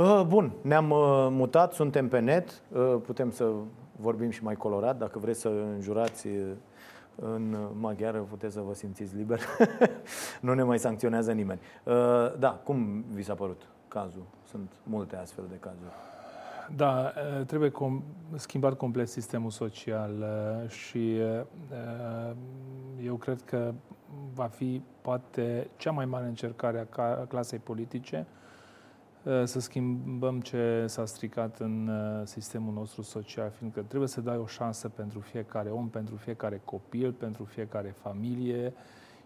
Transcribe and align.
Uh, 0.00 0.22
bun, 0.26 0.52
ne-am 0.62 0.90
uh, 0.90 0.98
mutat, 1.30 1.72
suntem 1.72 2.08
pe 2.08 2.18
net, 2.18 2.62
uh, 2.72 2.96
putem 3.02 3.30
să 3.30 3.52
vorbim 3.96 4.30
și 4.30 4.42
mai 4.42 4.54
colorat. 4.54 4.98
Dacă 4.98 5.18
vreți 5.18 5.40
să 5.40 5.48
înjurați 5.48 6.28
în 7.14 7.56
maghiară, 7.80 8.18
puteți 8.18 8.54
să 8.54 8.60
vă 8.60 8.74
simțiți 8.74 9.16
liber. 9.16 9.40
nu 10.40 10.54
ne 10.54 10.62
mai 10.62 10.78
sancționează 10.78 11.32
nimeni. 11.32 11.60
Da, 12.38 12.60
cum 12.64 13.04
vi 13.12 13.22
s-a 13.22 13.34
părut 13.34 13.62
cazul? 13.88 14.22
Sunt 14.44 14.72
multe 14.82 15.16
astfel 15.16 15.44
de 15.48 15.56
cazuri. 15.60 15.92
Da, 16.76 17.12
trebuie 17.46 17.70
com- 17.70 18.02
schimbat 18.34 18.74
complet 18.74 19.08
sistemul 19.08 19.50
social 19.50 20.10
și 20.68 21.16
eu 23.04 23.14
cred 23.14 23.42
că 23.42 23.72
va 24.34 24.46
fi 24.46 24.82
poate 25.00 25.70
cea 25.76 25.90
mai 25.90 26.04
mare 26.04 26.26
încercare 26.26 26.88
a 26.96 27.26
clasei 27.28 27.58
politice 27.58 28.26
Uh, 28.26 28.39
să 29.44 29.60
schimbăm 29.60 30.40
ce 30.40 30.84
s-a 30.86 31.04
stricat 31.04 31.58
în 31.58 31.88
uh, 31.88 32.26
sistemul 32.26 32.72
nostru 32.72 33.02
social, 33.02 33.50
fiindcă 33.58 33.84
trebuie 33.88 34.08
să 34.08 34.20
dai 34.20 34.36
o 34.36 34.46
șansă 34.46 34.88
pentru 34.88 35.20
fiecare 35.20 35.68
om, 35.68 35.88
pentru 35.88 36.16
fiecare 36.16 36.60
copil, 36.64 37.12
pentru 37.12 37.44
fiecare 37.44 37.94
familie 38.02 38.72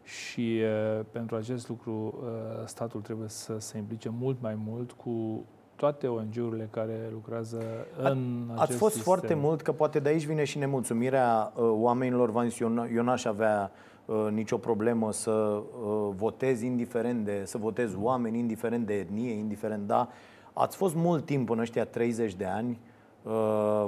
și 0.02 0.60
uh, 0.62 1.04
pentru 1.10 1.36
acest 1.36 1.68
lucru 1.68 2.24
statul 2.64 3.00
trebuie 3.00 3.28
să 3.28 3.58
se 3.58 3.78
implice 3.78 4.08
mult 4.08 4.40
mai 4.40 4.54
mult 4.66 4.92
cu 4.92 5.44
toate 5.76 6.06
ONG-urile 6.06 6.68
care 6.70 7.08
lucrează 7.12 7.62
în 7.98 8.44
A, 8.48 8.52
acest 8.52 8.70
Ați 8.70 8.76
fost 8.76 8.94
sistem. 8.94 9.12
foarte 9.12 9.34
mult, 9.34 9.62
că 9.62 9.72
poate 9.72 9.98
de 9.98 10.08
aici 10.08 10.24
vine 10.24 10.44
și 10.44 10.58
nemulțumirea 10.58 11.52
oamenilor. 11.56 12.30
Vans, 12.30 12.58
eu 12.94 13.02
n-aș 13.02 13.24
avea 13.24 13.70
Uh, 13.70 13.93
nicio 14.30 14.56
problemă 14.56 15.12
să 15.12 15.30
uh, 15.30 16.08
votezi 16.16 16.66
indiferent 16.66 17.24
de, 17.24 17.42
să 17.44 17.58
votezi 17.58 17.96
oameni 18.00 18.38
indiferent 18.38 18.86
de 18.86 18.94
etnie, 18.94 19.32
indiferent 19.32 19.86
da. 19.86 20.08
Ați 20.52 20.76
fost 20.76 20.94
mult 20.94 21.26
timp 21.26 21.50
în 21.50 21.58
ăștia 21.58 21.84
30 21.84 22.34
de 22.34 22.44
ani 22.44 22.80
uh, 23.22 23.86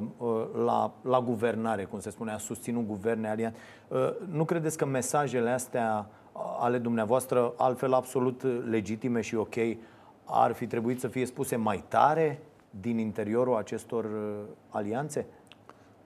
la, 0.64 0.92
la 1.02 1.20
guvernare, 1.20 1.84
cum 1.84 1.98
se 1.98 2.10
spune, 2.10 2.32
a 2.32 2.38
susținut 2.38 2.86
guverne 2.86 3.28
aliat. 3.28 3.54
Nu 4.30 4.44
credeți 4.44 4.76
că 4.76 4.86
mesajele 4.86 5.50
astea 5.50 6.06
ale 6.58 6.78
dumneavoastră, 6.78 7.52
altfel 7.56 7.92
absolut 7.92 8.42
legitime 8.68 9.20
și 9.20 9.34
ok, 9.34 9.54
ar 10.24 10.52
fi 10.52 10.66
trebuit 10.66 11.00
să 11.00 11.08
fie 11.08 11.26
spuse 11.26 11.56
mai 11.56 11.84
tare 11.88 12.40
din 12.70 12.98
interiorul 12.98 13.56
acestor 13.56 14.06
alianțe? 14.68 15.26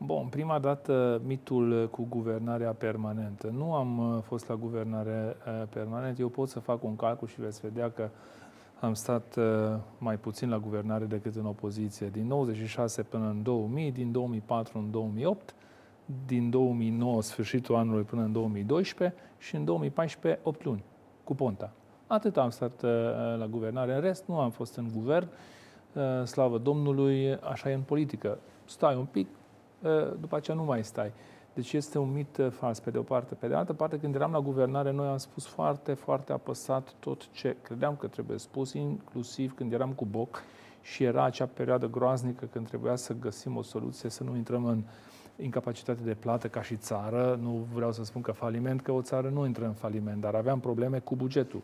Bun, 0.05 0.27
prima 0.31 0.59
dată 0.59 1.20
mitul 1.25 1.89
cu 1.91 2.06
guvernarea 2.09 2.73
permanentă. 2.73 3.53
Nu 3.56 3.75
am 3.75 3.98
uh, 3.98 4.23
fost 4.23 4.48
la 4.48 4.55
guvernare 4.55 5.37
uh, 5.47 5.62
permanentă. 5.69 6.20
Eu 6.20 6.29
pot 6.29 6.48
să 6.48 6.59
fac 6.59 6.84
un 6.84 6.97
calcul 6.97 7.29
și 7.29 7.41
veți 7.41 7.61
vedea 7.61 7.91
că 7.91 8.09
am 8.81 8.95
stat 8.95 9.37
uh, 9.37 9.45
mai 9.98 10.17
puțin 10.17 10.48
la 10.48 10.59
guvernare 10.59 11.05
decât 11.05 11.37
în 11.37 11.47
opoziție. 11.47 12.09
Din 12.09 12.27
96 12.27 13.03
până 13.03 13.28
în 13.28 13.43
2000, 13.43 13.93
din 13.93 14.12
2004 14.12 14.78
în 14.78 14.91
2008, 14.91 15.55
din 16.27 16.51
2009, 16.51 17.23
sfârșitul 17.23 17.75
anului, 17.75 18.03
până 18.03 18.23
în 18.23 18.33
2012 18.33 19.19
și 19.39 19.56
în 19.56 19.65
2014, 19.65 20.41
8 20.43 20.65
luni, 20.65 20.84
cu 21.25 21.34
Ponta. 21.34 21.73
Atât 22.06 22.37
am 22.37 22.51
stat 22.51 22.83
la 23.39 23.47
guvernare. 23.51 23.95
În 23.95 24.01
rest, 24.01 24.25
nu 24.27 24.39
am 24.39 24.51
fost 24.51 24.77
în 24.77 24.87
guvern. 24.95 25.28
Slavă 26.25 26.59
Domnului, 26.59 27.34
așa 27.34 27.71
e 27.71 27.75
în 27.75 27.81
politică. 27.81 28.39
Stai 28.65 28.97
un 28.97 29.05
pic, 29.05 29.27
Ă, 29.27 29.40
după 30.20 30.36
aceea 30.36 30.56
nu 30.56 30.64
mai 30.64 30.84
stai. 30.84 31.12
Deci 31.55 31.73
este 31.73 31.98
un 31.98 32.12
mit 32.12 32.39
ă, 32.39 32.48
fals, 32.48 32.81
pe 32.81 32.91
de 32.91 32.98
o 32.98 33.03
parte. 33.03 33.34
Pe 33.34 33.48
de 33.48 33.55
altă 33.55 33.73
parte, 33.73 33.98
când 33.98 34.14
eram 34.14 34.33
la 34.33 34.41
guvernare, 34.41 34.91
noi 34.91 35.09
am 35.09 35.17
spus 35.17 35.47
foarte, 35.47 35.95
foarte 35.95 36.33
apăsat 36.33 36.95
tot 36.98 37.31
ce 37.31 37.56
credeam 37.62 37.97
că 37.97 38.06
trebuie 38.06 38.39
spus, 38.39 38.72
inclusiv 38.72 39.55
când 39.55 39.72
eram 39.72 39.92
cu 39.92 40.05
Boc 40.05 40.42
și 40.83 41.05
era 41.05 41.25
acea 41.25 41.47
perioadă 41.47 41.89
groaznică 41.89 42.45
când 42.53 42.67
trebuia 42.69 42.97
să 42.97 43.15
găsim 43.15 43.56
o 43.56 43.62
soluție, 43.62 44.09
să 44.09 44.25
nu 44.25 44.37
intrăm 44.37 44.65
în 44.65 44.82
incapacitate 45.37 46.03
de 46.03 46.15
plată 46.15 46.49
ca 46.49 46.62
și 46.62 46.76
țară. 46.76 47.38
Nu 47.43 47.66
vreau 47.75 47.93
să 47.93 48.05
spun 48.05 48.22
că 48.22 48.32
faliment, 48.32 48.81
că 48.81 48.93
o 48.93 49.03
țară 49.03 49.28
nu 49.28 49.47
intră 49.47 49.65
în 49.65 49.72
faliment, 49.72 50.21
dar 50.21 50.34
aveam 50.34 50.60
probleme 50.60 50.99
cu 50.99 51.16
bugetul. 51.16 51.62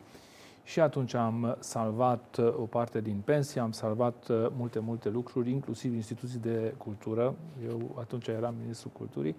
Și 0.67 0.81
atunci 0.81 1.15
am 1.15 1.57
salvat 1.59 2.37
uh, 2.41 2.47
o 2.47 2.63
parte 2.63 3.01
din 3.01 3.23
pensie, 3.25 3.61
am 3.61 3.73
salvat 3.73 4.29
uh, 4.29 4.47
multe, 4.57 4.79
multe 4.79 5.09
lucruri, 5.09 5.51
inclusiv 5.51 5.95
instituții 5.95 6.39
de 6.39 6.75
cultură. 6.77 7.35
Eu 7.69 7.97
atunci 7.99 8.27
eram 8.27 8.55
ministrul 8.61 8.93
culturii 8.95 9.37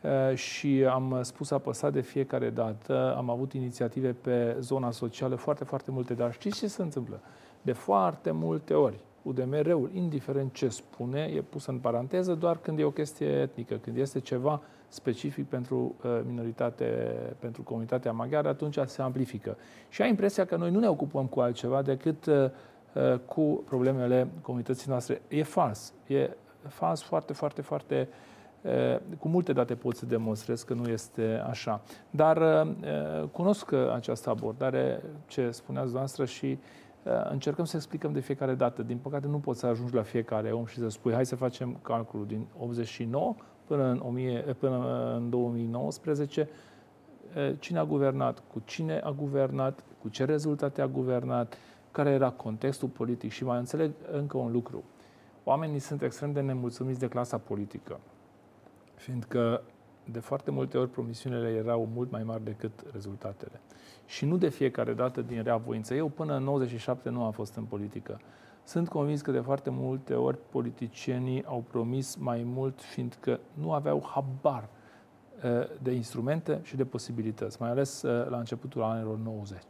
uh, 0.00 0.36
și 0.36 0.84
am 0.90 1.18
spus 1.22 1.50
apăsat 1.50 1.92
de 1.92 2.00
fiecare 2.00 2.50
dată, 2.50 3.14
am 3.16 3.30
avut 3.30 3.52
inițiative 3.52 4.12
pe 4.12 4.56
zona 4.60 4.90
socială 4.90 5.34
foarte, 5.34 5.64
foarte 5.64 5.90
multe, 5.90 6.14
dar 6.14 6.32
știți 6.32 6.58
ce 6.58 6.66
se 6.66 6.82
întâmplă? 6.82 7.20
De 7.62 7.72
foarte 7.72 8.30
multe 8.30 8.74
ori, 8.74 8.98
UDMR-ul, 9.22 9.90
indiferent 9.92 10.52
ce 10.52 10.68
spune, 10.68 11.20
e 11.34 11.40
pus 11.40 11.66
în 11.66 11.78
paranteză 11.78 12.34
doar 12.34 12.58
când 12.58 12.78
e 12.78 12.84
o 12.84 12.90
chestie 12.90 13.26
etnică, 13.26 13.74
când 13.74 13.96
este 13.96 14.20
ceva 14.20 14.60
specific 14.88 15.46
pentru 15.48 15.94
uh, 16.04 16.20
minoritate, 16.26 16.84
pentru 17.38 17.62
comunitatea 17.62 18.12
maghiară, 18.12 18.48
atunci 18.48 18.78
se 18.86 19.02
amplifică. 19.02 19.56
Și 19.88 20.02
ai 20.02 20.08
impresia 20.08 20.44
că 20.44 20.56
noi 20.56 20.70
nu 20.70 20.78
ne 20.78 20.88
ocupăm 20.88 21.26
cu 21.26 21.40
altceva 21.40 21.82
decât 21.82 22.26
uh, 22.26 22.34
uh, 22.92 23.18
cu 23.18 23.62
problemele 23.66 24.28
comunității 24.42 24.90
noastre. 24.90 25.22
E 25.28 25.42
fals. 25.42 25.92
E 26.06 26.30
fals 26.68 27.02
foarte, 27.02 27.32
foarte, 27.32 27.62
foarte 27.62 28.08
cu 29.18 29.28
multe 29.28 29.52
date 29.52 29.74
pot 29.74 29.96
să 29.96 30.06
demonstrez 30.06 30.62
că 30.62 30.74
nu 30.74 30.88
este 30.88 31.42
așa. 31.48 31.82
Dar 32.10 32.66
cunosc 33.32 33.72
această 33.72 34.30
abordare, 34.30 35.02
ce 35.26 35.50
spuneați 35.50 35.92
noastră, 35.92 36.24
și 36.24 36.58
încercăm 37.30 37.64
să 37.64 37.76
explicăm 37.76 38.12
de 38.12 38.20
fiecare 38.20 38.54
dată. 38.54 38.82
Din 38.82 38.96
păcate 38.96 39.26
nu 39.26 39.38
poți 39.38 39.60
să 39.60 39.66
ajungi 39.66 39.94
la 39.94 40.02
fiecare 40.02 40.52
om 40.52 40.66
și 40.66 40.78
să 40.78 40.88
spui 40.88 41.12
hai 41.12 41.26
să 41.26 41.36
facem 41.36 41.78
calculul 41.82 42.26
din 42.26 42.46
89 42.58 43.34
până 43.66 43.84
în, 43.84 44.00
1000, 44.06 44.56
până 44.58 45.14
în 45.16 45.30
2019 45.30 46.48
cine 47.58 47.78
a 47.78 47.84
guvernat, 47.84 48.42
cu 48.52 48.62
cine 48.64 48.98
a 48.98 49.10
guvernat, 49.10 49.84
cu 50.02 50.08
ce 50.08 50.24
rezultate 50.24 50.80
a 50.80 50.86
guvernat, 50.86 51.56
care 51.90 52.10
era 52.10 52.30
contextul 52.30 52.88
politic 52.88 53.30
și 53.30 53.44
mai 53.44 53.58
înțeleg 53.58 53.90
încă 54.12 54.36
un 54.36 54.52
lucru. 54.52 54.84
Oamenii 55.44 55.78
sunt 55.78 56.02
extrem 56.02 56.32
de 56.32 56.40
nemulțumiți 56.40 56.98
de 56.98 57.08
clasa 57.08 57.38
politică, 57.38 58.00
fiindcă 58.94 59.62
de 60.10 60.18
foarte 60.18 60.50
multe 60.50 60.78
ori 60.78 60.90
promisiunile 60.90 61.48
erau 61.48 61.88
mult 61.94 62.10
mai 62.10 62.22
mari 62.22 62.44
decât 62.44 62.84
rezultatele. 62.92 63.60
Și 64.06 64.24
nu 64.24 64.36
de 64.36 64.48
fiecare 64.48 64.92
dată 64.92 65.22
din 65.22 65.42
rea 65.42 65.56
voință. 65.56 65.94
Eu 65.94 66.08
până 66.08 66.36
în 66.36 66.42
97 66.42 67.08
nu 67.08 67.24
am 67.24 67.32
fost 67.32 67.56
în 67.56 67.64
politică. 67.64 68.20
Sunt 68.66 68.88
convins 68.88 69.20
că 69.20 69.30
de 69.30 69.40
foarte 69.40 69.70
multe 69.70 70.14
ori 70.14 70.38
politicienii 70.50 71.44
au 71.44 71.64
promis 71.68 72.16
mai 72.16 72.42
mult, 72.42 72.82
fiindcă 72.82 73.40
nu 73.54 73.72
aveau 73.72 74.06
habar 74.06 74.68
uh, 75.44 75.80
de 75.82 75.92
instrumente 75.92 76.60
și 76.62 76.76
de 76.76 76.84
posibilități, 76.84 77.56
mai 77.60 77.70
ales 77.70 78.02
uh, 78.02 78.28
la 78.28 78.38
începutul 78.38 78.82
anilor 78.82 79.18
90. 79.18 79.62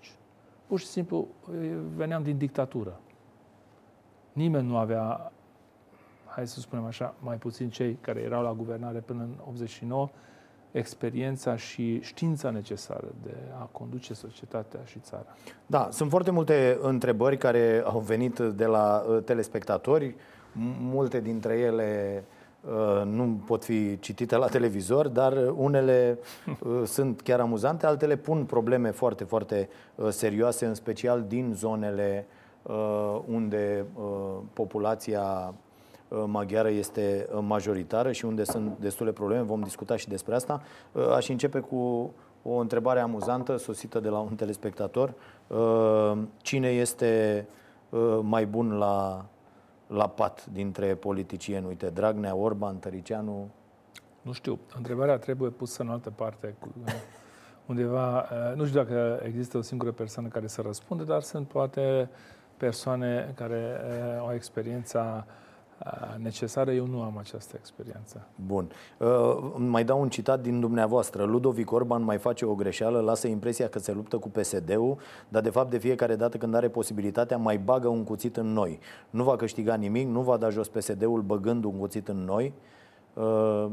Pur 0.67 0.79
și 0.79 0.87
simplu 0.87 1.29
uh, 1.51 1.79
veneam 1.97 2.23
din 2.23 2.39
dictatură. 2.39 3.01
Nimeni 4.33 4.67
nu 4.67 4.77
avea, 4.77 5.33
hai 6.27 6.47
să 6.47 6.61
spunem 6.61 6.85
așa, 6.85 7.15
mai 7.19 7.37
puțin 7.37 7.71
cei 7.71 7.95
care 8.01 8.21
erau 8.21 8.43
la 8.43 8.53
guvernare 8.53 9.01
până 9.01 9.23
în 9.23 9.35
89, 9.49 10.09
experiența 10.77 11.57
și 11.57 12.01
știința 12.01 12.51
necesară 12.51 13.07
de 13.23 13.35
a 13.61 13.69
conduce 13.73 14.15
societatea 14.15 14.81
și 14.85 14.99
țara. 14.99 15.37
Da, 15.67 15.89
sunt 15.93 16.11
foarte 16.11 16.31
multe 16.31 16.79
întrebări 16.81 17.39
care 17.39 17.83
au 17.85 17.99
venit 17.99 18.39
de 18.39 18.65
la 18.65 19.05
uh, 19.09 19.23
telespectatori. 19.25 20.15
Multe 20.81 21.21
dintre 21.21 21.59
ele 21.59 22.25
uh, 22.61 23.03
nu 23.05 23.41
pot 23.47 23.65
fi 23.65 23.99
citite 23.99 24.37
la 24.37 24.47
televizor, 24.47 25.09
dar 25.09 25.53
unele 25.57 26.19
uh, 26.61 26.83
sunt 26.97 27.21
chiar 27.21 27.41
amuzante, 27.41 27.87
altele 27.87 28.17
pun 28.17 28.45
probleme 28.45 28.91
foarte, 28.91 29.25
foarte 29.25 29.69
serioase, 30.09 30.67
în 30.67 30.75
special 30.75 31.25
din 31.29 31.53
zonele 31.55 32.27
unde 33.27 33.85
populația 34.53 35.55
Uh, 35.57 35.66
maghiară 36.09 36.69
este 36.69 37.29
uh, 37.33 37.39
majoritară 37.47 38.13
și 38.13 38.25
unde 38.25 38.45
sunt 38.45 38.79
destule 38.79 39.13
probleme. 39.13 39.43
Vom 39.43 39.61
discuta 39.61 39.97
și 39.97 40.09
despre 40.09 40.35
asta. 40.35 40.63
Uh, 40.93 41.11
aș 41.11 41.29
începe 41.29 41.61
cu 41.61 42.13
o 42.43 42.55
întrebare 42.55 43.01
amuzantă 43.01 43.57
sosită 43.57 44.01
de 44.01 44.09
la 44.09 44.19
un 44.19 44.35
telespectator. 44.35 45.15
Cine 46.37 46.69
este 46.69 47.47
mai 48.23 48.47
bun 48.47 48.79
la, 48.79 49.25
la 49.87 50.09
pat 50.09 50.47
dintre 50.47 50.95
politicieni? 50.95 51.67
Uite, 51.67 51.87
Dragnea, 51.87 52.35
Orban, 52.35 52.79
Tăricianu? 52.79 53.49
Nu 54.23 54.33
știu. 54.33 54.59
Întrebarea 54.77 55.19
trebuie 55.19 55.51
pusă 55.51 55.83
în 55.83 55.89
altă 55.89 56.11
parte. 56.11 56.55
Undeva, 57.67 58.29
nu 58.55 58.65
știu 58.67 58.83
dacă 58.83 59.21
există 59.25 59.59
o 59.59 59.61
singură 59.61 59.91
persoană 59.91 60.29
care 60.29 60.47
să 60.47 60.63
răspunde, 60.63 61.05
dar 61.05 61.23
sunt 61.23 61.49
poate 61.49 62.09
persoane 62.57 63.33
care 63.35 63.81
au 64.21 64.35
experiența 64.35 65.27
necesară, 66.19 66.73
eu 66.73 66.87
nu 66.87 67.03
am 67.03 67.19
această 67.19 67.57
experiență. 67.59 68.27
Bun. 68.47 68.71
Uh, 68.99 69.09
mai 69.57 69.85
dau 69.85 70.01
un 70.01 70.09
citat 70.09 70.41
din 70.41 70.61
dumneavoastră. 70.61 71.25
Ludovic 71.25 71.73
Orban 71.73 72.03
mai 72.03 72.19
face 72.19 72.45
o 72.45 72.55
greșeală, 72.55 73.01
lasă 73.01 73.27
impresia 73.27 73.69
că 73.69 73.79
se 73.79 73.93
luptă 73.93 74.19
cu 74.19 74.29
PSD-ul, 74.29 74.99
dar 75.29 75.43
de 75.43 75.51
fapt 75.51 75.71
de 75.71 75.79
fiecare 75.79 76.17
dată 76.17 76.37
când 76.37 76.55
are 76.55 76.69
posibilitatea 76.69 77.37
mai 77.37 77.59
bagă 77.59 77.89
un 77.89 78.05
cuțit 78.05 78.37
în 78.37 78.47
noi. 78.47 78.79
Nu 79.11 79.25
va 79.25 79.37
câștiga 79.37 79.75
nimic, 79.75 80.09
nu 80.09 80.21
va 80.21 80.37
da 80.37 80.49
jos 80.49 80.69
PSD-ul 80.69 81.21
băgând 81.21 81.65
un 81.65 81.79
cuțit 81.79 82.09
în 82.09 82.25
noi. 82.25 82.53
Uh, 83.15 83.67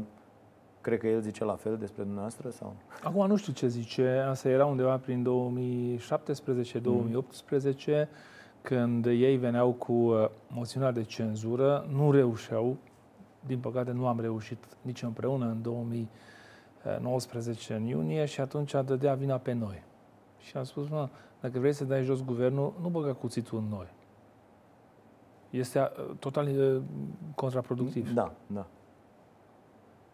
cred 0.80 0.98
că 0.98 1.06
el 1.06 1.20
zice 1.20 1.44
la 1.44 1.54
fel 1.54 1.76
despre 1.76 2.02
dumneavoastră? 2.02 2.50
sau? 2.50 2.74
Acum 3.02 3.26
nu 3.26 3.36
știu 3.36 3.52
ce 3.52 3.66
zice. 3.66 4.24
Asta 4.28 4.48
era 4.48 4.66
undeva 4.66 4.96
prin 4.96 5.26
2017-2018. 5.98 6.82
Mm 6.82 7.18
când 8.64 9.06
ei 9.06 9.36
veneau 9.36 9.72
cu 9.72 9.92
uh, 9.92 10.28
moțiunea 10.48 10.90
de 10.90 11.02
cenzură, 11.02 11.86
nu 11.92 12.10
reușeau, 12.10 12.76
din 13.46 13.58
păcate 13.58 13.90
nu 13.90 14.06
am 14.06 14.20
reușit 14.20 14.64
nici 14.82 15.02
împreună 15.02 15.46
în 15.46 15.62
2019 15.62 17.74
în 17.74 17.84
iunie 17.84 18.24
și 18.24 18.40
atunci 18.40 18.74
dădea 18.84 19.14
vina 19.14 19.36
pe 19.36 19.52
noi. 19.52 19.82
Și 20.38 20.56
am 20.56 20.64
spus, 20.64 20.88
mă, 20.88 21.08
dacă 21.40 21.58
vrei 21.58 21.72
să 21.72 21.84
dai 21.84 22.02
jos 22.02 22.24
guvernul, 22.24 22.72
nu 22.80 22.88
băga 22.88 23.12
cuțitul 23.12 23.58
în 23.58 23.64
noi. 23.68 23.92
Este 25.50 25.78
uh, 25.78 25.86
total 26.18 26.46
uh, 26.46 26.82
contraproductiv. 27.34 28.12
Da, 28.12 28.32
da. 28.46 28.66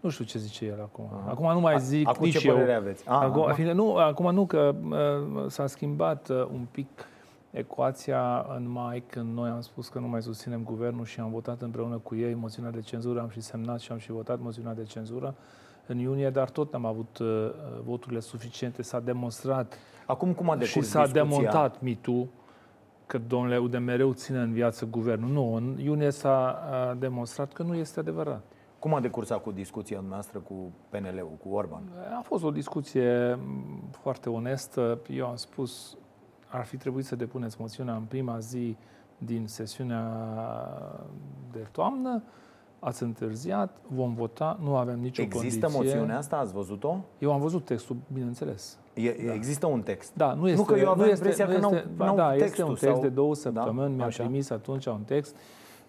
Nu 0.01 0.09
știu 0.09 0.25
ce 0.25 0.39
zice 0.39 0.65
el 0.65 0.81
acum. 0.81 1.05
Aha. 1.13 1.31
Acum 1.31 1.53
nu 1.53 1.61
mai 1.61 1.81
zic 1.81 2.09
acum 2.09 2.25
nici 2.25 2.39
ce 2.39 2.49
eu. 2.49 2.77
aveți? 2.77 3.09
A, 3.09 3.21
acum, 3.21 3.43
acum. 3.43 3.65
Nu, 3.65 3.97
acum 3.97 4.35
nu, 4.35 4.47
că 4.47 4.75
uh, 4.89 5.45
s-a 5.47 5.67
schimbat 5.67 6.29
uh, 6.29 6.47
un 6.53 6.67
pic 6.71 6.89
ecuația 7.51 8.47
în 8.57 8.69
mai, 8.69 9.03
când 9.07 9.35
noi 9.35 9.51
am 9.51 9.61
spus 9.61 9.89
că 9.89 9.99
nu 9.99 10.09
mai 10.09 10.23
susținem 10.23 10.63
guvernul 10.63 11.05
și 11.05 11.21
am 11.21 11.31
votat 11.31 11.63
împreună 11.63 11.97
cu 11.97 12.15
ei 12.15 12.35
moțiunea 12.35 12.71
de 12.71 12.81
cenzură, 12.81 13.21
am 13.21 13.29
și 13.29 13.41
semnat 13.41 13.81
și 13.81 13.93
am 13.93 13.99
și 13.99 14.11
votat 14.11 14.41
moțiunea 14.41 14.75
de 14.75 14.83
cenzură 14.83 15.35
în 15.87 15.99
iunie, 15.99 16.31
dar 16.31 16.51
tot 16.51 16.73
n-am 16.73 16.85
avut 16.85 17.19
uh, 17.19 17.51
voturile 17.85 18.21
suficiente, 18.21 18.83
s-a 18.83 19.01
demonstrat 19.01 19.75
Acum 20.07 20.33
cum 20.33 20.51
a 20.51 20.59
și 20.59 20.81
s-a 20.81 21.03
discuția? 21.03 21.23
demontat 21.23 21.81
mitul 21.81 22.29
că 23.07 23.19
domnule 23.19 23.59
UDMR 23.59 24.13
ține 24.13 24.39
în 24.39 24.53
viață 24.53 24.87
guvernul. 24.87 25.31
Nu, 25.31 25.55
în 25.55 25.79
iunie 25.79 26.11
s-a 26.11 26.59
uh, 26.71 26.99
demonstrat 26.99 27.53
că 27.53 27.63
nu 27.63 27.75
este 27.75 28.01
adevărat. 28.01 28.45
Cum 28.79 28.95
a 28.95 29.01
decursat 29.01 29.43
cu 29.43 29.51
discuția 29.51 30.05
noastră 30.09 30.39
cu 30.39 30.73
PNL-ul, 30.89 31.37
cu 31.43 31.55
Orban? 31.55 31.83
A 32.19 32.23
fost 32.23 32.45
o 32.45 32.51
discuție 32.51 33.39
foarte 33.91 34.29
onestă. 34.29 34.99
Eu 35.09 35.27
am 35.27 35.37
spus 35.37 35.97
ar 36.51 36.65
fi 36.65 36.77
trebuit 36.77 37.05
să 37.05 37.17
depuneți 37.17 37.57
moțiunea 37.59 37.95
în 37.95 38.03
prima 38.03 38.39
zi 38.39 38.77
din 39.19 39.47
sesiunea 39.47 40.05
de 41.53 41.67
toamnă, 41.73 42.23
ați 42.79 43.03
întârziat, 43.03 43.77
vom 43.87 44.15
vota, 44.15 44.59
nu 44.63 44.77
avem 44.77 45.01
nicio 45.01 45.23
Există 45.23 45.67
condiție. 45.67 45.93
moțiunea 45.95 46.19
asta? 46.19 46.37
Ați 46.37 46.53
văzut-o? 46.53 46.97
Eu 47.19 47.33
am 47.33 47.41
văzut 47.41 47.65
textul, 47.65 47.97
bineînțeles. 48.13 48.79
E, 48.95 49.17
da. 49.27 49.35
Există 49.35 49.67
un 49.67 49.83
text? 49.83 50.13
Da, 50.15 50.33
nu 50.33 50.49
este. 50.49 50.61
Nu 50.61 50.67
că 50.67 50.79
eu 50.79 50.91
aveam 50.91 51.09
impresia 51.09 51.47
că 51.47 51.59
nu 51.59 51.69
este, 51.69 51.89
n-au, 51.97 52.17
Da, 52.17 52.31
textul, 52.31 52.45
este 52.45 52.63
un 52.63 52.75
text 52.75 52.85
sau... 52.85 53.01
de 53.01 53.09
două 53.09 53.35
săptămâni, 53.35 53.89
da? 53.91 53.97
mi-a 53.97 54.07
Așa. 54.07 54.23
trimis 54.23 54.51
atunci 54.51 54.87
un 54.87 55.03
text. 55.05 55.37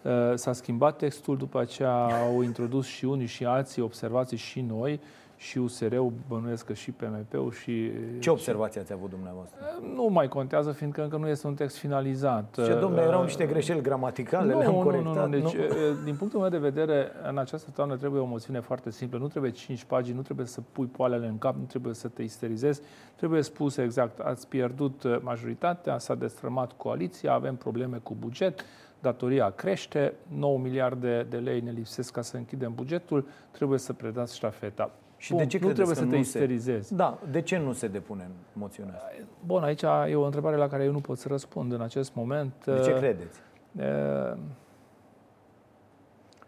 Uh, 0.02 0.12
s-a 0.36 0.54
schimbat 0.54 0.98
textul, 0.98 1.38
după 1.38 1.60
aceea 1.60 2.06
au 2.06 2.42
introdus 2.42 2.86
și 2.86 3.06
unii 3.06 3.25
și 3.25 3.46
alții 3.46 3.81
observații 3.81 4.38
și 4.38 4.62
noi 4.62 5.00
și 5.42 5.58
USR-ul, 5.58 6.14
bănuiesc 6.28 6.66
că 6.66 6.74
și 6.74 6.92
PMP-ul 6.92 7.52
și... 7.52 7.92
Ce 8.20 8.30
observații 8.30 8.80
ați 8.80 8.94
avut 8.94 9.10
dumneavoastră? 9.10 9.60
Nu 9.96 10.04
mai 10.04 10.28
contează, 10.28 10.72
fiindcă 10.72 11.04
încă 11.04 11.18
nu 11.18 11.28
este 11.28 11.48
un 11.48 11.54
text 11.54 11.78
finalizat. 11.78 12.56
Ce, 12.66 12.74
domnule, 12.74 13.02
erau 13.02 13.24
niște 13.24 13.46
greșeli 13.46 13.82
gramaticale, 13.82 14.54
nu, 14.54 14.60
le-am 14.60 14.74
nu, 14.74 14.82
corectat. 14.82 15.14
Nu, 15.14 15.22
nu, 15.22 15.30
deci, 15.30 15.56
nu. 15.56 16.04
din 16.04 16.16
punctul 16.16 16.40
meu 16.40 16.50
de 16.50 16.58
vedere, 16.58 17.12
în 17.30 17.38
această 17.38 17.72
toamnă 17.76 17.96
trebuie 17.98 18.22
o 18.22 18.26
moțiune 18.26 18.60
foarte 18.60 18.92
simplă. 18.92 19.18
Nu 19.18 19.28
trebuie 19.28 19.52
5 19.52 19.84
pagini, 19.84 20.16
nu 20.16 20.22
trebuie 20.22 20.46
să 20.46 20.62
pui 20.72 20.86
poalele 20.86 21.28
în 21.28 21.38
cap, 21.38 21.56
nu 21.56 21.64
trebuie 21.64 21.94
să 21.94 22.08
te 22.08 22.24
isterizezi. 22.24 22.82
Trebuie 23.16 23.42
spus 23.42 23.78
exact, 23.78 24.20
ați 24.20 24.48
pierdut 24.48 25.22
majoritatea, 25.22 25.98
s-a 25.98 26.16
destrămat 26.16 26.72
coaliția, 26.72 27.34
avem 27.34 27.56
probleme 27.56 28.00
cu 28.04 28.16
buget, 28.20 28.66
datoria 29.00 29.50
crește, 29.50 30.14
9 30.28 30.58
miliarde 30.58 31.26
de 31.30 31.38
lei 31.38 31.60
ne 31.60 31.72
lipsesc 31.72 32.14
ca 32.14 32.22
să 32.22 32.38
închidem 32.38 32.72
bugetul, 32.76 33.28
trebuie 33.52 33.80
să 33.80 33.94
predați 33.94 34.36
ștafeta. 34.36 34.92
Și 35.21 35.33
Bun, 35.33 35.41
de 35.41 35.47
ce 35.47 35.59
nu 35.59 35.71
trebuie 35.71 35.95
să 35.95 36.06
te 36.06 36.15
isterizezi. 36.15 36.88
Se... 36.88 36.95
Da, 36.95 37.19
de 37.31 37.41
ce 37.41 37.57
nu 37.57 37.71
se 37.71 37.88
depune 37.88 38.23
în 38.23 38.31
moțiunea 38.53 38.94
asta? 38.95 39.09
Bun, 39.45 39.63
aici 39.63 39.81
e 39.81 40.15
o 40.15 40.25
întrebare 40.25 40.56
la 40.56 40.68
care 40.68 40.83
eu 40.83 40.91
nu 40.91 41.00
pot 41.00 41.18
să 41.18 41.27
răspund 41.27 41.71
în 41.71 41.81
acest 41.81 42.13
moment. 42.13 42.65
De 42.65 42.81
ce 42.83 42.94
credeți? 42.94 43.39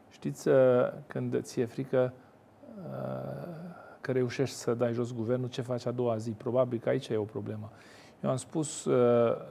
Știți, 0.10 0.50
când 1.08 1.42
ți-e 1.42 1.66
frică 1.66 2.14
că 4.02 4.12
reușești 4.12 4.56
să 4.56 4.74
dai 4.74 4.94
jos 4.94 5.14
guvernul, 5.14 5.50
ce 5.50 5.62
faci 5.62 5.86
a 5.86 5.92
doua 5.92 6.18
zi? 6.18 6.32
Probabil 6.32 6.80
că 6.80 6.90
aici 6.90 7.08
e 7.08 7.18
o 7.18 7.24
problemă. 7.24 7.72
Eu 8.24 8.30
am 8.30 8.36
spus 8.36 8.88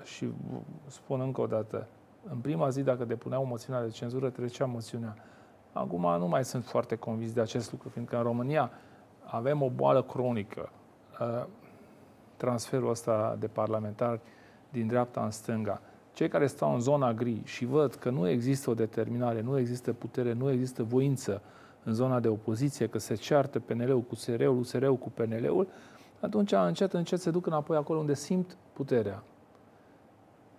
și 0.02 0.32
spun 0.86 1.20
încă 1.20 1.40
o 1.40 1.46
dată, 1.46 1.86
în 2.30 2.38
prima 2.38 2.68
zi, 2.68 2.82
dacă 2.82 3.04
depuneau 3.04 3.44
moțiunea 3.44 3.82
de 3.82 3.88
cenzură, 3.88 4.30
trecea 4.30 4.64
moțiunea. 4.64 5.16
Acum 5.72 6.18
nu 6.18 6.28
mai 6.28 6.44
sunt 6.44 6.64
foarte 6.64 6.96
convins 6.96 7.32
de 7.32 7.40
acest 7.40 7.70
lucru, 7.72 7.88
fiindcă 7.88 8.16
în 8.16 8.22
România 8.22 8.70
avem 9.32 9.62
o 9.62 9.70
boală 9.70 10.02
cronică. 10.02 10.70
Uh, 11.20 11.44
transferul 12.36 12.90
ăsta 12.90 13.36
de 13.38 13.46
parlamentari 13.46 14.20
din 14.68 14.86
dreapta 14.86 15.24
în 15.24 15.30
stânga. 15.30 15.80
Cei 16.12 16.28
care 16.28 16.46
stau 16.46 16.74
în 16.74 16.80
zona 16.80 17.12
gri 17.12 17.40
și 17.44 17.64
văd 17.64 17.94
că 17.94 18.10
nu 18.10 18.28
există 18.28 18.70
o 18.70 18.74
determinare, 18.74 19.40
nu 19.40 19.58
există 19.58 19.92
putere, 19.92 20.32
nu 20.32 20.50
există 20.50 20.82
voință 20.82 21.42
în 21.84 21.94
zona 21.94 22.20
de 22.20 22.28
opoziție, 22.28 22.86
că 22.86 22.98
se 22.98 23.14
ceartă 23.14 23.60
PNL-ul 23.60 24.00
cu 24.00 24.14
SR-ul, 24.14 24.58
USR-ul 24.58 24.96
cu 24.96 25.10
PNL-ul, 25.10 25.68
atunci 26.20 26.52
încet, 26.52 26.92
încet 26.92 27.20
se 27.20 27.30
duc 27.30 27.46
înapoi 27.46 27.76
acolo 27.76 27.98
unde 27.98 28.14
simt 28.14 28.56
puterea. 28.72 29.22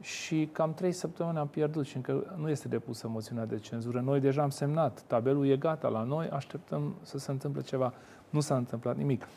Și 0.04 0.50
cam 0.52 0.74
trei 0.74 0.92
săptămâni 0.92 1.38
am 1.38 1.48
pierdut 1.48 1.86
și 1.86 1.96
încă 1.96 2.36
nu 2.38 2.50
este 2.50 2.68
depusă 2.68 3.08
moțiunea 3.08 3.46
de 3.46 3.58
cenzură. 3.58 4.02
Noi 4.02 4.20
deja 4.20 4.42
am 4.42 4.50
semnat, 4.50 5.02
tabelul 5.08 5.48
e 5.48 5.58
gata 5.58 5.88
la 5.88 6.04
noi, 6.04 6.30
așteptăm 6.30 6.96
să 7.02 7.18
se 7.18 7.32
întâmple 7.32 7.62
ceva. 7.62 7.94
Nu 8.30 8.40
s-a 8.40 8.56
întâmplat 8.56 8.98
nimic. 8.98 9.28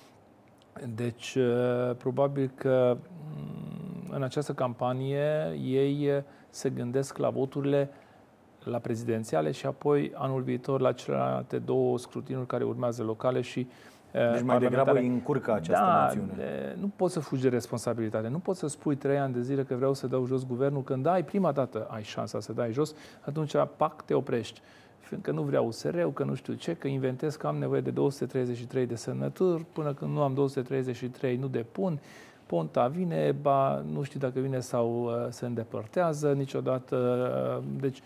Deci, 0.94 1.34
uh, 1.34 1.96
probabil 1.96 2.50
că 2.54 2.96
mm, 3.36 4.14
în 4.14 4.22
această 4.22 4.52
campanie 4.52 5.58
ei 5.62 6.08
uh, 6.08 6.22
se 6.50 6.70
gândesc 6.70 7.16
la 7.16 7.30
voturile 7.30 7.90
la 8.64 8.78
prezidențiale 8.78 9.50
și 9.50 9.66
apoi 9.66 10.12
anul 10.14 10.42
viitor 10.42 10.80
la 10.80 10.92
celelalte 10.92 11.58
două 11.58 11.98
scrutinuri 11.98 12.46
care 12.46 12.64
urmează 12.64 13.02
locale 13.02 13.40
și 13.40 13.58
uh, 13.58 13.95
deci 14.12 14.42
mai 14.42 14.58
degrabă 14.58 14.98
îi 14.98 15.06
încurcă 15.06 15.52
această 15.52 15.84
da, 15.84 15.92
națiune. 15.92 16.76
Nu 16.80 16.90
poți 16.96 17.12
să 17.12 17.20
fugi 17.20 17.42
de 17.42 17.48
responsabilitate. 17.48 18.28
Nu 18.28 18.38
poți 18.38 18.58
să 18.58 18.66
spui 18.66 18.96
trei 18.96 19.18
ani 19.18 19.34
de 19.34 19.42
zile 19.42 19.62
că 19.62 19.74
vreau 19.74 19.94
să 19.94 20.06
dau 20.06 20.26
jos 20.26 20.46
guvernul. 20.46 20.82
Când 20.82 21.06
ai 21.06 21.24
prima 21.24 21.52
dată 21.52 21.86
ai 21.90 22.02
șansa 22.02 22.40
să 22.40 22.52
dai 22.52 22.72
jos, 22.72 22.94
atunci, 23.20 23.52
pac, 23.76 24.04
te 24.04 24.14
oprești 24.14 24.60
fiindcă 24.98 25.30
nu 25.30 25.42
vreau 25.42 25.66
USR-ul, 25.66 26.12
că 26.12 26.24
nu 26.24 26.34
știu 26.34 26.54
ce, 26.54 26.74
că 26.74 26.88
inventez 26.88 27.36
că 27.36 27.46
am 27.46 27.56
nevoie 27.56 27.80
de 27.80 27.90
233 27.90 28.86
de 28.86 28.94
semnături, 28.94 29.64
până 29.72 29.92
când 29.92 30.12
nu 30.12 30.22
am 30.22 30.34
233 30.34 31.36
nu 31.36 31.46
depun, 31.46 32.00
Ponta 32.46 32.86
vine, 32.86 33.34
ba 33.40 33.84
nu 33.92 34.02
știu 34.02 34.20
dacă 34.20 34.40
vine 34.40 34.60
sau 34.60 35.04
uh, 35.04 35.26
se 35.28 35.46
îndepărtează 35.46 36.32
niciodată. 36.32 36.96
Uh, 37.58 37.64
deci, 37.80 38.00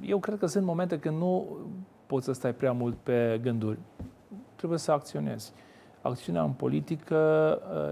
eu 0.00 0.18
cred 0.18 0.38
că 0.38 0.46
sunt 0.46 0.64
momente 0.64 0.98
când 0.98 1.18
nu 1.18 1.46
poți 2.10 2.24
să 2.24 2.32
stai 2.32 2.54
prea 2.54 2.72
mult 2.72 2.96
pe 3.02 3.40
gânduri. 3.42 3.78
Trebuie 4.54 4.78
să 4.78 4.92
acționezi. 4.92 5.52
Acțiunea 6.02 6.42
în 6.42 6.50
politică 6.50 7.18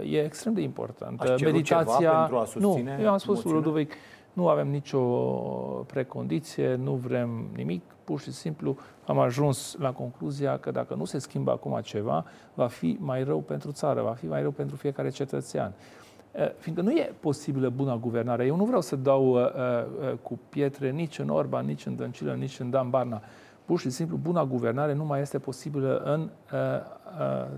uh, 0.00 0.12
e 0.12 0.24
extrem 0.24 0.52
de 0.52 0.60
importantă. 0.60 1.34
Meditația. 1.42 2.10
pentru 2.10 2.36
a 2.36 2.44
susține 2.44 2.96
nu, 2.96 3.02
eu 3.02 3.10
am 3.10 3.18
spus 3.18 3.42
Ludovic, 3.42 3.92
nu 4.32 4.48
avem 4.48 4.68
nicio 4.68 5.00
precondiție, 5.86 6.74
nu 6.74 6.92
vrem 6.92 7.48
nimic, 7.54 7.82
pur 8.04 8.20
și 8.20 8.32
simplu 8.32 8.76
am 9.06 9.18
ajuns 9.18 9.76
la 9.78 9.92
concluzia 9.92 10.58
că 10.58 10.70
dacă 10.70 10.94
nu 10.94 11.04
se 11.04 11.18
schimbă 11.18 11.50
acum 11.50 11.78
ceva, 11.82 12.24
va 12.54 12.66
fi 12.66 12.96
mai 13.00 13.24
rău 13.24 13.38
pentru 13.38 13.72
țară, 13.72 14.02
va 14.02 14.12
fi 14.12 14.26
mai 14.26 14.40
rău 14.40 14.50
pentru 14.50 14.76
fiecare 14.76 15.08
cetățean. 15.08 15.72
Fiindcă 16.58 16.84
nu 16.84 16.90
e 16.90 17.12
posibilă 17.20 17.68
buna 17.68 17.96
guvernare. 17.96 18.46
Eu 18.46 18.56
nu 18.56 18.64
vreau 18.64 18.80
să 18.80 18.96
dau 18.96 19.28
uh, 19.28 19.40
uh, 19.40 20.12
cu 20.22 20.38
pietre 20.48 20.90
nici 20.90 21.18
în 21.18 21.28
Orban, 21.28 21.66
nici 21.66 21.86
în 21.86 21.96
Dăncilă, 21.96 22.34
nici 22.34 22.60
în 22.60 22.70
Dan 22.70 22.90
Barna. 22.90 23.22
Pur 23.68 23.78
și 23.78 23.90
simplu, 23.90 24.16
buna 24.16 24.44
guvernare 24.44 24.92
nu 24.92 25.04
mai 25.04 25.20
este 25.20 25.38
posibilă 25.38 25.98
în 26.04 26.20
uh, 26.20 26.58
uh, 27.20 27.48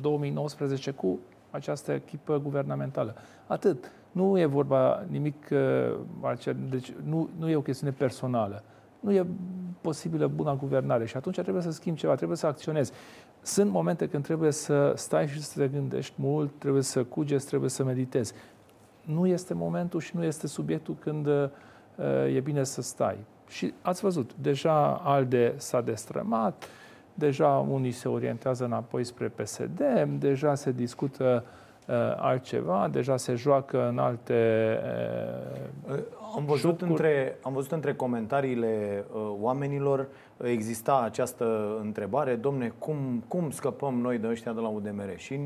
2019 0.00 0.90
cu 0.90 1.18
această 1.50 1.92
echipă 1.92 2.38
guvernamentală. 2.38 3.14
Atât. 3.46 3.90
Nu 4.12 4.38
e 4.38 4.44
vorba 4.44 5.04
nimic 5.08 5.48
uh, 5.50 5.98
altceva, 6.20 6.58
deci 6.70 6.92
nu, 7.04 7.28
nu 7.38 7.48
e 7.48 7.56
o 7.56 7.60
chestiune 7.60 7.92
personală. 7.92 8.62
Nu 9.00 9.12
e 9.12 9.26
posibilă 9.80 10.26
buna 10.26 10.54
guvernare 10.54 11.06
și 11.06 11.16
atunci 11.16 11.40
trebuie 11.40 11.62
să 11.62 11.70
schimbi 11.70 11.98
ceva, 11.98 12.14
trebuie 12.14 12.36
să 12.36 12.46
acționezi. 12.46 12.92
Sunt 13.42 13.70
momente 13.70 14.08
când 14.08 14.24
trebuie 14.24 14.50
să 14.50 14.92
stai 14.96 15.28
și 15.28 15.42
să 15.42 15.58
te 15.60 15.68
gândești 15.68 16.14
mult, 16.16 16.50
trebuie 16.58 16.82
să 16.82 17.04
cugeți, 17.04 17.46
trebuie 17.46 17.70
să 17.70 17.84
meditezi. 17.84 18.32
Nu 19.04 19.26
este 19.26 19.54
momentul 19.54 20.00
și 20.00 20.16
nu 20.16 20.24
este 20.24 20.46
subiectul 20.46 20.96
când 21.00 21.26
uh, 21.26 21.48
e 22.34 22.40
bine 22.40 22.64
să 22.64 22.82
stai. 22.82 23.18
Și 23.54 23.74
ați 23.82 24.00
văzut, 24.00 24.30
deja 24.34 25.00
ALDE 25.04 25.54
s-a 25.56 25.80
destrămat, 25.80 26.68
deja 27.14 27.48
unii 27.48 27.90
se 27.90 28.08
orientează 28.08 28.64
înapoi 28.64 29.04
spre 29.04 29.28
PSD, 29.28 29.82
deja 30.18 30.54
se 30.54 30.72
discută 30.72 31.44
uh, 31.88 31.94
altceva, 32.16 32.88
deja 32.92 33.16
se 33.16 33.34
joacă 33.34 33.88
în 33.88 33.98
alte 33.98 34.78
uh, 35.90 35.98
am 36.36 36.44
văzut, 36.44 36.82
între, 36.82 37.38
am 37.42 37.52
văzut 37.52 37.72
între 37.72 37.94
comentariile 37.94 39.04
uh, 39.12 39.34
oamenilor 39.40 40.06
exista 40.42 41.00
această 41.04 41.76
întrebare, 41.80 42.34
domne, 42.34 42.72
cum, 42.78 43.24
cum 43.28 43.50
scăpăm 43.50 43.94
noi 43.94 44.18
de 44.18 44.28
ăștia 44.28 44.52
de 44.52 44.60
la 44.60 44.68
UDMR? 44.68 45.16
Și 45.16 45.40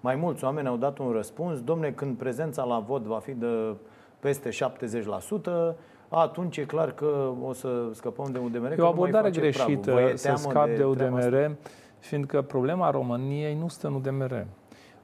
mai 0.00 0.14
mulți 0.14 0.44
oameni 0.44 0.68
au 0.68 0.76
dat 0.76 0.98
un 0.98 1.10
răspuns, 1.10 1.60
domne, 1.60 1.90
când 1.90 2.16
prezența 2.16 2.64
la 2.64 2.78
vot 2.78 3.02
va 3.02 3.18
fi 3.18 3.32
de 3.32 3.74
peste 4.20 4.48
70%, 4.48 5.74
atunci 6.18 6.56
e 6.56 6.64
clar 6.64 6.92
că 6.92 7.32
o 7.42 7.52
să 7.52 7.90
scăpăm 7.92 8.32
de 8.32 8.38
UDMR. 8.38 8.78
E 8.78 8.82
o 8.82 8.86
abordare 8.86 9.30
greșită 9.30 10.12
să 10.14 10.34
scap 10.36 10.66
de, 10.66 10.74
de 10.74 10.84
UDMR, 10.84 11.56
fiindcă 11.98 12.42
problema 12.42 12.90
României 12.90 13.54
nu 13.54 13.68
stă 13.68 13.86
în 13.86 13.94
UDMR. 13.94 14.46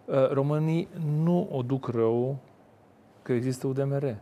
Uh, 0.04 0.30
românii 0.30 0.88
nu 1.22 1.48
o 1.52 1.62
duc 1.62 1.88
rău 1.88 2.36
că 3.22 3.32
există 3.32 3.66
UDMR. 3.66 4.16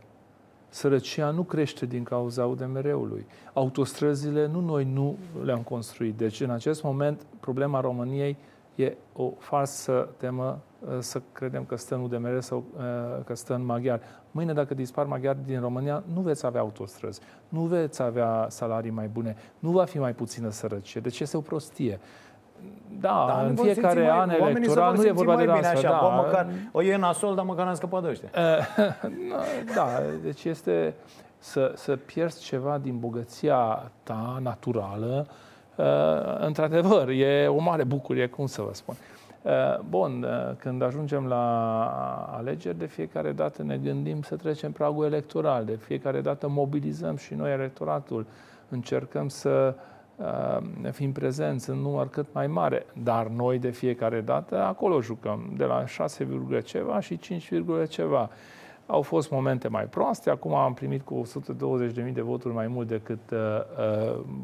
Sărăcia 0.69 1.29
nu 1.29 1.43
crește 1.43 1.85
din 1.85 2.03
cauza 2.03 2.45
UDMR-ului. 2.45 3.25
Autostrăzile 3.53 4.47
nu 4.47 4.59
noi 4.59 4.87
nu 4.93 5.17
le-am 5.43 5.61
construit. 5.61 6.17
Deci, 6.17 6.41
în 6.41 6.49
acest 6.49 6.83
moment, 6.83 7.25
problema 7.39 7.79
României 7.79 8.37
e 8.75 8.97
o 9.15 9.31
falsă 9.37 10.09
temă 10.17 10.59
uh, 10.74 10.74
să 10.99 11.21
credem 11.31 11.63
că 11.63 11.75
stă 11.75 11.95
în 11.95 12.01
UDMR 12.01 12.39
sau 12.39 12.63
uh, 12.77 12.83
că 13.25 13.35
stă 13.35 13.53
în 13.53 13.65
maghiar. 13.65 13.99
Mâine, 14.31 14.53
dacă 14.53 14.73
dispar 14.73 15.05
maghiari 15.05 15.37
din 15.45 15.59
România, 15.59 16.03
nu 16.13 16.21
veți 16.21 16.45
avea 16.45 16.61
autostrăzi, 16.61 17.21
nu 17.49 17.61
veți 17.61 18.01
avea 18.01 18.45
salarii 18.49 18.91
mai 18.91 19.07
bune, 19.07 19.35
nu 19.59 19.69
va 19.71 19.83
fi 19.85 19.99
mai 19.99 20.13
puțină 20.13 20.49
sărăcie. 20.49 21.01
Deci 21.01 21.19
este 21.19 21.37
o 21.37 21.41
prostie. 21.41 21.99
Da, 22.99 23.25
da 23.27 23.41
în 23.41 23.55
fiecare 23.55 24.09
an 24.09 24.31
mai, 24.39 24.49
electoral 24.49 24.95
nu 24.95 25.05
e 25.05 25.11
vorba 25.11 25.35
de 25.35 25.51
asta. 25.51 25.67
Așa, 25.67 25.89
da. 25.89 25.99
Bă, 26.01 26.21
măcar, 26.25 26.47
o 26.71 26.83
e 26.83 26.97
nasol, 26.97 27.35
dar 27.35 27.45
măcar 27.45 27.67
am 27.67 27.73
scăpat 27.73 28.01
de 28.01 28.09
ăștia. 28.09 28.29
da, 29.75 29.87
deci 30.23 30.43
este 30.43 30.93
să, 31.37 31.71
să 31.75 31.95
pierzi 31.95 32.43
ceva 32.43 32.77
din 32.77 32.99
bogăția 32.99 33.91
ta 34.03 34.39
naturală, 34.41 35.27
într-adevăr, 36.39 37.09
e 37.09 37.47
o 37.47 37.59
mare 37.61 37.83
bucurie, 37.83 38.27
cum 38.27 38.45
să 38.45 38.61
vă 38.61 38.69
spun. 38.73 38.95
Bun, 39.89 40.25
când 40.57 40.81
ajungem 40.81 41.25
la 41.25 41.65
alegeri, 42.37 42.77
de 42.77 42.85
fiecare 42.85 43.31
dată 43.31 43.63
ne 43.63 43.77
gândim 43.77 44.21
să 44.21 44.35
trecem 44.35 44.71
pragul 44.71 45.05
electoral, 45.05 45.65
de 45.65 45.75
fiecare 45.75 46.21
dată 46.21 46.47
mobilizăm 46.47 47.15
și 47.15 47.33
noi 47.33 47.51
electoratul, 47.51 48.25
încercăm 48.69 49.27
să 49.27 49.75
uh, 50.15 50.57
ne 50.81 50.91
fim 50.91 51.11
prezenți 51.11 51.69
în 51.69 51.77
număr 51.77 52.09
cât 52.09 52.25
mai 52.31 52.47
mare, 52.47 52.85
dar 53.03 53.27
noi 53.27 53.59
de 53.59 53.69
fiecare 53.69 54.21
dată 54.21 54.63
acolo 54.63 55.01
jucăm, 55.01 55.53
de 55.57 55.63
la 55.63 55.85
6, 55.85 56.27
ceva 56.63 56.99
și 56.99 57.17
5, 57.17 57.51
ceva. 57.89 58.29
Au 58.87 59.01
fost 59.01 59.31
momente 59.31 59.67
mai 59.67 59.85
proaste, 59.85 60.29
acum 60.29 60.53
am 60.53 60.73
primit 60.73 61.01
cu 61.01 61.21
120.000 62.05 62.13
de 62.13 62.21
voturi 62.21 62.53
mai 62.53 62.67
mult 62.67 62.87
decât 62.87 63.31
uh, 63.31 63.39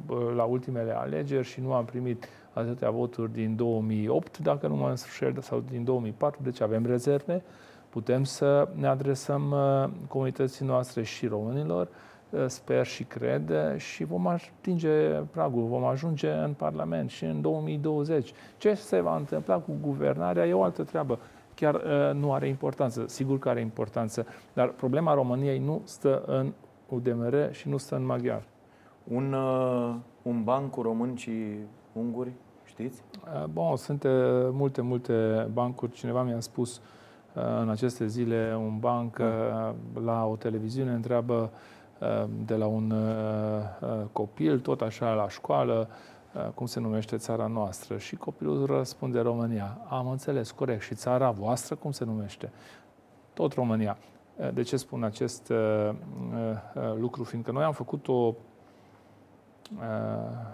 uh, 0.08 0.34
la 0.36 0.43
ultimele 0.43 0.98
alegeri 0.98 1.48
și 1.48 1.62
nu 1.62 1.74
am 1.74 1.86
primit 1.86 2.27
atâtea 2.53 2.89
voturi 2.89 3.31
din 3.31 3.55
2008, 3.55 4.38
dacă 4.38 4.67
nu 4.67 4.75
mă 4.75 4.88
înșel, 4.89 5.41
sau 5.41 5.63
din 5.70 5.84
2004, 5.84 6.39
deci 6.43 6.62
avem 6.62 6.86
rezerve. 6.86 7.43
Putem 7.89 8.24
să 8.24 8.67
ne 8.74 8.88
adresăm 8.88 9.51
uh, 9.51 9.89
comunității 10.08 10.65
noastre 10.65 11.03
și 11.03 11.27
românilor 11.27 11.88
Eh, 12.31 12.46
sper 12.48 12.86
și 12.86 13.03
cred, 13.03 13.51
și 13.77 14.03
vom 14.03 14.27
atinge 14.27 15.08
pragul, 15.10 15.63
vom 15.63 15.84
ajunge 15.84 16.29
în 16.31 16.53
Parlament 16.53 17.10
și 17.10 17.24
în 17.24 17.41
2020. 17.41 18.34
Ce 18.58 18.74
se 18.74 19.00
va 19.00 19.15
întâmpla 19.15 19.58
cu 19.58 19.72
guvernarea 19.81 20.48
e 20.48 20.53
o 20.53 20.63
altă 20.63 20.84
treabă. 20.84 21.20
Chiar 21.55 21.75
uh, 21.75 22.13
nu 22.13 22.34
are 22.34 22.48
importanță, 22.48 23.03
sigur 23.08 23.39
că 23.39 23.50
are 23.50 23.60
importanță, 23.60 24.25
dar 24.53 24.67
problema 24.70 25.13
României 25.13 25.60
nu 25.60 25.81
stă 25.84 26.24
în 26.25 26.53
UDMR 26.89 27.50
și 27.51 27.70
nu 27.70 27.77
stă 27.77 27.96
în 27.96 28.05
maghiar. 28.05 28.43
Un, 29.03 29.34
uh, 29.34 29.96
un 30.22 30.43
ban 30.43 30.67
cu 30.67 30.81
români 30.81 31.17
și 31.17 31.31
unguri, 31.93 32.31
știți? 32.63 33.01
Uh, 33.24 33.45
bun, 33.45 33.75
sunt 33.75 34.03
uh, 34.03 34.12
multe, 34.51 34.81
multe 34.81 35.48
bancuri. 35.53 35.91
Cineva 35.91 36.24
mi-a 36.24 36.39
spus 36.39 36.81
uh, 37.33 37.43
în 37.62 37.69
aceste 37.69 38.07
zile 38.07 38.55
un 38.57 38.79
banc 38.79 39.17
uh, 39.19 39.74
la 40.03 40.25
o 40.25 40.36
televiziune 40.36 40.91
întreabă 40.91 41.51
Ehm, 42.01 42.45
de 42.45 42.55
la 42.55 42.65
un 42.65 42.91
uh, 42.91 43.89
uh, 43.89 44.05
copil, 44.12 44.60
tot 44.60 44.81
așa 44.81 45.13
la 45.13 45.29
școală, 45.29 45.89
uh, 46.33 46.48
cum 46.53 46.65
se 46.65 46.79
numește 46.79 47.17
țara 47.17 47.48
noastră. 47.48 47.98
Și 47.98 48.15
copilul 48.15 48.65
răspunde 48.65 49.19
România. 49.19 49.77
Am 49.89 50.07
înțeles, 50.07 50.51
corect. 50.51 50.81
Și 50.81 50.95
țara 50.95 51.31
voastră 51.31 51.75
cum 51.75 51.91
se 51.91 52.05
numește? 52.05 52.51
Tot 53.33 53.53
România. 53.53 53.98
De 54.53 54.62
ce 54.62 54.77
spun 54.77 55.03
acest 55.03 55.51
lucru? 56.95 57.24
Fiindcă 57.24 57.51
noi 57.51 57.63
am 57.63 57.74
făcut 57.74 58.07
o, 58.07 58.33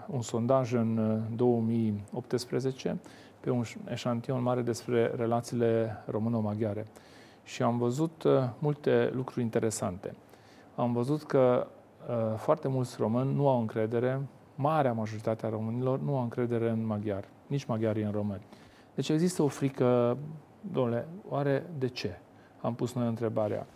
un 0.06 0.22
sondaj 0.22 0.72
în 0.72 1.20
2018 1.36 2.96
pe 3.40 3.50
un 3.50 3.62
eșantion 3.90 4.42
mare 4.42 4.60
despre 4.60 5.12
relațiile 5.16 6.02
româno-maghiare. 6.06 6.86
Și 7.44 7.62
am 7.62 7.78
văzut 7.78 8.24
multe 8.58 9.10
lucruri 9.14 9.42
interesante 9.42 10.14
am 10.80 10.92
văzut 10.92 11.22
că 11.22 11.66
uh, 12.08 12.36
foarte 12.36 12.68
mulți 12.68 12.96
români 12.98 13.34
nu 13.34 13.48
au 13.48 13.60
încredere, 13.60 14.20
marea 14.54 14.92
majoritate 14.92 15.46
a 15.46 15.48
românilor 15.48 16.00
nu 16.00 16.16
au 16.16 16.22
încredere 16.22 16.70
în 16.70 16.86
maghiar, 16.86 17.24
nici 17.46 17.64
maghiarii 17.64 18.02
în 18.02 18.10
români. 18.10 18.42
Deci 18.94 19.08
există 19.08 19.42
o 19.42 19.48
frică, 19.48 20.16
domnule, 20.60 21.08
oare 21.28 21.66
de 21.78 21.88
ce? 21.88 22.18
Am 22.60 22.74
pus 22.74 22.92
noi 22.92 23.06
întrebarea. 23.06 23.66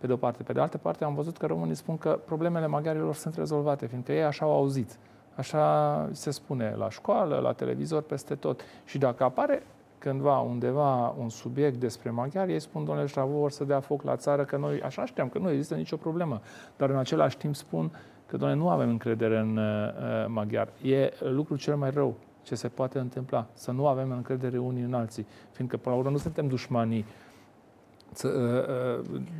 Pe 0.00 0.06
de 0.06 0.12
o 0.12 0.16
parte. 0.16 0.42
Pe 0.42 0.52
de 0.52 0.60
altă 0.60 0.78
parte, 0.78 1.04
am 1.04 1.14
văzut 1.14 1.36
că 1.36 1.46
românii 1.46 1.74
spun 1.74 1.98
că 1.98 2.20
problemele 2.24 2.66
maghiarilor 2.66 3.14
sunt 3.14 3.34
rezolvate, 3.34 3.86
fiindcă 3.86 4.12
ei 4.12 4.24
așa 4.24 4.44
au 4.44 4.52
auzit. 4.52 4.98
Așa 5.34 6.08
se 6.12 6.30
spune 6.30 6.74
la 6.76 6.90
școală, 6.90 7.38
la 7.38 7.52
televizor, 7.52 8.02
peste 8.02 8.34
tot. 8.34 8.60
Și 8.84 8.98
dacă 8.98 9.24
apare 9.24 9.62
cândva 9.98 10.38
undeva 10.38 11.14
un 11.18 11.28
subiect 11.28 11.76
despre 11.76 12.10
maghiari, 12.10 12.52
ei 12.52 12.60
spun, 12.60 12.84
domnule 12.84 13.06
Ștravă, 13.06 13.32
vor 13.32 13.50
să 13.50 13.64
dea 13.64 13.80
foc 13.80 14.02
la 14.02 14.16
țară, 14.16 14.44
că 14.44 14.56
noi, 14.56 14.82
așa 14.82 15.04
știam, 15.04 15.28
că 15.28 15.38
nu 15.38 15.50
există 15.50 15.74
nicio 15.74 15.96
problemă. 15.96 16.40
Dar 16.76 16.90
în 16.90 16.96
același 16.96 17.36
timp 17.36 17.54
spun 17.54 17.90
că, 18.26 18.36
domnule, 18.36 18.60
nu 18.60 18.68
avem 18.68 18.88
încredere 18.88 19.38
în 19.38 19.56
uh, 19.56 19.64
uh 19.64 20.26
maghiar. 20.26 20.68
E 20.82 21.12
lucrul 21.18 21.58
cel 21.58 21.76
mai 21.76 21.90
rău 21.90 22.14
ce 22.42 22.54
se 22.54 22.68
poate 22.68 22.98
întâmpla, 22.98 23.46
să 23.52 23.70
nu 23.70 23.86
avem 23.86 24.10
încredere 24.10 24.58
unii 24.58 24.82
în 24.82 24.94
alții, 24.94 25.26
fiindcă, 25.52 25.76
până 25.76 25.94
la 25.94 26.00
urmă, 26.00 26.12
nu 26.12 26.18
suntem 26.18 26.46
dușmanii 26.46 27.04
uh, 28.24 28.30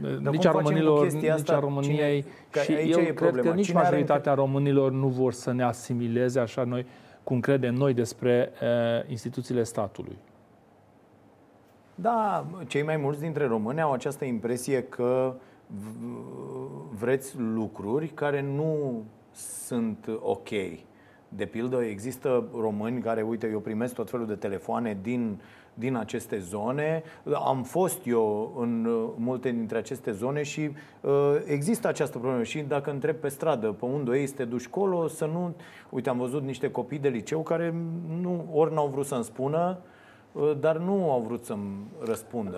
uh, 0.02 0.18
nici 0.30 0.46
a 0.46 0.50
românilor, 0.50 1.12
nici 1.12 1.50
a 1.50 1.58
României. 1.58 2.24
Cine, 2.64 2.82
și 2.82 2.90
eu 2.90 2.98
cred 2.98 3.14
problema. 3.14 3.48
că 3.48 3.54
nici 3.54 3.66
cine 3.66 3.80
majoritatea 3.80 4.32
are... 4.32 4.40
românilor 4.40 4.92
nu 4.92 5.08
vor 5.08 5.32
să 5.32 5.52
ne 5.52 5.62
asimileze 5.62 6.40
așa 6.40 6.64
noi, 6.64 6.86
cum 7.22 7.40
credem 7.40 7.74
noi 7.74 7.94
despre 7.94 8.52
uh, 8.62 9.10
instituțiile 9.10 9.62
statului. 9.62 10.16
Da, 11.94 12.46
cei 12.66 12.82
mai 12.82 12.96
mulți 12.96 13.20
dintre 13.20 13.46
români 13.46 13.80
au 13.80 13.92
această 13.92 14.24
impresie 14.24 14.82
că 14.82 15.34
vreți 16.98 17.38
lucruri 17.38 18.08
care 18.08 18.42
nu 18.42 19.04
sunt 19.32 20.08
ok. 20.20 20.48
De 21.28 21.44
pildă, 21.44 21.82
există 21.82 22.44
români 22.54 23.00
care, 23.00 23.22
uite, 23.22 23.48
eu 23.50 23.58
primesc 23.58 23.94
tot 23.94 24.10
felul 24.10 24.26
de 24.26 24.34
telefoane 24.34 24.98
din, 25.02 25.40
din 25.74 25.96
aceste 25.96 26.38
zone. 26.38 27.02
Am 27.46 27.62
fost 27.62 28.06
eu 28.06 28.54
în 28.58 28.88
multe 29.16 29.50
dintre 29.50 29.78
aceste 29.78 30.12
zone 30.12 30.42
și 30.42 30.70
uh, 31.00 31.10
există 31.44 31.88
această 31.88 32.18
problemă. 32.18 32.42
Și 32.42 32.58
dacă 32.58 32.90
întreb 32.90 33.16
pe 33.16 33.28
stradă, 33.28 33.66
pe 33.66 33.84
unde 33.84 34.18
ei 34.18 34.26
te 34.26 34.44
duci 34.44 34.68
colo, 34.68 35.08
să 35.08 35.24
nu... 35.24 35.54
Uite, 35.90 36.08
am 36.08 36.18
văzut 36.18 36.42
niște 36.42 36.70
copii 36.70 36.98
de 36.98 37.08
liceu 37.08 37.40
care 37.40 37.74
nu, 38.20 38.44
ori 38.52 38.74
n-au 38.74 38.86
vrut 38.86 39.06
să-mi 39.06 39.24
spună, 39.24 39.78
Uh, 40.32 40.52
dar 40.60 40.76
nu 40.76 41.10
au 41.10 41.20
vrut 41.20 41.44
să-mi 41.44 41.86
răspundă. 42.04 42.56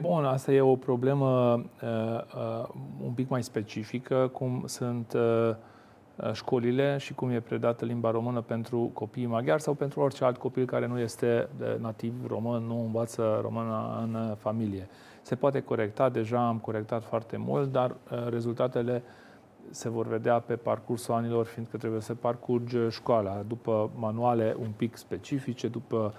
Bun, 0.00 0.24
asta 0.24 0.52
e 0.52 0.60
o 0.60 0.76
problemă 0.76 1.52
uh, 1.52 1.88
uh, 2.36 2.68
un 3.04 3.12
pic 3.14 3.28
mai 3.28 3.42
specifică, 3.42 4.30
cum 4.32 4.62
sunt 4.66 5.12
uh, 5.12 5.20
uh, 5.48 5.56
școlile 6.32 6.96
și 6.98 7.14
cum 7.14 7.30
e 7.30 7.40
predată 7.40 7.84
limba 7.84 8.10
română 8.10 8.40
pentru 8.40 8.90
copiii 8.92 9.26
maghiari 9.26 9.62
sau 9.62 9.74
pentru 9.74 10.00
orice 10.00 10.24
alt 10.24 10.36
copil 10.36 10.64
care 10.64 10.86
nu 10.86 10.98
este 10.98 11.48
nativ 11.80 12.14
român, 12.26 12.62
nu 12.62 12.80
învață 12.80 13.38
română 13.42 13.98
în 14.02 14.34
familie. 14.38 14.88
Se 15.22 15.34
poate 15.34 15.60
corecta, 15.60 16.08
deja 16.08 16.46
am 16.46 16.58
corectat 16.58 17.04
foarte 17.04 17.36
mult, 17.36 17.72
dar 17.72 17.90
uh, 17.90 18.28
rezultatele 18.28 19.02
se 19.70 19.88
vor 19.88 20.06
vedea 20.06 20.38
pe 20.38 20.56
parcursul 20.56 21.14
anilor, 21.14 21.46
fiindcă 21.46 21.76
trebuie 21.76 22.00
să 22.00 22.14
parcurgi 22.14 22.76
școala, 22.90 23.42
după 23.46 23.90
manuale 23.94 24.56
un 24.60 24.70
pic 24.76 24.96
specifice, 24.96 25.68
după 25.68 26.14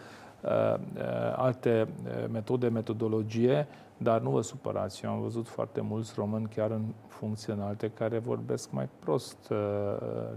alte 1.35 1.87
metode, 2.31 2.67
metodologie, 2.67 3.67
dar 3.97 4.21
nu 4.21 4.29
vă 4.29 4.41
supărați. 4.41 5.05
Eu 5.05 5.11
am 5.11 5.21
văzut 5.21 5.47
foarte 5.47 5.81
mulți 5.81 6.13
români 6.15 6.47
chiar 6.55 6.71
în 6.71 6.83
funcții 7.07 7.53
înalte 7.53 7.89
care 7.89 8.17
vorbesc 8.17 8.71
mai 8.71 8.89
prost 8.99 9.53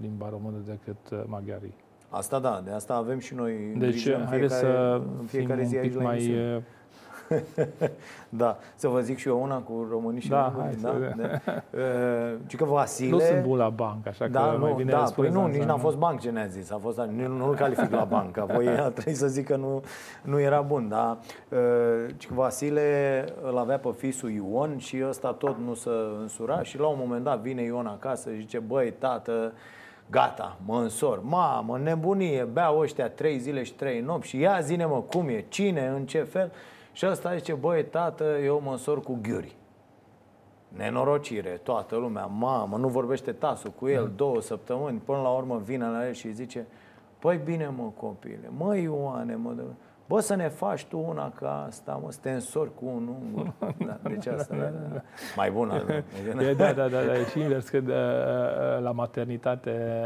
limba 0.00 0.28
română 0.28 0.56
decât 0.66 1.26
maghiarii. 1.26 1.74
Asta 2.08 2.38
da, 2.38 2.62
de 2.64 2.70
asta 2.70 2.94
avem 2.94 3.18
și 3.18 3.34
noi 3.34 3.74
deci, 3.76 4.06
în 4.06 4.26
fiecare, 4.26 4.48
să 4.48 5.00
în 5.18 5.26
fiecare 5.26 5.64
zi 5.64 5.76
aici 5.76 5.94
mai 5.94 6.14
emisiune. 6.14 6.64
da, 8.28 8.58
să 8.74 8.88
vă 8.88 9.00
zic 9.00 9.18
și 9.18 9.28
eu 9.28 9.42
una 9.42 9.58
cu 9.58 9.86
românii 9.90 10.20
și 10.20 10.28
da, 10.28 10.54
hai 10.58 10.76
da? 10.80 10.88
Să... 10.88 11.14
De, 11.16 11.40
uh, 12.48 12.56
că 12.56 12.64
Vasile... 12.64 13.10
Nu 13.10 13.18
sunt 13.18 13.42
bun 13.42 13.58
la 13.58 13.68
bancă, 13.68 14.08
așa 14.08 14.26
da, 14.26 14.40
că 14.40 14.56
nu, 14.56 14.58
mai 14.58 14.74
bine 14.76 14.90
da, 14.90 15.04
păi 15.16 15.28
nu, 15.28 15.46
nici 15.46 15.62
n-a 15.62 15.74
nu. 15.74 15.78
fost 15.78 15.96
banc 15.96 16.20
ce 16.20 16.30
ne-a 16.30 16.46
zis. 16.46 16.70
A 16.70 16.78
fost, 16.82 16.98
nu, 16.98 17.26
nu-l 17.26 17.54
calific 17.64 17.90
la 17.90 18.04
bancă. 18.04 18.46
Voi 18.52 18.68
a 18.78 18.88
trebuit 18.88 19.16
să 19.16 19.26
zic 19.26 19.46
că 19.46 19.56
nu, 19.56 19.82
nu 20.22 20.40
era 20.40 20.60
bun, 20.60 20.88
da? 20.88 21.18
Uh, 21.48 21.58
că 22.28 22.34
Vasile 22.34 23.24
îl 23.42 23.58
avea 23.58 23.78
pe 23.78 23.88
fisul 23.96 24.30
Ion 24.30 24.78
și 24.78 25.02
ăsta 25.08 25.32
tot 25.32 25.56
nu 25.64 25.74
se 25.74 25.90
însura 26.20 26.62
și 26.62 26.78
la 26.78 26.86
un 26.86 26.96
moment 27.00 27.24
dat 27.24 27.40
vine 27.40 27.62
Ion 27.62 27.86
acasă 27.86 28.30
și 28.30 28.40
zice, 28.40 28.58
băi, 28.58 28.92
tată, 28.98 29.52
Gata, 30.10 30.56
mă 30.64 30.80
însor. 30.80 31.22
Mamă, 31.22 31.78
nebunie, 31.78 32.48
beau 32.52 32.78
ăștia 32.78 33.08
trei 33.08 33.38
zile 33.38 33.62
și 33.62 33.72
trei 33.72 34.00
nopți 34.00 34.28
și 34.28 34.40
ia 34.40 34.60
zine 34.60 34.84
mă 34.84 35.00
cum 35.00 35.28
e, 35.28 35.44
cine, 35.48 35.86
în 35.86 36.06
ce 36.06 36.22
fel. 36.22 36.52
Și 36.98 37.06
ăsta 37.06 37.36
zice, 37.36 37.52
băi, 37.52 37.84
tată, 37.84 38.24
eu 38.24 38.60
mă 38.64 38.70
însor 38.70 39.00
cu 39.00 39.18
ghiuri. 39.22 39.56
Nenorocire, 40.68 41.60
toată 41.62 41.96
lumea, 41.96 42.24
mamă, 42.24 42.76
nu 42.76 42.88
vorbește 42.88 43.32
tasul 43.32 43.70
cu 43.70 43.88
el 43.88 44.12
două 44.16 44.40
săptămâni, 44.40 45.02
până 45.04 45.20
la 45.20 45.28
urmă 45.28 45.60
vine 45.64 45.86
la 45.86 46.06
el 46.06 46.12
și 46.12 46.32
zice, 46.32 46.66
păi 47.18 47.40
bine 47.44 47.72
mă 47.76 47.92
copile, 47.96 48.50
măi 48.56 48.82
Ioane, 48.82 49.34
mă, 49.34 49.54
Bă, 50.06 50.20
să 50.20 50.34
ne 50.34 50.48
faci 50.48 50.84
tu 50.84 51.04
una 51.08 51.30
ca 51.30 51.64
asta, 51.66 52.00
mă, 52.02 52.12
să 52.12 52.18
te 52.22 52.30
însori 52.30 52.70
cu 52.74 52.84
un 52.84 53.08
ungur. 53.22 53.52
Da, 53.86 53.98
deci 54.02 54.26
asta, 54.26 54.56
da, 54.56 54.64
da, 54.64 54.94
da. 54.94 55.02
mai 55.36 55.50
bună. 55.50 55.84
Da, 56.34 56.52
da, 56.52 56.72
da, 56.72 56.88
da, 56.88 57.02
da, 57.02 57.18
e 57.18 57.24
și 57.24 57.40
invers, 57.40 57.68
că 57.68 57.80
la 58.82 58.90
maternitate 58.90 60.02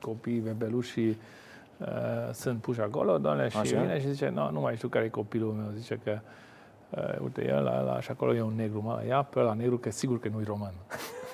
copiii 0.00 0.40
bebelușii 0.40 1.18
uh, 1.86 2.32
sunt 2.32 2.60
puși 2.60 2.80
acolo, 2.80 3.18
doamne, 3.18 3.48
și 3.48 3.56
Așa? 3.56 3.80
vine 3.80 4.00
și 4.00 4.08
zice, 4.08 4.28
nu, 4.28 4.50
nu 4.50 4.60
mai 4.60 4.76
știu 4.76 4.88
care 4.88 5.04
e 5.04 5.08
copilul 5.08 5.52
meu, 5.52 5.70
zice 5.74 6.00
că 6.04 6.18
uh, 6.90 7.18
uite, 7.22 7.46
el, 7.46 7.62
la, 7.62 7.80
la, 7.80 8.00
și 8.00 8.10
acolo 8.10 8.34
e 8.34 8.42
un 8.42 8.54
negru, 8.56 8.82
mă, 8.82 9.02
ia 9.08 9.22
pe 9.22 9.40
la 9.40 9.52
negru, 9.52 9.78
că 9.78 9.90
sigur 9.90 10.20
că 10.20 10.28
nu-i 10.32 10.44
român. 10.44 10.72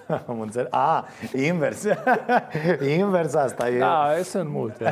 Am 0.27 0.41
înțeles. 0.41 0.73
A, 0.73 1.07
invers. 1.33 1.85
invers 2.99 3.35
asta 3.35 3.69
e. 3.69 3.79
Da, 3.79 4.15
sunt 4.23 4.49
multe. 4.49 4.91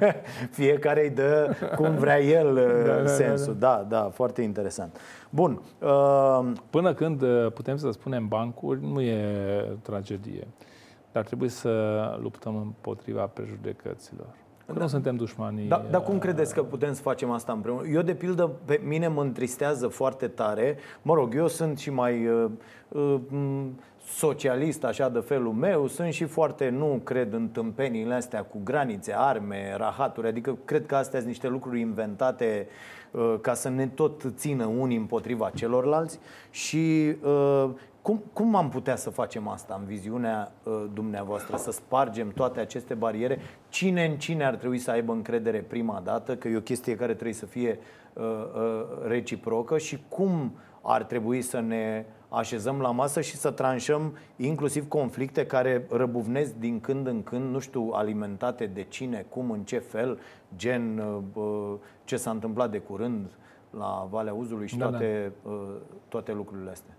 Fiecare 0.50 1.02
îi 1.02 1.10
dă 1.10 1.56
cum 1.76 1.94
vrea 1.94 2.20
el 2.20 2.54
da, 2.54 2.92
da, 2.92 3.00
da, 3.00 3.06
sensul. 3.06 3.56
Da, 3.58 3.86
da, 3.88 4.00
da, 4.00 4.08
foarte 4.08 4.42
interesant. 4.42 5.00
Bun. 5.30 5.62
Uh... 5.78 6.52
Până 6.70 6.94
când 6.94 7.22
uh, 7.22 7.52
putem 7.52 7.76
să 7.76 7.90
spunem 7.90 8.28
bancuri, 8.28 8.84
nu 8.84 9.00
e 9.00 9.78
tragedie. 9.82 10.46
Dar 11.12 11.24
trebuie 11.24 11.48
să 11.48 11.70
luptăm 12.20 12.56
împotriva 12.56 13.22
prejudecăților. 13.26 14.26
Da. 14.66 14.72
Nu 14.80 14.86
suntem 14.86 15.16
dușmanii. 15.16 15.68
Da, 15.68 15.84
dar 15.90 16.02
cum 16.02 16.18
credeți 16.18 16.54
că 16.54 16.62
putem 16.62 16.92
să 16.94 17.02
facem 17.02 17.30
asta 17.30 17.52
împreună? 17.52 17.88
Eu, 17.88 18.02
de 18.02 18.14
pildă, 18.14 18.50
pe 18.64 18.80
mine 18.84 19.08
mă 19.08 19.22
întristează 19.22 19.88
foarte 19.88 20.28
tare. 20.28 20.76
Mă 21.02 21.14
rog, 21.14 21.34
eu 21.34 21.48
sunt 21.48 21.78
și 21.78 21.90
mai 21.90 22.26
uh, 22.26 22.50
uh, 22.88 23.20
socialist 24.06 24.84
așa 24.84 25.08
de 25.08 25.18
felul 25.18 25.52
meu, 25.52 25.86
sunt 25.86 26.12
și 26.12 26.24
foarte, 26.24 26.68
nu 26.68 27.00
cred 27.04 27.32
în 27.32 27.48
tâmpeniile 27.48 28.14
astea 28.14 28.42
cu 28.42 28.60
granițe, 28.64 29.14
arme, 29.16 29.74
rahaturi, 29.76 30.26
adică 30.26 30.58
cred 30.64 30.86
că 30.86 30.96
astea 30.96 31.18
sunt 31.18 31.30
niște 31.30 31.48
lucruri 31.48 31.80
inventate 31.80 32.68
uh, 33.10 33.34
ca 33.40 33.54
să 33.54 33.68
ne 33.68 33.86
tot 33.86 34.22
țină 34.36 34.64
unii 34.64 34.96
împotriva 34.96 35.50
celorlalți 35.54 36.18
și 36.50 37.14
uh, 37.22 37.70
cum, 38.04 38.22
cum 38.32 38.54
am 38.54 38.68
putea 38.68 38.96
să 38.96 39.10
facem 39.10 39.48
asta 39.48 39.76
în 39.80 39.86
viziunea 39.86 40.52
uh, 40.62 40.84
dumneavoastră, 40.92 41.56
să 41.56 41.70
spargem 41.70 42.30
toate 42.30 42.60
aceste 42.60 42.94
bariere? 42.94 43.38
Cine 43.68 44.04
în 44.04 44.16
cine 44.16 44.44
ar 44.44 44.54
trebui 44.54 44.78
să 44.78 44.90
aibă 44.90 45.12
încredere 45.12 45.58
prima 45.58 46.00
dată, 46.04 46.36
că 46.36 46.48
e 46.48 46.56
o 46.56 46.60
chestie 46.60 46.96
care 46.96 47.12
trebuie 47.12 47.34
să 47.34 47.46
fie 47.46 47.78
uh, 48.12 48.22
uh, 48.22 49.06
reciprocă 49.06 49.78
și 49.78 49.98
cum 50.08 50.52
ar 50.82 51.04
trebui 51.04 51.42
să 51.42 51.60
ne 51.60 52.04
așezăm 52.28 52.80
la 52.80 52.90
masă 52.90 53.20
și 53.20 53.36
să 53.36 53.50
tranșăm 53.50 54.16
inclusiv 54.36 54.88
conflicte 54.88 55.46
care 55.46 55.86
răbuvnesc 55.90 56.54
din 56.54 56.80
când 56.80 57.06
în 57.06 57.22
când, 57.22 57.50
nu 57.50 57.58
știu, 57.58 57.90
alimentate 57.92 58.66
de 58.66 58.82
cine, 58.82 59.26
cum, 59.28 59.50
în 59.50 59.62
ce 59.62 59.78
fel, 59.78 60.18
gen 60.56 60.98
uh, 61.34 61.74
ce 62.04 62.16
s-a 62.16 62.30
întâmplat 62.30 62.70
de 62.70 62.78
curând 62.78 63.30
la 63.70 64.06
Valea 64.10 64.34
Uzului 64.34 64.66
și 64.66 64.76
da, 64.76 64.88
toate, 64.88 65.32
da. 65.44 65.50
toate 66.08 66.32
lucrurile 66.32 66.70
astea. 66.70 66.94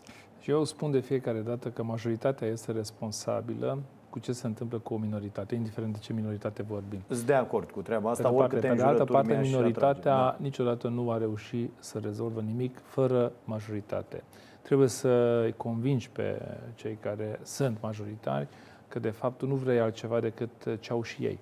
Și 0.45 0.51
eu 0.51 0.63
spun 0.63 0.91
de 0.91 0.99
fiecare 0.99 1.39
dată 1.39 1.69
că 1.69 1.83
majoritatea 1.83 2.47
este 2.47 2.71
responsabilă 2.71 3.79
cu 4.09 4.19
ce 4.19 4.31
se 4.31 4.47
întâmplă 4.47 4.77
cu 4.77 4.93
o 4.93 4.97
minoritate, 4.97 5.55
indiferent 5.55 5.93
de 5.93 5.99
ce 5.99 6.13
minoritate 6.13 6.63
vorbim. 6.63 6.99
Sunt 7.07 7.25
de 7.25 7.33
acord 7.33 7.71
cu 7.71 7.81
treaba 7.81 8.09
asta, 8.09 8.29
pe 8.29 8.35
parte, 8.35 8.55
Pe 8.55 8.73
de 8.73 8.81
altă 8.81 9.03
parte, 9.03 9.39
minoritatea 9.41 10.15
da. 10.15 10.35
niciodată 10.39 10.87
nu 10.87 11.01
va 11.01 11.17
reuși 11.17 11.69
să 11.79 11.99
rezolvă 11.99 12.41
nimic 12.41 12.77
fără 12.83 13.31
majoritate. 13.43 14.23
Trebuie 14.61 14.87
să 14.87 15.41
îi 15.43 15.53
convingi 15.57 16.09
pe 16.09 16.41
cei 16.75 16.97
care 17.01 17.39
sunt 17.43 17.77
majoritari 17.81 18.47
că 18.87 18.99
de 18.99 19.09
fapt 19.09 19.37
tu 19.37 19.47
nu 19.47 19.55
vrei 19.55 19.79
altceva 19.79 20.19
decât 20.19 20.79
ce 20.79 20.91
au 20.91 21.01
și 21.01 21.23
ei. 21.23 21.39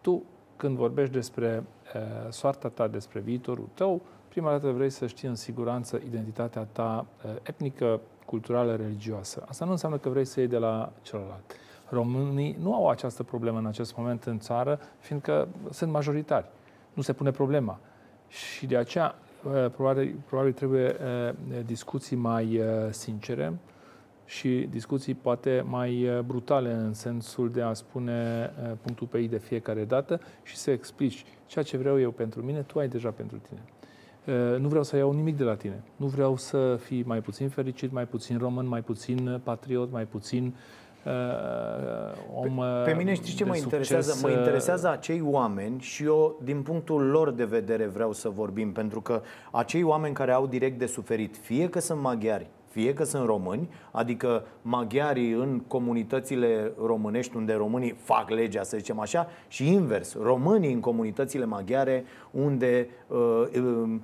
Tu, 0.00 0.22
când 0.56 0.76
vorbești 0.76 1.12
despre 1.12 1.64
uh, 1.94 2.30
soarta 2.30 2.68
ta, 2.68 2.88
despre 2.88 3.20
viitorul 3.20 3.68
tău, 3.74 4.02
prima 4.34 4.50
dată 4.50 4.70
vrei 4.70 4.90
să 4.90 5.06
știi 5.06 5.28
în 5.28 5.34
siguranță 5.34 6.00
identitatea 6.06 6.66
ta 6.72 7.06
uh, 7.24 7.30
etnică, 7.42 8.00
culturală, 8.26 8.76
religioasă. 8.76 9.44
Asta 9.48 9.64
nu 9.64 9.70
înseamnă 9.70 9.98
că 9.98 10.08
vrei 10.08 10.24
să 10.24 10.40
iei 10.40 10.48
de 10.48 10.58
la 10.58 10.92
celălalt. 11.02 11.56
Românii 11.88 12.56
nu 12.60 12.74
au 12.74 12.88
această 12.88 13.22
problemă 13.22 13.58
în 13.58 13.66
acest 13.66 13.96
moment 13.96 14.24
în 14.24 14.38
țară, 14.38 14.80
fiindcă 14.98 15.48
sunt 15.70 15.90
majoritari. 15.90 16.46
Nu 16.92 17.02
se 17.02 17.12
pune 17.12 17.30
problema. 17.30 17.78
Și 18.28 18.66
de 18.66 18.76
aceea, 18.76 19.14
uh, 19.44 19.70
probabil, 19.70 20.14
probabil 20.26 20.52
trebuie 20.52 20.96
uh, 21.28 21.34
discuții 21.66 22.16
mai 22.16 22.58
uh, 22.58 22.66
sincere 22.90 23.58
și 24.24 24.68
discuții 24.70 25.14
poate 25.14 25.64
mai 25.66 26.22
brutale 26.26 26.72
în 26.72 26.92
sensul 26.94 27.50
de 27.50 27.62
a 27.62 27.72
spune 27.72 28.50
punctul 28.82 29.06
pe 29.06 29.18
ei 29.18 29.28
de 29.28 29.38
fiecare 29.38 29.84
dată 29.84 30.20
și 30.42 30.56
să 30.56 30.70
explici 30.70 31.24
ceea 31.46 31.64
ce 31.64 31.76
vreau 31.76 32.00
eu 32.00 32.10
pentru 32.10 32.42
mine, 32.42 32.62
tu 32.62 32.78
ai 32.78 32.88
deja 32.88 33.10
pentru 33.10 33.36
tine. 33.48 33.60
Nu 34.58 34.68
vreau 34.68 34.82
să 34.82 34.96
iau 34.96 35.12
nimic 35.12 35.36
de 35.36 35.44
la 35.44 35.54
tine. 35.54 35.82
Nu 35.96 36.06
vreau 36.06 36.36
să 36.36 36.76
fii 36.76 37.02
mai 37.06 37.20
puțin 37.20 37.48
fericit, 37.48 37.92
mai 37.92 38.06
puțin 38.06 38.38
român, 38.38 38.66
mai 38.66 38.80
puțin 38.82 39.40
patriot, 39.42 39.92
mai 39.92 40.04
puțin 40.04 40.54
uh, 41.04 41.12
om 42.34 42.56
Pe, 42.84 42.90
pe 42.90 42.96
mine 42.96 43.14
știți 43.14 43.34
ce 43.34 43.44
mă 43.44 43.56
interesează? 43.56 44.18
Mă 44.22 44.30
interesează 44.30 44.90
acei 44.90 45.20
oameni 45.24 45.80
și 45.80 46.04
eu, 46.04 46.40
din 46.44 46.62
punctul 46.62 47.02
lor 47.02 47.30
de 47.30 47.44
vedere, 47.44 47.86
vreau 47.86 48.12
să 48.12 48.28
vorbim, 48.28 48.72
pentru 48.72 49.00
că 49.00 49.22
acei 49.50 49.82
oameni 49.82 50.14
care 50.14 50.32
au 50.32 50.46
direct 50.46 50.78
de 50.78 50.86
suferit, 50.86 51.36
fie 51.36 51.68
că 51.68 51.80
sunt 51.80 52.00
maghiari, 52.00 52.46
fie 52.74 52.92
că 52.92 53.04
sunt 53.04 53.26
români, 53.26 53.68
adică 53.90 54.44
maghiarii 54.62 55.30
în 55.32 55.60
comunitățile 55.66 56.72
românești 56.84 57.36
unde 57.36 57.52
românii 57.52 57.94
fac 57.98 58.30
legea, 58.30 58.62
să 58.62 58.76
zicem 58.76 59.00
așa, 59.00 59.28
și 59.48 59.72
invers, 59.72 60.16
românii 60.22 60.72
în 60.72 60.80
comunitățile 60.80 61.44
maghiare 61.44 62.04
unde 62.30 62.88
uh, 63.06 63.18
uh, 63.54 64.00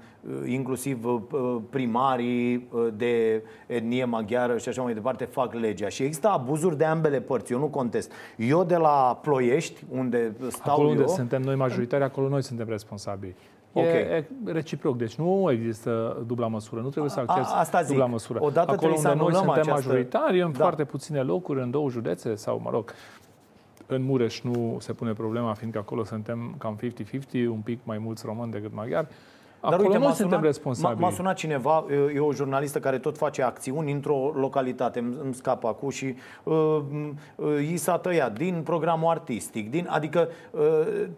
inclusiv 0.47 1.05
uh, 1.05 1.57
primarii 1.71 2.69
uh, 2.71 2.89
de 2.97 3.43
etnie 3.67 4.05
maghiară 4.05 4.59
și 4.59 4.69
așa 4.69 4.83
mai 4.83 4.95
departe 4.95 5.25
fac 5.25 5.55
legea. 5.55 5.89
Și 5.89 6.03
există 6.03 6.29
abuzuri 6.29 6.77
de 6.77 6.85
ambele 6.85 7.21
părți, 7.21 7.53
eu 7.53 7.59
nu 7.59 7.69
contest. 7.69 8.13
Eu 8.37 8.65
de 8.65 8.77
la 8.77 9.19
Ploiești, 9.23 9.85
unde 9.89 10.33
stau 10.49 10.73
acolo 10.73 10.89
unde 10.89 11.03
eu... 11.03 11.09
suntem 11.09 11.43
noi 11.43 11.55
majoritari, 11.55 12.03
acolo 12.03 12.29
noi 12.29 12.43
suntem 12.43 12.69
responsabili. 12.69 13.35
Okay. 13.73 14.01
E, 14.01 14.27
e 14.47 14.53
reciproc, 14.53 14.97
deci 14.97 15.15
nu 15.15 15.51
există 15.51 16.23
dubla 16.27 16.47
măsură, 16.47 16.81
nu 16.81 16.89
trebuie 16.89 17.11
să 17.11 17.21
accepti 17.21 17.51
Asta 17.55 17.83
dubla 17.83 18.07
măsură. 18.07 18.39
Odată 18.43 18.71
Acolo 18.71 18.95
unde 18.97 19.13
noi 19.15 19.33
suntem 19.35 19.51
această... 19.51 19.71
majoritari, 19.71 20.41
în 20.41 20.53
da. 20.53 20.59
foarte 20.59 20.85
puține 20.85 21.23
locuri, 21.23 21.61
în 21.61 21.71
două 21.71 21.91
județe 21.91 22.35
sau, 22.35 22.61
mă 22.65 22.71
rog, 22.71 22.95
în 23.87 24.03
Mureș 24.03 24.41
nu 24.41 24.77
se 24.81 24.93
pune 24.93 25.13
problema, 25.13 25.55
fiindcă 25.55 25.79
acolo 25.79 26.05
suntem 26.05 26.55
cam 26.59 26.79
50-50, 26.79 27.47
un 27.47 27.61
pic 27.65 27.79
mai 27.83 27.99
mulți 27.99 28.27
români 28.27 28.51
decât 28.53 28.75
maghiari. 28.75 29.07
Dar 29.61 29.73
Acolo 29.73 29.89
uite, 29.89 29.99
noi 29.99 30.13
suntem 30.13 30.29
sunat, 30.29 30.45
responsabili. 30.45 31.01
M-a 31.01 31.11
sunat 31.11 31.37
cineva, 31.37 31.85
e 32.15 32.19
o 32.19 32.33
jurnalistă 32.33 32.79
care 32.79 32.99
tot 32.99 33.17
face 33.17 33.43
acțiuni 33.43 33.93
într-o 33.93 34.33
localitate, 34.35 34.99
îmi 34.99 35.35
scapă 35.35 35.67
acum 35.67 35.89
și 35.89 36.15
uh, 36.43 36.79
uh, 37.37 37.71
i 37.71 37.77
s-a 37.77 37.99
tăiat 37.99 38.39
din 38.39 38.61
programul 38.65 39.11
artistic, 39.11 39.71
din, 39.71 39.87
adică 39.91 40.29
uh, 40.51 40.61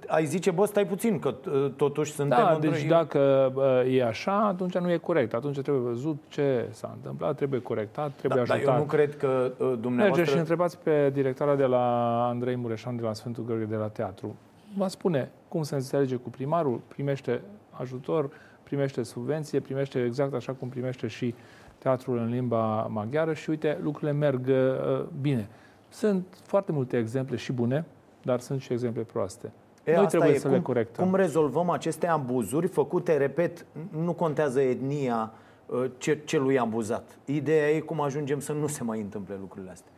ai 0.06 0.24
zice, 0.24 0.50
bă, 0.50 0.66
stai 0.66 0.86
puțin, 0.86 1.18
că 1.18 1.34
uh, 1.46 1.70
totuși 1.76 2.12
suntem 2.12 2.38
Da, 2.38 2.58
deci 2.60 2.84
dacă 2.84 3.52
uh, 3.54 3.96
e 3.96 4.04
așa, 4.04 4.46
atunci 4.46 4.78
nu 4.78 4.90
e 4.90 4.96
corect. 4.96 5.34
Atunci 5.34 5.60
trebuie 5.60 5.82
văzut 5.82 6.16
ce 6.28 6.68
s-a 6.70 6.90
întâmplat, 6.94 7.36
trebuie 7.36 7.60
corectat, 7.60 8.12
trebuie 8.16 8.42
da, 8.44 8.52
ajutat. 8.52 8.66
Dar 8.66 8.74
eu 8.74 8.80
nu 8.80 8.86
cred 8.86 9.16
că 9.16 9.26
uh, 9.26 9.72
dumneavoastră... 9.80 9.96
Mergeți 9.96 10.30
și 10.30 10.38
întrebați 10.38 10.78
pe 10.78 11.10
directoarea 11.12 11.56
de 11.56 11.64
la 11.64 12.26
Andrei 12.28 12.56
Mureșan 12.56 12.96
de 12.96 13.02
la 13.02 13.12
Sfântul 13.12 13.44
Gheorghe 13.44 13.64
de 13.64 13.76
la 13.76 13.88
Teatru 13.88 14.34
va 14.76 14.88
spune 14.88 15.30
cum 15.48 15.62
se 15.62 15.74
înțelege 15.74 16.16
cu 16.16 16.30
primarul, 16.30 16.80
primește 16.88 17.40
ajutor, 17.80 18.30
primește 18.62 19.02
subvenție, 19.02 19.60
primește 19.60 20.04
exact 20.04 20.34
așa 20.34 20.52
cum 20.52 20.68
primește 20.68 21.06
și 21.06 21.34
teatrul 21.78 22.18
în 22.18 22.28
limba 22.28 22.82
maghiară 22.82 23.32
și 23.32 23.50
uite, 23.50 23.78
lucrurile 23.82 24.12
merg 24.12 24.46
uh, 24.48 25.04
bine. 25.20 25.48
Sunt 25.88 26.26
foarte 26.44 26.72
multe 26.72 26.96
exemple 26.96 27.36
și 27.36 27.52
bune, 27.52 27.84
dar 28.22 28.40
sunt 28.40 28.60
și 28.60 28.72
exemple 28.72 29.02
proaste. 29.02 29.52
E, 29.84 29.94
Noi 29.94 30.06
trebuie 30.06 30.38
să 30.38 30.46
cum, 30.46 30.56
le 30.56 30.62
corectăm. 30.62 31.04
Cum 31.04 31.14
rezolvăm 31.14 31.70
aceste 31.70 32.06
abuzuri 32.06 32.66
făcute, 32.66 33.16
repet, 33.16 33.66
nu 33.90 34.12
contează 34.12 34.60
etnia 34.60 35.32
uh, 35.66 35.90
celui 36.24 36.58
abuzat. 36.58 37.18
Ideea 37.24 37.68
e 37.68 37.80
cum 37.80 38.00
ajungem 38.00 38.40
să 38.40 38.52
nu 38.52 38.66
se 38.66 38.84
mai 38.84 39.00
întâmple 39.00 39.36
lucrurile 39.40 39.70
astea. 39.70 39.92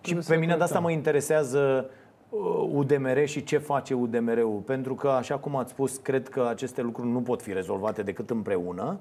Trebuie 0.00 0.22
și 0.22 0.28
pe 0.28 0.36
mine 0.36 0.56
de 0.56 0.62
asta 0.62 0.78
mă 0.78 0.90
interesează 0.90 1.90
UDMR 2.72 3.16
uh, 3.16 3.24
și 3.24 3.44
ce 3.44 3.58
face 3.58 3.94
UDMR-ul. 3.94 4.62
Pentru 4.66 4.94
că, 4.94 5.08
așa 5.08 5.36
cum 5.36 5.56
ați 5.56 5.70
spus, 5.70 5.96
cred 5.96 6.28
că 6.28 6.46
aceste 6.48 6.82
lucruri 6.82 7.08
nu 7.08 7.20
pot 7.20 7.42
fi 7.42 7.52
rezolvate 7.52 8.02
decât 8.02 8.30
împreună. 8.30 8.98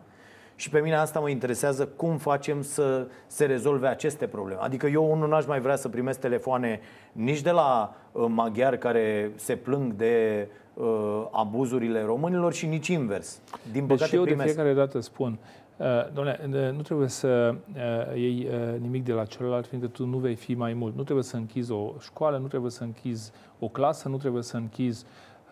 Și 0.56 0.70
pe 0.70 0.80
mine 0.80 0.96
asta 0.96 1.20
mă 1.20 1.30
interesează 1.30 1.86
cum 1.86 2.18
facem 2.18 2.62
să 2.62 3.08
se 3.28 3.46
rezolve 3.46 3.88
aceste 3.88 4.28
probleme. 4.28 4.60
Adică 4.62 4.88
eu 4.88 5.16
nu 5.16 5.28
n-aș 5.28 5.46
mai 5.46 5.60
vrea 5.60 5.76
să 5.76 5.90
primesc 5.90 6.20
telefoane 6.20 6.80
nici 7.12 7.42
de 7.42 7.52
la 7.52 7.96
uh, 8.12 8.26
maghiari 8.28 8.78
care 8.78 9.32
se 9.36 9.56
plâng 9.56 9.94
de 9.94 10.48
uh, 10.74 10.86
abuzurile 11.32 12.04
românilor 12.04 12.54
și 12.54 12.66
nici 12.66 12.88
invers. 12.88 13.40
Din 13.72 13.86
păcate 13.86 14.10
deci 14.10 14.20
eu 14.20 14.24
primesc... 14.24 14.46
de 14.46 14.54
fiecare 14.54 14.74
dată 14.74 15.00
spun, 15.00 15.38
uh, 15.78 16.12
doamne, 16.14 16.72
nu 16.76 16.82
trebuie 16.82 17.08
să 17.08 17.56
uh, 17.76 18.16
iei 18.16 18.48
uh, 18.52 18.80
nimic 18.80 19.04
de 19.04 19.14
la 19.14 19.26
celălalt, 19.26 19.68
fiindcă 19.68 19.90
tu 19.90 20.06
nu 20.06 20.18
vei 20.18 20.36
fi 20.36 20.54
mai 20.54 20.74
mult. 20.74 20.96
Nu 20.96 21.04
trebuie 21.04 21.24
să 21.24 21.36
închizi 21.36 21.72
o 21.72 21.94
școală, 22.00 22.38
nu 22.38 22.48
trebuie 22.48 22.72
să 22.72 22.84
închizi 22.84 23.32
o 23.60 23.68
clasă, 23.68 24.10
nu 24.10 24.18
trebuie 24.18 24.44
să 24.44 24.58
închizi 24.58 25.06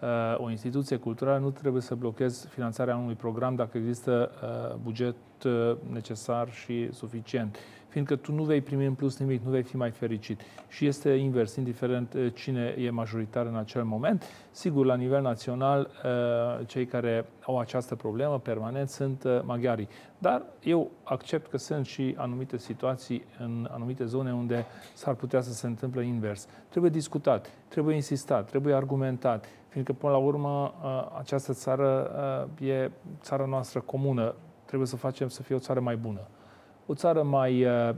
Uh, 0.03 0.09
o 0.37 0.49
instituție 0.49 0.97
culturală 0.97 1.39
nu 1.39 1.49
trebuie 1.49 1.81
să 1.81 1.95
blochezi 1.95 2.47
finanțarea 2.47 2.95
unui 2.95 3.13
program 3.13 3.55
dacă 3.55 3.77
există 3.77 4.31
uh, 4.43 4.75
buget 4.83 5.15
uh, 5.45 5.75
necesar 5.91 6.51
și 6.51 6.93
suficient 6.93 7.57
fiindcă 7.93 8.15
tu 8.15 8.31
nu 8.31 8.43
vei 8.43 8.61
primi 8.61 8.85
în 8.85 8.93
plus 8.93 9.17
nimic, 9.17 9.43
nu 9.43 9.51
vei 9.51 9.63
fi 9.63 9.75
mai 9.75 9.91
fericit. 9.91 10.41
Și 10.67 10.85
este 10.85 11.09
invers, 11.09 11.55
indiferent 11.55 12.13
eh, 12.13 12.33
cine 12.33 12.75
e 12.77 12.89
majoritar 12.89 13.45
în 13.45 13.55
acel 13.55 13.83
moment. 13.83 14.23
Sigur, 14.51 14.85
la 14.85 14.95
nivel 14.95 15.21
național, 15.21 15.89
eh, 16.03 16.65
cei 16.67 16.85
care 16.85 17.25
au 17.41 17.59
această 17.59 17.95
problemă 17.95 18.39
permanent 18.39 18.89
sunt 18.89 19.25
eh, 19.25 19.39
maghiarii. 19.43 19.87
Dar 20.17 20.43
eu 20.63 20.91
accept 21.03 21.49
că 21.49 21.57
sunt 21.57 21.85
și 21.85 22.15
anumite 22.17 22.57
situații 22.57 23.25
în 23.39 23.67
anumite 23.71 24.05
zone 24.05 24.33
unde 24.33 24.65
s-ar 24.93 25.13
putea 25.13 25.41
să 25.41 25.53
se 25.53 25.67
întâmple 25.67 26.05
invers. 26.05 26.47
Trebuie 26.69 26.91
discutat, 26.91 27.49
trebuie 27.67 27.95
insistat, 27.95 28.49
trebuie 28.49 28.73
argumentat, 28.73 29.45
fiindcă 29.67 29.93
până 29.93 30.11
la 30.11 30.17
urmă 30.17 30.73
această 31.19 31.53
țară 31.53 32.09
e 32.59 32.89
țara 33.21 33.45
noastră 33.45 33.79
comună. 33.79 34.35
Trebuie 34.65 34.87
să 34.87 34.95
facem 34.95 35.27
să 35.27 35.41
fie 35.41 35.55
o 35.55 35.59
țară 35.59 35.79
mai 35.79 35.95
bună 35.95 36.19
o 36.85 36.93
țară 36.93 37.23
mai 37.23 37.65
uh, 37.65 37.89
uh, 37.89 37.95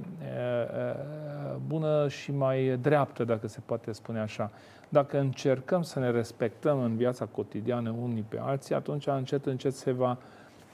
bună 1.67 2.07
și 2.07 2.31
mai 2.31 2.77
dreaptă, 2.81 3.23
dacă 3.23 3.47
se 3.47 3.59
poate 3.65 3.91
spune 3.91 4.19
așa. 4.19 4.51
Dacă 4.89 5.19
încercăm 5.19 5.81
să 5.81 5.99
ne 5.99 6.11
respectăm 6.11 6.79
în 6.81 6.95
viața 6.95 7.25
cotidiană 7.25 7.95
unii 8.01 8.25
pe 8.27 8.39
alții, 8.41 8.75
atunci 8.75 9.07
încet, 9.07 9.45
încet 9.45 9.73
se 9.73 9.91
va 9.91 10.17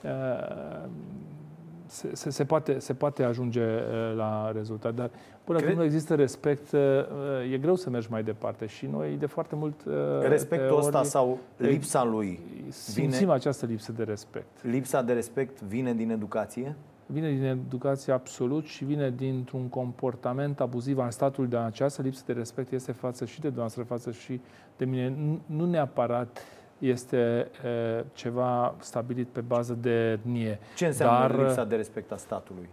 uh, 0.02 0.88
se, 1.86 2.08
se, 2.12 2.30
se, 2.30 2.44
poate, 2.44 2.78
se 2.78 2.94
poate 2.94 3.22
ajunge 3.22 3.64
la 4.16 4.52
rezultat, 4.54 4.94
dar 4.94 5.10
până 5.44 5.58
Cred... 5.58 5.68
când 5.68 5.80
nu 5.80 5.86
există 5.86 6.14
respect, 6.14 6.72
e 7.52 7.58
greu 7.58 7.74
să 7.74 7.90
mergi 7.90 8.10
mai 8.10 8.22
departe 8.22 8.66
și 8.66 8.86
noi 8.86 9.16
de 9.18 9.26
foarte 9.26 9.54
mult... 9.54 9.74
Respectul 10.20 10.76
ori, 10.76 10.84
ăsta 10.84 11.02
sau 11.02 11.38
lipsa 11.56 12.04
lui? 12.04 12.40
Simțim 12.68 13.18
vine... 13.18 13.32
această 13.32 13.66
lipsă 13.66 13.92
de 13.92 14.02
respect. 14.02 14.62
Lipsa 14.62 15.02
de 15.02 15.12
respect 15.12 15.62
vine 15.62 15.94
din 15.94 16.10
educație? 16.10 16.76
Vine 17.12 17.30
din 17.30 17.44
educație 17.44 18.12
absolut 18.12 18.64
și 18.64 18.84
vine 18.84 19.10
dintr-un 19.10 19.68
comportament 19.68 20.60
abuziv 20.60 20.98
al 20.98 21.10
statului 21.10 21.50
de 21.50 21.56
această 21.56 22.02
lipsă 22.02 22.22
de 22.26 22.32
respect 22.32 22.72
este 22.72 22.92
față 22.92 23.24
și 23.24 23.40
de 23.40 23.46
dumneavoastră, 23.46 23.82
față 23.82 24.10
și 24.10 24.40
de 24.76 24.84
mine. 24.84 25.14
Nu 25.46 25.66
neapărat 25.66 26.38
este 26.78 27.50
e, 27.64 28.04
ceva 28.12 28.74
stabilit 28.78 29.28
pe 29.28 29.40
bază 29.40 29.78
de 29.80 30.10
etnie. 30.10 30.58
Ce 30.76 30.86
înseamnă 30.86 31.36
dar, 31.36 31.44
lipsa 31.46 31.64
de 31.64 31.76
respect 31.76 32.12
a 32.12 32.16
statului? 32.16 32.68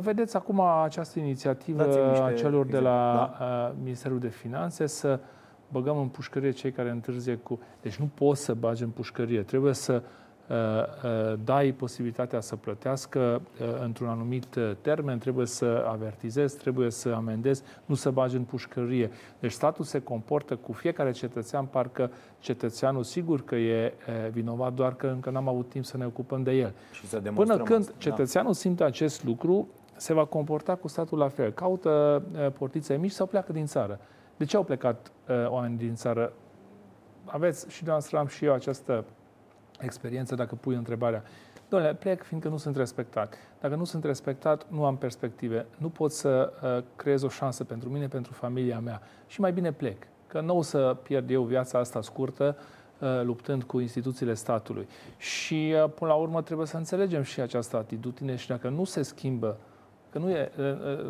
Vedeți 0.00 0.36
acum 0.36 0.60
această 0.60 1.18
inițiativă 1.18 1.82
a 2.24 2.32
celor 2.32 2.66
de 2.66 2.78
la 2.78 3.30
da? 3.38 3.74
Ministerul 3.82 4.18
de 4.18 4.28
Finanțe 4.28 4.86
să 4.86 5.20
băgăm 5.68 5.98
în 5.98 6.08
pușcărie 6.08 6.50
cei 6.50 6.72
care 6.72 6.90
întârzie 6.90 7.36
cu... 7.36 7.60
Deci 7.82 7.96
nu 7.96 8.10
poți 8.14 8.44
să 8.44 8.54
bagi 8.54 8.82
în 8.82 8.88
pușcărie, 8.88 9.42
trebuie 9.42 9.74
să 9.74 9.92
uh, 9.92 10.02
Uh, 10.02 10.06
uh, 10.06 10.29
dai 11.44 11.72
posibilitatea 11.72 12.40
să 12.40 12.56
plătească 12.56 13.40
uh, 13.60 13.66
într-un 13.82 14.08
anumit 14.08 14.58
termen, 14.80 15.18
trebuie 15.18 15.46
să 15.46 15.84
avertizezi, 15.88 16.58
trebuie 16.58 16.90
să 16.90 17.08
amendezi, 17.08 17.62
nu 17.84 17.94
să 17.94 18.10
bagi 18.10 18.36
în 18.36 18.42
pușcărie. 18.42 19.10
Deci 19.40 19.52
statul 19.52 19.84
se 19.84 20.02
comportă 20.02 20.56
cu 20.56 20.72
fiecare 20.72 21.10
cetățean, 21.10 21.64
parcă 21.64 22.10
cetățeanul 22.38 23.02
sigur 23.02 23.44
că 23.44 23.54
e 23.54 23.94
vinovat, 24.30 24.72
doar 24.72 24.94
că 24.94 25.06
încă 25.06 25.30
n-am 25.30 25.48
avut 25.48 25.68
timp 25.68 25.84
să 25.84 25.96
ne 25.96 26.06
ocupăm 26.06 26.42
de 26.42 26.52
el. 26.52 26.72
Și 26.92 27.06
să 27.06 27.18
Până 27.34 27.56
când 27.56 27.80
asta, 27.80 27.92
da. 27.92 27.98
cetățeanul 27.98 28.52
da. 28.52 28.58
simte 28.58 28.84
acest 28.84 29.24
lucru, 29.24 29.68
se 29.96 30.12
va 30.12 30.24
comporta 30.24 30.74
cu 30.74 30.88
statul 30.88 31.18
la 31.18 31.28
fel. 31.28 31.50
Caută 31.52 32.22
portițe 32.58 32.96
mici 32.96 33.10
sau 33.10 33.26
pleacă 33.26 33.52
din 33.52 33.66
țară. 33.66 34.00
De 34.36 34.44
ce 34.44 34.56
au 34.56 34.64
plecat 34.64 35.12
oamenii 35.46 35.76
din 35.76 35.94
țară? 35.94 36.32
Aveți 37.24 37.66
și 37.68 37.76
dumneavoastră 37.76 38.18
am 38.18 38.26
și 38.26 38.44
eu 38.44 38.52
această 38.52 39.04
experiență 39.80 40.34
dacă 40.34 40.54
pui 40.54 40.74
întrebarea. 40.74 41.22
Doamne, 41.68 41.94
plec 41.94 42.22
fiindcă 42.22 42.48
nu 42.48 42.56
sunt 42.56 42.76
respectat. 42.76 43.34
Dacă 43.60 43.74
nu 43.74 43.84
sunt 43.84 44.04
respectat, 44.04 44.66
nu 44.68 44.84
am 44.84 44.96
perspective. 44.96 45.66
Nu 45.76 45.88
pot 45.88 46.12
să 46.12 46.52
uh, 46.62 46.82
creez 46.96 47.22
o 47.22 47.28
șansă 47.28 47.64
pentru 47.64 47.88
mine, 47.88 48.08
pentru 48.08 48.32
familia 48.32 48.80
mea. 48.80 49.02
Și 49.26 49.40
mai 49.40 49.52
bine 49.52 49.72
plec. 49.72 50.06
Că 50.26 50.40
nu 50.40 50.56
o 50.56 50.62
să 50.62 50.96
pierd 51.02 51.30
eu 51.30 51.42
viața 51.42 51.78
asta 51.78 52.00
scurtă 52.00 52.56
uh, 52.98 53.22
luptând 53.22 53.62
cu 53.62 53.78
instituțiile 53.80 54.34
statului. 54.34 54.88
Și 55.16 55.74
uh, 55.84 55.90
până 55.94 56.10
la 56.10 56.16
urmă 56.16 56.42
trebuie 56.42 56.66
să 56.66 56.76
înțelegem 56.76 57.22
și 57.22 57.40
această 57.40 57.76
atitudine 57.76 58.36
și 58.36 58.48
dacă 58.48 58.68
nu 58.68 58.84
se 58.84 59.02
schimbă 59.02 59.56
Că 60.10 60.18
nu 60.18 60.30
e, 60.30 60.50
uh, 60.58 60.64
uh, 60.64 61.06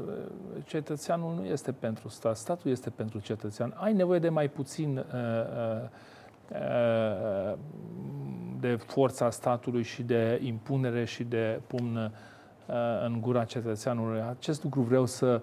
cetățeanul 0.65 1.35
nu 1.35 1.45
este 1.45 1.73
pentru 1.73 2.09
stat, 2.09 2.37
statul 2.37 2.71
este 2.71 2.91
pentru 2.91 3.19
cetățean. 3.19 3.75
Ai 3.77 3.93
nevoie 3.93 4.19
de 4.19 4.29
mai 4.29 4.49
puțin 4.49 4.97
uh, 4.97 5.05
uh, 5.05 5.83
uh, 5.83 5.89
de 8.61 8.77
forța 8.77 9.31
statului 9.31 9.83
și 9.83 10.03
de 10.03 10.41
impunere 10.43 11.05
și 11.05 11.25
de 11.25 11.61
pumn 11.67 11.97
uh, 11.97 12.75
în 13.05 13.21
gura 13.21 13.45
cetățeanului. 13.45 14.21
Acest 14.21 14.63
lucru 14.63 14.81
vreau 14.81 15.07
să 15.07 15.43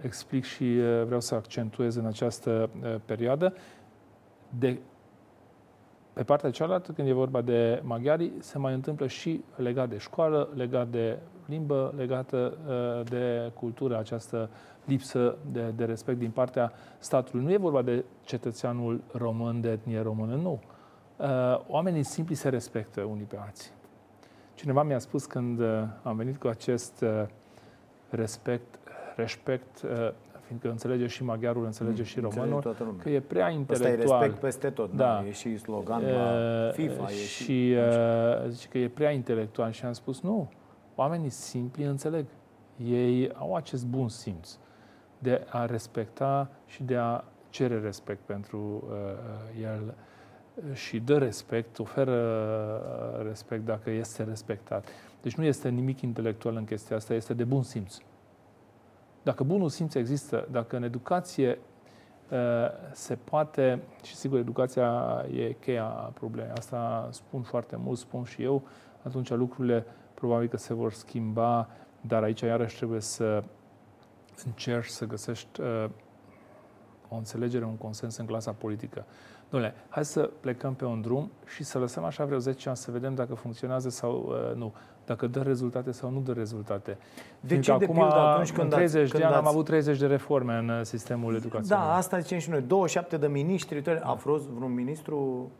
explic 0.00 0.44
și 0.44 0.62
uh, 0.62 1.04
vreau 1.04 1.20
să 1.20 1.34
accentuez 1.34 1.96
în 1.96 2.06
această 2.06 2.70
uh, 2.82 2.94
perioadă. 3.04 3.54
De, 4.58 4.78
pe 6.12 6.22
partea 6.22 6.50
cealaltă, 6.50 6.92
când 6.92 7.08
e 7.08 7.12
vorba 7.12 7.40
de 7.40 7.80
maghiari, 7.84 8.32
se 8.38 8.58
mai 8.58 8.74
întâmplă 8.74 9.06
și 9.06 9.44
legat 9.56 9.88
de 9.88 9.98
școală, 9.98 10.48
legat 10.54 10.88
de 10.88 11.18
limbă, 11.46 11.94
legată 11.96 12.56
de 13.08 13.50
cultură, 13.54 13.98
această 13.98 14.50
lipsă 14.84 15.36
de, 15.52 15.72
de 15.76 15.84
respect 15.84 16.18
din 16.18 16.30
partea 16.30 16.72
statului. 16.98 17.44
Nu 17.44 17.52
e 17.52 17.56
vorba 17.56 17.82
de 17.82 18.04
cetățeanul 18.24 19.00
român, 19.12 19.60
de 19.60 19.70
etnie 19.70 20.00
română, 20.00 20.34
nu 20.34 20.60
Uh, 21.22 21.60
oamenii 21.66 22.02
simpli 22.02 22.34
se 22.34 22.48
respectă 22.48 23.00
unii 23.00 23.24
pe 23.24 23.36
alții. 23.36 23.70
Cineva 24.54 24.82
mi-a 24.82 24.98
spus 24.98 25.24
când 25.24 25.58
uh, 25.58 25.82
am 26.02 26.16
venit 26.16 26.36
cu 26.36 26.46
acest 26.46 27.00
uh, 27.00 27.24
respect, 28.10 28.78
respect, 29.16 29.86
fiindcă 30.52 30.70
înțelege 30.70 31.06
și 31.06 31.24
maghiarul, 31.24 31.64
înțelege 31.64 32.00
mm, 32.00 32.06
și 32.06 32.20
românul, 32.20 32.76
că 33.02 33.10
e 33.10 33.20
prea 33.20 33.48
intelectual. 33.48 33.92
Asta 33.92 34.14
e 34.14 34.18
respect 34.18 34.40
peste 34.40 34.70
tot, 34.70 34.92
da. 34.94 35.04
da. 35.04 35.26
E 35.26 35.32
și 35.32 35.58
slogan 35.58 36.02
la 36.02 36.70
FIFA. 36.72 37.04
E 37.10 37.14
și, 37.14 37.42
și 37.42 37.76
zice 38.48 38.68
că 38.68 38.78
e 38.78 38.88
prea 38.88 39.10
intelectual 39.10 39.70
și 39.70 39.84
am 39.84 39.92
spus 39.92 40.20
nu, 40.20 40.50
oamenii 40.94 41.30
simpli 41.30 41.84
înțeleg. 41.84 42.26
Ei 42.84 43.32
au 43.34 43.54
acest 43.54 43.86
bun 43.86 44.08
simț 44.08 44.56
de 45.18 45.46
a 45.48 45.66
respecta 45.66 46.50
și 46.66 46.82
de 46.82 46.96
a 46.96 47.24
cere 47.50 47.80
respect 47.80 48.20
pentru 48.20 48.84
uh, 48.88 49.62
el 49.62 49.94
și 50.72 51.00
dă 51.00 51.18
respect, 51.18 51.78
oferă 51.78 52.12
uh, 53.18 53.26
respect 53.26 53.64
dacă 53.64 53.90
este 53.90 54.22
respectat. 54.22 54.88
Deci 55.22 55.34
nu 55.34 55.44
este 55.44 55.68
nimic 55.68 56.00
intelectual 56.00 56.56
în 56.56 56.64
chestia 56.64 56.96
asta, 56.96 57.14
este 57.14 57.34
de 57.34 57.44
bun 57.44 57.62
simț. 57.62 57.96
Dacă 59.22 59.44
bunul 59.44 59.68
simț 59.68 59.94
există, 59.94 60.48
dacă 60.50 60.76
în 60.76 60.82
educație 60.82 61.58
uh, 62.30 62.38
se 62.92 63.14
poate, 63.14 63.82
și 64.02 64.14
sigur 64.14 64.38
educația 64.38 65.24
e 65.34 65.52
cheia 65.52 65.84
problemei, 66.14 66.52
asta 66.56 67.08
spun 67.10 67.42
foarte 67.42 67.76
mult, 67.76 67.98
spun 67.98 68.24
și 68.24 68.42
eu, 68.42 68.62
atunci 69.02 69.30
lucrurile 69.30 69.86
probabil 70.14 70.48
că 70.48 70.56
se 70.56 70.74
vor 70.74 70.92
schimba, 70.92 71.68
dar 72.00 72.22
aici 72.22 72.40
iarăși 72.40 72.76
trebuie 72.76 73.00
să 73.00 73.42
încerci 74.44 74.88
să 74.88 75.06
găsești 75.06 75.60
uh, 75.60 75.84
o 77.08 77.16
înțelegere, 77.16 77.64
un 77.64 77.76
consens 77.76 78.16
în 78.16 78.26
clasa 78.26 78.52
politică. 78.52 79.04
Dom'le, 79.48 79.72
hai 79.88 80.04
să 80.04 80.30
plecăm 80.40 80.74
pe 80.74 80.84
un 80.84 81.00
drum 81.00 81.30
și 81.46 81.62
să 81.64 81.78
lăsăm 81.78 82.04
așa 82.04 82.24
vreo 82.24 82.38
10 82.38 82.68
ani 82.68 82.76
să 82.76 82.90
vedem 82.90 83.14
dacă 83.14 83.34
funcționează 83.34 83.88
sau 83.88 84.26
uh, 84.28 84.56
nu 84.56 84.74
dacă 85.04 85.26
dă 85.26 85.40
rezultate 85.40 85.92
sau 85.92 86.10
nu 86.10 86.20
dă 86.20 86.32
rezultate. 86.32 86.98
De 87.40 87.58
ce, 87.58 87.76
de 87.76 87.84
acum, 87.84 87.96
pildă, 87.96 88.14
atunci 88.14 88.52
când 88.52 88.72
în 88.72 88.78
30 88.78 89.02
ați, 89.02 89.12
de 89.12 89.24
ani 89.24 89.34
ați... 89.34 89.44
am 89.44 89.48
avut 89.48 89.64
30 89.64 89.98
de 89.98 90.06
reforme 90.06 90.54
în 90.54 90.68
uh, 90.68 90.80
sistemul 90.82 91.34
educațional. 91.34 91.86
Da, 91.86 91.94
asta 91.94 92.18
zicem 92.18 92.38
și 92.38 92.50
noi. 92.50 92.60
27 92.60 93.16
de 93.16 93.26
miniștri. 93.26 94.00
A 94.02 94.14
fost 94.14 94.48
vreun 94.48 94.74
ministru 94.74 95.50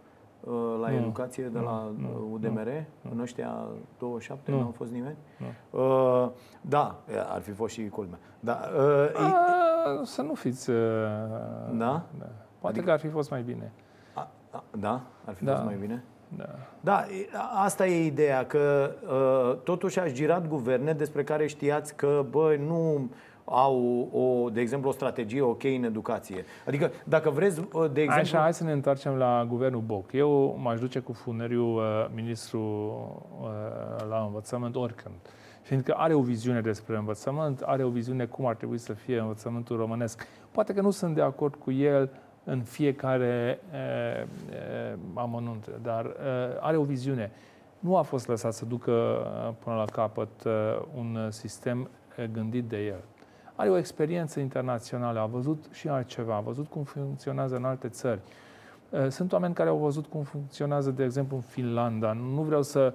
uh, 0.41 0.53
la 0.81 0.89
nu, 0.89 0.97
educație 0.97 1.45
de 1.45 1.59
la 1.59 1.93
nu, 1.97 2.29
UDMR? 2.33 2.69
Nu, 3.01 3.11
în 3.13 3.21
ăștia 3.21 3.67
27 3.99 4.51
nu, 4.51 4.61
nu 4.61 4.67
a 4.67 4.71
fost 4.77 4.91
nimeni? 4.91 5.17
Nu. 5.37 5.81
Uh, 5.81 6.31
da, 6.61 7.01
ar 7.29 7.41
fi 7.41 7.51
fost 7.51 7.75
și 7.75 7.89
culmea. 7.89 8.19
Da, 8.41 8.61
uh, 8.77 9.21
a, 9.21 10.03
să 10.05 10.23
nu 10.23 10.35
fiți... 10.35 10.71
Uh, 10.71 10.77
da? 11.73 12.03
da? 12.19 12.29
Poate 12.59 12.77
adică, 12.77 12.85
că 12.85 12.91
ar 12.91 12.99
fi 12.99 13.09
fost 13.09 13.31
mai 13.31 13.43
bine. 13.43 13.73
A, 14.15 14.31
a, 14.51 14.65
da? 14.79 15.03
Ar 15.25 15.35
fi 15.35 15.45
da. 15.45 15.53
fost 15.53 15.65
mai 15.65 15.77
bine? 15.81 16.05
Da. 16.37 16.49
da, 16.81 17.05
asta 17.55 17.87
e 17.87 18.05
ideea, 18.05 18.47
că 18.47 18.91
uh, 19.05 19.59
totuși 19.65 19.99
aș 19.99 20.13
girat 20.13 20.49
guverne 20.49 20.93
despre 20.93 21.25
care 21.25 21.47
știați 21.47 21.97
că, 21.97 22.25
bă, 22.31 22.57
nu 22.67 23.11
au, 23.45 24.09
o, 24.13 24.51
de 24.51 24.61
exemplu, 24.61 24.89
o 24.89 24.93
strategie 24.93 25.41
ok 25.41 25.65
în 25.65 25.85
educație. 25.85 26.45
Adică, 26.67 26.91
dacă 27.05 27.31
vreți, 27.31 27.61
uh, 27.61 27.91
de 27.93 28.01
exemplu... 28.01 28.37
Așa, 28.37 28.39
hai 28.39 28.55
să 28.55 28.65
ne 28.65 28.73
întoarcem 28.73 29.15
la 29.15 29.47
guvernul 29.49 29.81
Boc. 29.81 30.13
Eu 30.13 30.59
m-aș 30.63 30.81
duce 30.81 30.99
cu 30.99 31.13
funeriul 31.13 31.77
uh, 31.77 32.07
ministru 32.15 32.61
uh, 33.41 34.09
la 34.09 34.23
învățământ 34.27 34.77
oricând. 34.77 35.15
Fiindcă 35.63 35.93
are 35.97 36.15
o 36.15 36.21
viziune 36.21 36.61
despre 36.61 36.97
învățământ, 36.97 37.61
are 37.61 37.85
o 37.85 37.89
viziune 37.89 38.25
cum 38.25 38.47
ar 38.47 38.55
trebui 38.55 38.79
să 38.79 38.93
fie 38.93 39.19
învățământul 39.19 39.77
românesc. 39.77 40.27
Poate 40.51 40.75
că 40.75 40.81
nu 40.81 40.91
sunt 40.91 41.15
de 41.15 41.23
acord 41.23 41.55
cu 41.55 41.71
el 41.71 42.11
în 42.45 42.63
fiecare 42.63 43.61
e, 43.73 43.79
e, 43.79 44.27
amănunt, 45.15 45.71
dar 45.83 46.05
e, 46.05 46.13
are 46.61 46.77
o 46.77 46.83
viziune. 46.83 47.31
Nu 47.79 47.97
a 47.97 48.03
fost 48.03 48.29
lăsat 48.29 48.53
să 48.53 48.65
ducă 48.65 48.93
până 49.65 49.77
la 49.77 49.85
capăt 49.85 50.31
un 50.95 51.29
sistem 51.31 51.89
gândit 52.33 52.65
de 52.65 52.85
el. 52.87 53.05
Are 53.55 53.71
o 53.71 53.77
experiență 53.77 54.41
internațională, 54.41 55.21
a 55.21 55.27
văzut 55.27 55.65
și 55.71 55.89
altceva, 55.89 56.37
a 56.37 56.41
văzut 56.41 56.67
cum 56.67 56.83
funcționează 56.83 57.57
în 57.57 57.65
alte 57.65 57.89
țări. 57.89 58.21
Sunt 59.09 59.33
oameni 59.33 59.55
care 59.55 59.69
au 59.69 59.77
văzut 59.77 60.07
cum 60.07 60.23
funcționează, 60.23 60.91
de 60.91 61.05
exemplu, 61.05 61.37
în 61.37 61.43
Finlanda. 61.43 62.13
Nu 62.13 62.43
vreau 62.43 62.63
să 62.63 62.95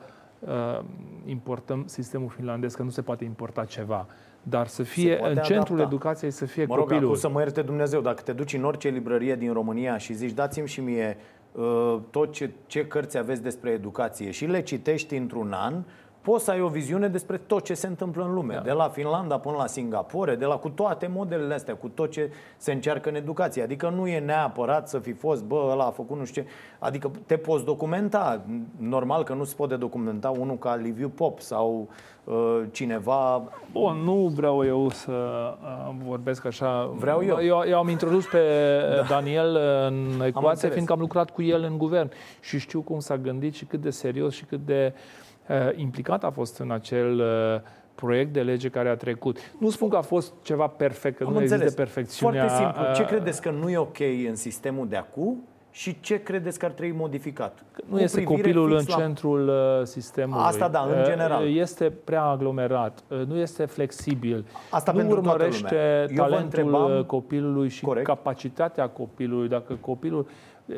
importăm 1.26 1.88
sistemul 1.88 2.30
finlandez, 2.30 2.76
că 2.76 2.84
nu 2.84 2.90
se 2.90 3.02
poate 3.02 3.24
importa 3.24 3.66
ceva 3.66 4.06
dar 4.50 4.68
să 4.68 4.84
fie 4.84 5.20
în 5.22 5.36
centrul 5.36 5.76
adapta. 5.76 5.94
educației 5.96 6.32
să 6.32 6.46
fie 6.46 6.66
mă 6.66 6.76
rog, 6.76 6.90
copilul. 6.90 7.16
să 7.16 7.30
mă 7.30 7.40
ierte 7.40 7.62
Dumnezeu, 7.62 8.02
dacă 8.02 8.22
te 8.22 8.32
duci 8.32 8.54
în 8.54 8.64
orice 8.64 8.90
librărie 8.90 9.36
din 9.36 9.54
România 9.54 9.98
și 9.98 10.14
zici 10.14 10.32
dați-mi 10.32 10.68
și 10.68 10.82
mie 10.82 11.18
uh, 11.52 12.00
tot 12.10 12.32
ce, 12.32 12.52
ce 12.66 12.88
cărți 12.88 13.18
aveți 13.18 13.42
despre 13.42 13.70
educație 13.70 14.32
și 14.32 14.46
le 14.46 14.62
citești 14.62 15.16
într-un 15.16 15.52
an, 15.52 15.84
poți 16.30 16.44
să 16.44 16.52
ai 16.52 16.62
o 16.62 16.68
viziune 16.68 17.08
despre 17.08 17.38
tot 17.38 17.64
ce 17.64 17.74
se 17.74 17.88
întâmplă 17.88 18.24
în 18.24 18.34
lume, 18.34 18.54
da. 18.54 18.60
de 18.60 18.72
la 18.72 18.90
Finlanda 18.90 19.38
până 19.38 19.56
la 19.56 19.68
Singapore, 19.68 20.36
de 20.36 20.46
la 20.46 20.56
cu 20.56 20.70
toate 20.70 21.08
modelele 21.14 21.54
astea, 21.54 21.76
cu 21.76 21.88
tot 21.88 22.12
ce 22.12 22.32
se 22.58 22.72
încearcă 22.72 23.10
în 23.10 23.16
educație. 23.16 23.64
Adică 23.64 23.90
nu 23.90 24.08
e 24.08 24.20
neapărat 24.20 24.90
să 24.90 25.00
fi 25.00 25.14
fost, 25.14 25.44
bă, 25.44 25.68
ăla 25.72 25.86
a 25.86 25.90
făcut 25.90 26.18
nu 26.18 26.26
știu 26.26 26.42
ce. 26.42 26.48
Adică 26.80 27.12
te 27.26 27.38
poți 27.38 27.66
documenta. 27.66 28.42
Normal 28.78 29.24
că 29.24 29.34
nu 29.34 29.44
se 29.44 29.54
poate 29.58 29.76
documenta 29.76 30.30
unul 30.30 30.58
ca 30.58 30.76
Liviu 30.76 31.10
Pop 31.10 31.40
sau 31.40 31.88
uh, 32.24 32.62
cineva... 32.72 33.44
Bun, 33.72 33.98
nu 34.04 34.32
vreau 34.36 34.66
eu 34.66 34.90
să 34.90 35.12
uh, 35.62 35.96
vorbesc 36.08 36.46
așa. 36.46 36.92
Vreau 36.96 37.24
eu. 37.24 37.38
Eu, 37.42 37.64
eu 37.68 37.78
am 37.78 37.90
introdus 37.90 38.26
pe 38.26 38.40
da. 38.96 39.04
Daniel 39.10 39.58
în 39.88 40.22
ecuație, 40.26 40.70
fiindcă 40.70 40.94
am 40.94 41.00
lucrat 41.00 41.30
cu 41.30 41.42
el 41.42 41.64
în 41.64 41.78
guvern 41.78 42.12
și 42.40 42.60
știu 42.60 42.82
cum 42.82 43.00
s-a 43.00 43.18
gândit 43.18 43.54
și 43.54 43.66
cât 43.66 43.82
de 43.82 43.90
serios 43.90 44.34
și 44.34 44.46
cât 44.46 44.60
de 44.66 44.94
uh, 44.96 45.02
Uh, 45.02 45.27
implicat 45.76 46.24
a 46.24 46.30
fost 46.30 46.58
în 46.58 46.72
acel 46.72 47.20
uh, 47.20 47.62
proiect 47.96 48.34
de 48.34 48.42
lege 48.42 48.70
care 48.70 48.90
a 48.90 48.96
trecut. 48.96 49.38
Nu 49.60 49.70
spun 49.70 49.90
că 49.90 49.98
a 49.98 50.02
fost 50.02 50.34
ceva 50.42 50.68
perfect, 50.68 51.18
că 51.18 51.24
Am 51.24 51.32
nu 51.32 51.38
înțeles. 51.38 51.62
există 51.62 51.82
perfecțiunea. 51.82 52.48
Foarte 52.48 52.64
simplu. 52.64 52.94
Ce 52.94 53.02
uh, 53.02 53.08
credeți 53.08 53.42
că 53.42 53.50
nu 53.50 53.70
e 53.70 53.78
ok 53.78 54.00
în 54.28 54.36
sistemul 54.36 54.88
de 54.88 54.96
acum 54.96 55.44
și 55.72 56.00
ce 56.00 56.24
credeți 56.24 56.60
că 56.60 56.66
ar 56.66 56.72
trebui 56.72 56.98
modificat? 56.98 57.66
Nu 57.90 58.00
este 58.00 58.24
copilul 58.24 58.72
în 58.72 58.84
la... 58.88 58.96
centrul 58.98 59.52
sistemului. 59.84 60.44
Asta 60.46 60.68
da, 60.68 60.80
în 60.80 61.04
general. 61.04 61.56
Este 61.56 61.94
prea 62.04 62.24
aglomerat, 62.24 63.04
nu 63.28 63.38
este 63.38 63.66
flexibil. 63.66 64.46
Asta 64.70 64.92
nu 64.92 65.10
urmărește 65.10 66.06
talentul 66.16 66.44
întrebam... 66.44 67.04
copilului 67.04 67.70
și 67.70 67.84
Corect. 67.84 68.06
capacitatea 68.06 68.90
copilului. 68.90 69.48
Dacă 69.48 69.74
copilul 69.74 70.28
Uh, 70.68 70.76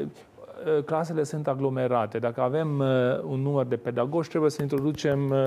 clasele 0.86 1.24
sunt 1.24 1.48
aglomerate. 1.48 2.20
Dacă 2.20 2.42
avem 2.42 2.80
uh, 2.80 2.88
un 3.24 3.40
număr 3.40 3.66
de 3.66 3.76
pedagogi, 3.76 4.30
trebuie 4.30 4.52
să 4.52 4.62
introducem 4.62 5.30
uh, 5.30 5.38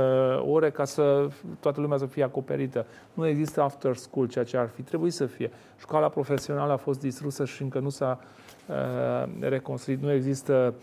ore 0.46 0.70
ca 0.70 0.84
să 0.84 1.28
toată 1.60 1.80
lumea 1.80 1.98
să 1.98 2.06
fie 2.06 2.22
acoperită. 2.22 2.86
Nu 3.14 3.26
există 3.26 3.62
after 3.62 3.96
school, 3.96 4.28
ceea 4.28 4.44
ce 4.44 4.56
ar 4.56 4.68
fi 4.68 4.82
trebuit 4.82 5.12
să 5.12 5.26
fie. 5.26 5.50
Școala 5.78 6.08
profesională 6.08 6.72
a 6.72 6.76
fost 6.76 7.00
distrusă 7.00 7.44
și 7.44 7.62
încă 7.62 7.78
nu 7.78 7.88
s-a 7.88 8.18
reconstruit. 9.40 10.02
Nu 10.02 10.12
există 10.12 10.74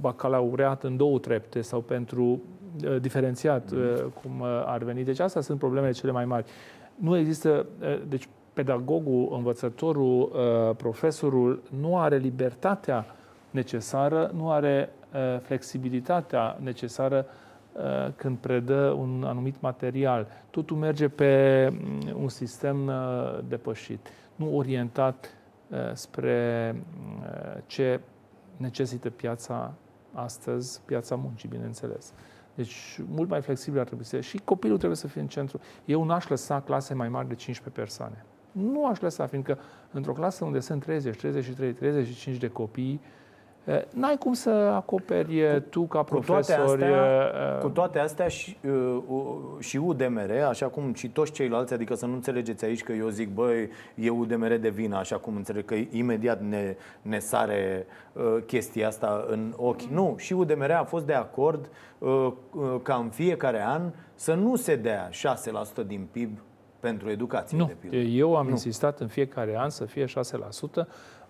bacalaureat 0.00 0.82
în 0.84 0.96
două 0.96 1.18
trepte 1.18 1.60
sau 1.60 1.80
pentru 1.80 2.42
diferențiat, 3.00 3.72
cum 4.22 4.42
ar 4.66 4.82
veni. 4.82 5.04
Deci 5.04 5.20
astea 5.20 5.40
sunt 5.40 5.58
problemele 5.58 5.92
cele 5.92 6.12
mai 6.12 6.24
mari. 6.24 6.44
Nu 6.94 7.16
există, 7.16 7.66
deci 8.08 8.28
pedagogul, 8.56 9.28
învățătorul, 9.32 10.32
uh, 10.32 10.76
profesorul 10.76 11.62
nu 11.80 11.98
are 11.98 12.16
libertatea 12.16 13.06
necesară, 13.50 14.30
nu 14.34 14.50
are 14.50 14.88
uh, 15.14 15.40
flexibilitatea 15.40 16.58
necesară 16.60 17.26
uh, 17.72 17.82
când 18.16 18.36
predă 18.36 18.96
un 18.98 19.24
anumit 19.26 19.60
material. 19.60 20.26
Totul 20.50 20.76
merge 20.76 21.08
pe 21.08 21.68
mm, 21.70 22.22
un 22.22 22.28
sistem 22.28 22.90
depășit, 23.48 24.08
nu 24.36 24.56
orientat 24.56 25.30
spre 25.92 26.74
ce 27.66 28.00
necesită 28.56 29.10
piața 29.10 29.72
astăzi, 30.12 30.80
piața 30.84 31.14
muncii, 31.14 31.48
bineînțeles. 31.48 32.12
Deci, 32.54 33.00
mult 33.08 33.28
mai 33.28 33.42
flexibil 33.42 33.78
ar 33.78 33.86
trebui 33.86 34.04
să 34.04 34.10
fie. 34.10 34.20
Și 34.20 34.40
copilul 34.44 34.76
trebuie 34.76 34.98
să 34.98 35.08
fie 35.08 35.20
în 35.20 35.26
centru. 35.26 35.60
Eu 35.84 36.04
n-aș 36.04 36.28
lăsa 36.28 36.60
clase 36.60 36.94
mai 36.94 37.08
mari 37.08 37.28
de 37.28 37.34
15 37.34 37.80
persoane. 37.80 38.24
Nu 38.58 38.86
aș 38.86 39.00
lăsa, 39.00 39.26
fiindcă 39.26 39.58
într-o 39.90 40.12
clasă 40.12 40.44
unde 40.44 40.60
sunt 40.60 40.82
30, 40.82 41.16
33, 41.16 41.72
35 41.72 42.36
de 42.36 42.48
copii, 42.48 43.00
N-ai 43.90 44.16
cum 44.18 44.32
să 44.32 44.50
acoperi 44.50 45.62
tu 45.70 45.82
ca 45.82 46.02
profesor. 46.02 46.38
Cu 46.38 46.76
toate 46.76 46.94
astea, 46.94 47.58
cu 47.60 47.68
toate 47.68 47.98
astea 47.98 48.28
și, 48.28 48.56
și 49.58 49.76
UDMR, 49.76 50.30
așa 50.48 50.66
cum 50.66 50.94
și 50.94 51.08
toți 51.08 51.32
ceilalți, 51.32 51.72
adică 51.72 51.94
să 51.94 52.06
nu 52.06 52.12
înțelegeți 52.12 52.64
aici 52.64 52.82
că 52.82 52.92
eu 52.92 53.08
zic, 53.08 53.28
băi, 53.28 53.68
e 53.94 54.10
UDMR 54.10 54.56
de 54.56 54.68
vină, 54.68 54.96
așa 54.96 55.16
cum 55.16 55.36
înțeleg 55.36 55.64
că 55.64 55.74
imediat 55.90 56.42
ne, 56.42 56.76
ne 57.02 57.18
sare 57.18 57.86
chestia 58.46 58.86
asta 58.86 59.24
în 59.28 59.52
ochi. 59.56 59.82
Nu, 59.82 60.14
și 60.18 60.32
UDMR 60.32 60.70
a 60.70 60.84
fost 60.84 61.06
de 61.06 61.14
acord 61.14 61.68
ca 62.82 62.94
în 62.94 63.08
fiecare 63.08 63.64
an 63.66 63.82
să 64.14 64.34
nu 64.34 64.56
se 64.56 64.76
dea 64.76 65.08
6% 65.82 65.86
din 65.86 66.08
PIB 66.10 66.38
pentru 66.88 67.10
educație, 67.10 67.58
nu. 67.58 67.66
de 67.66 67.76
pildă. 67.80 67.96
Eu 67.96 68.36
am 68.36 68.44
nu. 68.44 68.50
insistat 68.50 69.00
în 69.00 69.08
fiecare 69.08 69.56
an 69.58 69.70
să 69.70 69.84
fie 69.84 70.04
6%, 70.04 70.08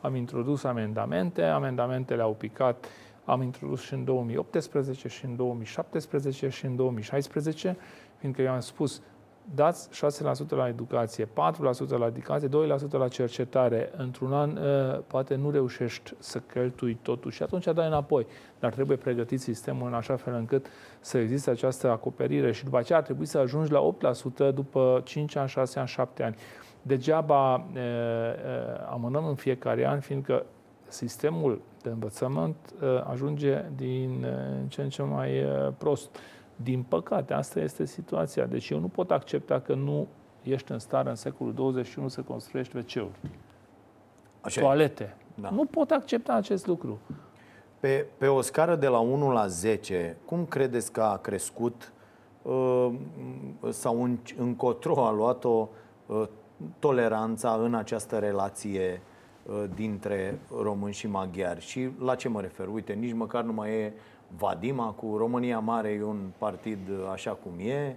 am 0.00 0.14
introdus 0.14 0.64
amendamente, 0.64 1.42
amendamentele 1.42 2.22
au 2.22 2.34
picat, 2.34 2.86
am 3.24 3.42
introdus 3.42 3.80
și 3.80 3.94
în 3.94 4.04
2018, 4.04 5.08
și 5.08 5.24
în 5.24 5.36
2017, 5.36 6.48
și 6.48 6.64
în 6.64 6.76
2016, 6.76 7.76
fiindcă 8.16 8.42
eu 8.42 8.52
am 8.52 8.60
spus, 8.60 9.02
dați 9.54 9.88
6% 9.88 10.48
la 10.48 10.68
educație, 10.68 11.24
4% 11.24 11.28
la 11.98 12.06
educație, 12.06 12.48
2% 12.48 12.50
la 12.90 13.08
cercetare. 13.08 13.92
Într-un 13.96 14.32
an 14.32 14.56
ă, 14.56 15.02
poate 15.06 15.34
nu 15.34 15.50
reușești 15.50 16.14
să 16.18 16.38
cheltui 16.38 16.98
totul 17.02 17.30
și 17.30 17.42
atunci 17.42 17.64
dai 17.64 17.86
înapoi. 17.86 18.26
Dar 18.58 18.72
trebuie 18.72 18.96
pregătit 18.96 19.40
sistemul 19.40 19.86
în 19.86 19.94
așa 19.94 20.16
fel 20.16 20.34
încât 20.34 20.66
să 21.00 21.18
existe 21.18 21.50
această 21.50 21.90
acoperire 21.90 22.52
și 22.52 22.64
după 22.64 22.78
aceea 22.78 22.98
ar 22.98 23.04
trebui 23.04 23.26
să 23.26 23.38
ajungi 23.38 23.72
la 23.72 23.94
8% 24.50 24.54
după 24.54 25.00
5 25.04 25.36
ani, 25.36 25.48
6 25.48 25.78
ani, 25.78 25.88
7 25.88 26.22
ani. 26.22 26.36
Degeaba 26.82 27.66
e, 27.74 27.78
e, 27.78 27.84
amânăm 28.90 29.26
în 29.26 29.34
fiecare 29.34 29.86
an, 29.86 30.00
fiindcă 30.00 30.46
sistemul 30.88 31.60
de 31.82 31.88
învățământ 31.88 32.56
e, 32.82 33.10
ajunge 33.10 33.64
din 33.76 34.24
e, 34.24 34.68
ce 34.68 34.82
în 34.82 34.88
ce 34.88 35.02
mai 35.02 35.36
e, 35.36 35.72
prost. 35.78 36.16
Din 36.56 36.82
păcate, 36.82 37.34
asta 37.34 37.60
este 37.60 37.84
situația. 37.84 38.46
Deci 38.46 38.70
eu 38.70 38.78
nu 38.78 38.88
pot 38.88 39.10
accepta 39.10 39.60
că 39.60 39.74
nu 39.74 40.06
ești 40.42 40.72
în 40.72 40.78
stare 40.78 41.08
în 41.08 41.14
secolul 41.14 41.54
21 41.54 42.08
să 42.08 42.20
construiești 42.20 42.76
WC-uri, 42.76 43.18
Așa 44.40 44.60
toalete. 44.60 45.16
Da. 45.34 45.50
Nu 45.50 45.64
pot 45.64 45.90
accepta 45.90 46.32
acest 46.32 46.66
lucru. 46.66 46.98
Pe, 47.80 48.06
pe 48.18 48.26
o 48.26 48.40
scară 48.40 48.76
de 48.76 48.86
la 48.86 48.98
1 48.98 49.30
la 49.32 49.46
10, 49.46 50.16
cum 50.24 50.44
credeți 50.44 50.92
că 50.92 51.02
a 51.02 51.16
crescut 51.16 51.92
uh, 52.42 52.92
sau 53.70 54.02
în, 54.02 54.18
încotro 54.36 55.06
a 55.06 55.10
luat-o 55.10 55.68
uh, 56.06 56.22
toleranța 56.78 57.58
în 57.62 57.74
această 57.74 58.18
relație 58.18 59.00
dintre 59.74 60.38
români 60.62 60.92
și 60.92 61.06
maghiari. 61.06 61.60
Și 61.60 61.88
la 62.00 62.14
ce 62.14 62.28
mă 62.28 62.40
refer? 62.40 62.68
Uite, 62.68 62.92
nici 62.92 63.12
măcar 63.12 63.42
nu 63.42 63.52
mai 63.52 63.70
e 63.70 63.92
Vadim 64.36 64.94
cu 64.96 65.16
România 65.16 65.58
Mare 65.58 65.88
e 65.88 66.02
un 66.02 66.18
partid 66.38 66.78
așa 67.12 67.30
cum 67.30 67.52
e. 67.58 67.96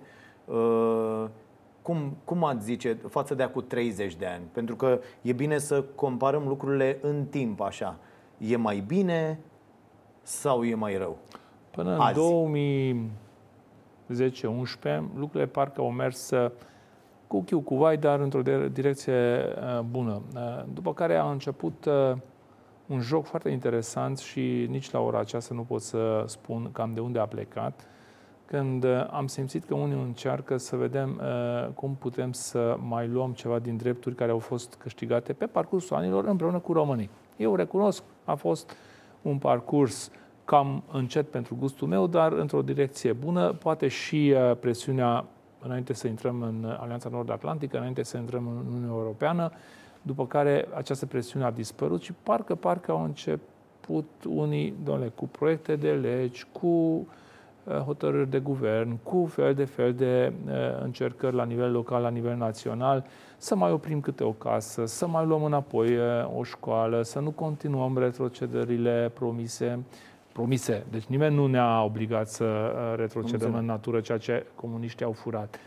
Cum, 1.82 2.18
cum 2.24 2.44
ați 2.44 2.64
zice 2.64 2.94
față 3.10 3.36
de 3.36 3.44
acum 3.44 3.64
30 3.68 4.16
de 4.16 4.26
ani? 4.26 4.44
Pentru 4.52 4.76
că 4.76 5.00
e 5.22 5.34
bine 5.34 5.58
să 5.58 5.84
comparăm 5.96 6.48
lucrurile 6.48 6.98
în 7.02 7.26
timp 7.26 7.62
așa. 7.62 7.98
E 8.38 8.56
mai 8.56 8.84
bine 8.88 9.40
sau 10.22 10.64
e 10.64 10.76
mai 10.76 10.98
rău? 10.98 11.18
Până 11.72 11.98
în 11.98 13.10
2010-11 14.08 15.02
lucrurile 15.16 15.48
parcă 15.48 15.82
au 15.82 15.92
mers 15.92 16.32
cu 17.30 17.42
chiu, 17.42 17.60
cu 17.60 17.76
vai, 17.76 17.98
dar 17.98 18.20
într-o 18.20 18.42
direcție 18.72 19.14
uh, 19.14 19.80
bună. 19.80 20.22
Uh, 20.36 20.64
după 20.74 20.94
care 20.94 21.16
a 21.16 21.32
început 21.32 21.86
uh, 21.86 22.18
un 22.90 23.02
joc 23.02 23.26
foarte 23.26 23.50
interesant 23.50 24.18
și 24.18 24.68
nici 24.70 24.92
la 24.92 25.00
ora 25.00 25.20
aceasta 25.20 25.54
nu 25.56 25.62
pot 25.62 25.82
să 25.82 26.24
spun 26.28 26.70
cam 26.72 26.92
de 26.94 27.00
unde 27.00 27.20
a 27.20 27.26
plecat, 27.26 27.88
când 28.46 28.86
am 29.12 29.28
simțit 29.28 29.64
că 29.64 29.74
unii 29.74 30.02
încearcă 30.02 30.58
să 30.58 30.76
vedem 30.76 31.22
cum 31.74 31.96
putem 32.00 32.32
să 32.32 32.78
mai 32.88 33.08
luăm 33.08 33.32
ceva 33.32 33.60
din 33.60 33.78
drepturi 33.78 34.16
care 34.16 34.32
au 34.32 34.40
fost 34.40 34.76
câștigate 34.76 35.34
pe 35.34 35.46
parcursul 35.46 35.96
anilor 35.96 36.26
împreună 36.26 36.60
cu 36.60 36.74
românii. 36.74 37.10
Eu 37.38 37.56
recunosc, 37.56 38.04
a 38.26 38.36
fost 38.36 38.76
un 39.22 39.38
parcurs 39.38 40.12
cam 40.46 40.84
încet 40.92 41.30
pentru 41.30 41.56
gustul 41.60 41.88
meu, 41.88 42.08
dar 42.08 42.32
într-o 42.32 42.62
direcție 42.62 43.14
bună. 43.14 43.54
Poate 43.54 43.88
și 43.88 44.36
presiunea 44.60 45.26
înainte 45.62 45.94
să 45.94 46.08
intrăm 46.08 46.42
în 46.42 46.78
Alianța 46.80 47.10
Nord-Atlantică, 47.10 47.78
înainte 47.78 48.04
să 48.04 48.18
intrăm 48.18 48.48
în 48.48 48.66
Uniunea 48.68 48.96
Europeană, 48.96 49.52
după 50.02 50.28
care 50.28 50.68
această 50.74 51.06
presiune 51.06 51.46
a 51.46 51.52
dispărut 51.52 52.02
și 52.02 52.14
parcă, 52.24 52.56
parcă 52.56 52.92
au 52.92 53.04
început 53.04 54.10
unii, 54.28 54.74
doamne, 54.84 55.12
cu 55.16 55.28
proiecte 55.28 55.76
de 55.76 55.92
legi, 55.92 56.46
cu 56.52 56.68
uh, 56.68 57.78
hotărâri 57.78 58.30
de 58.30 58.40
guvern, 58.40 58.98
cu 59.04 59.26
fel 59.26 59.54
de 59.54 59.66
fel 59.66 59.94
de 59.94 60.34
uh, 60.46 60.54
încercări 60.84 61.36
la 61.36 61.46
nivel 61.46 61.72
local, 61.72 62.02
la 62.02 62.10
nivel 62.10 62.36
național, 62.36 63.06
să 63.38 63.56
mai 63.56 63.72
oprim 63.72 64.02
câte 64.02 64.24
o 64.24 64.32
casă, 64.32 64.86
să 64.86 65.08
mai 65.08 65.26
luăm 65.26 65.44
înapoi 65.44 65.98
uh, 65.98 66.04
o 66.38 66.44
școală, 66.44 67.02
să 67.02 67.20
nu 67.20 67.30
continuăm 67.32 67.98
retrocedările 67.98 69.12
promise, 69.14 69.80
promise. 70.32 70.86
Deci 70.92 71.06
nimeni 71.06 71.36
nu 71.36 71.48
ne-a 71.48 71.84
obligat 71.84 72.28
să 72.28 72.44
uh, 72.44 73.00
retrocedăm 73.00 73.54
în 73.54 73.66
natură 73.66 74.00
ceea 74.00 74.18
ce 74.18 74.46
comuniștii 74.56 75.06
au 75.06 75.12
furat. 75.12 75.60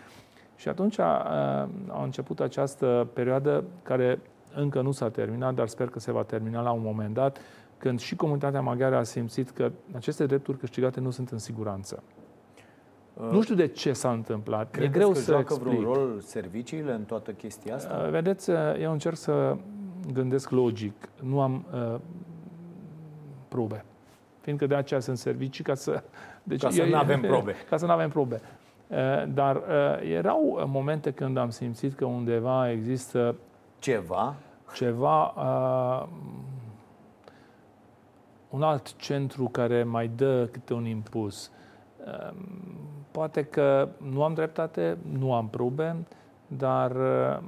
Și 0.63 0.69
atunci 0.69 0.99
a, 0.99 1.23
uh, 1.25 1.95
a 1.95 2.03
început 2.03 2.41
această 2.41 3.09
perioadă 3.13 3.65
care 3.83 4.21
încă 4.55 4.81
nu 4.81 4.91
s-a 4.91 5.11
terminat, 5.11 5.55
dar 5.55 5.69
sper 5.69 5.89
că 5.89 5.99
se 5.99 6.13
va 6.13 6.23
termina 6.23 6.61
la 6.61 6.71
un 6.71 6.83
moment 6.83 7.15
dat, 7.15 7.39
când 7.79 8.01
și 8.01 8.17
comunitatea 8.17 8.61
maghiară 8.61 8.97
a 8.97 9.03
simțit 9.03 9.51
că 9.51 9.71
aceste 9.95 10.27
drepturi 10.27 10.59
câștigate 10.59 11.01
nu 11.01 11.11
sunt 11.11 11.31
în 11.31 11.39
siguranță. 11.39 12.03
Uh, 13.15 13.31
nu 13.31 13.43
știu 13.43 13.55
de 13.55 13.67
ce 13.67 13.93
s-a 13.93 14.11
întâmplat. 14.11 14.71
Credeți 14.71 14.95
e 14.95 14.99
greu 14.99 15.09
că 15.09 15.19
să 15.19 15.31
joacă 15.31 15.53
explic. 15.53 15.79
vreun 15.79 15.95
rol 15.95 16.21
serviciile 16.21 16.93
în 16.93 17.03
toată 17.03 17.31
chestia 17.31 17.75
asta? 17.75 18.03
Uh, 18.05 18.11
vedeți, 18.11 18.51
eu 18.81 18.93
încerc 18.93 19.17
să 19.17 19.57
gândesc 20.13 20.51
logic. 20.51 20.95
Nu 21.23 21.41
am 21.41 21.65
uh, 21.73 22.01
probe 23.49 23.85
fiindcă 24.41 24.67
de 24.67 24.75
aceea 24.75 25.01
sunt 25.01 25.19
servicii 25.19 25.65
ca 25.65 25.75
să... 25.75 26.03
Deci, 26.43 26.63
ca 26.65 26.71
să 26.71 26.83
nu 26.83 26.97
avem 26.97 27.21
probe. 27.21 27.55
Ca 27.69 27.77
să 27.77 27.87
nu 27.87 27.93
avem 27.93 28.09
probe. 28.09 28.41
Dar 29.29 29.63
erau 30.03 30.65
momente 30.67 31.11
când 31.11 31.37
am 31.37 31.51
simțit 31.51 31.95
că 31.95 32.05
undeva 32.05 32.71
există... 32.71 33.35
Ceva? 33.79 34.35
Ceva... 34.75 35.35
Uh, 35.37 36.09
un 38.53 38.63
alt 38.63 38.97
centru 38.97 39.49
care 39.49 39.83
mai 39.83 40.09
dă 40.09 40.47
câte 40.47 40.75
un 40.75 40.85
impuls. 40.85 41.51
Uh, 42.07 42.37
poate 43.11 43.45
că 43.45 43.89
nu 43.97 44.23
am 44.23 44.35
dreptate, 44.35 44.99
nu 45.13 45.35
am 45.35 45.49
probe, 45.49 45.97
dar 46.47 46.91
uh, 46.91 47.39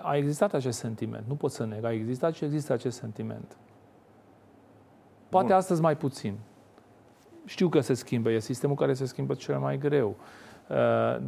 a 0.00 0.16
existat 0.16 0.54
acest 0.54 0.78
sentiment. 0.78 1.24
Nu 1.26 1.34
pot 1.34 1.50
să 1.50 1.64
neg. 1.64 1.84
A 1.84 1.92
existat 1.92 2.34
și 2.34 2.44
există 2.44 2.72
acest 2.72 2.98
sentiment. 2.98 3.56
Poate 5.28 5.46
Bun. 5.46 5.56
astăzi 5.56 5.80
mai 5.80 5.96
puțin. 5.96 6.38
Știu 7.44 7.68
că 7.68 7.80
se 7.80 7.94
schimbă, 7.94 8.30
e 8.30 8.38
sistemul 8.38 8.76
care 8.76 8.94
se 8.94 9.04
schimbă 9.04 9.34
cel 9.34 9.58
mai 9.58 9.78
greu. 9.78 10.16
Uh, 10.72 10.78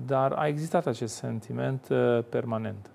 dar 0.07 0.33
a 0.33 0.47
existat 0.47 0.87
acest 0.87 1.15
sentiment 1.15 1.89
uh, 1.91 2.25
permanent. 2.29 2.91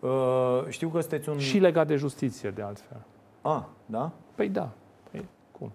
Uh, 0.00 0.62
știu 0.68 0.88
că 0.88 1.00
sunteți 1.00 1.28
un... 1.28 1.38
Și 1.38 1.58
legat 1.58 1.86
de 1.86 1.96
justiție, 1.96 2.50
de 2.50 2.62
altfel. 2.62 3.00
Ah, 3.42 3.62
da? 3.86 4.10
Păi 4.34 4.48
da. 4.48 4.68
Păi, 5.10 5.28
cum? 5.58 5.72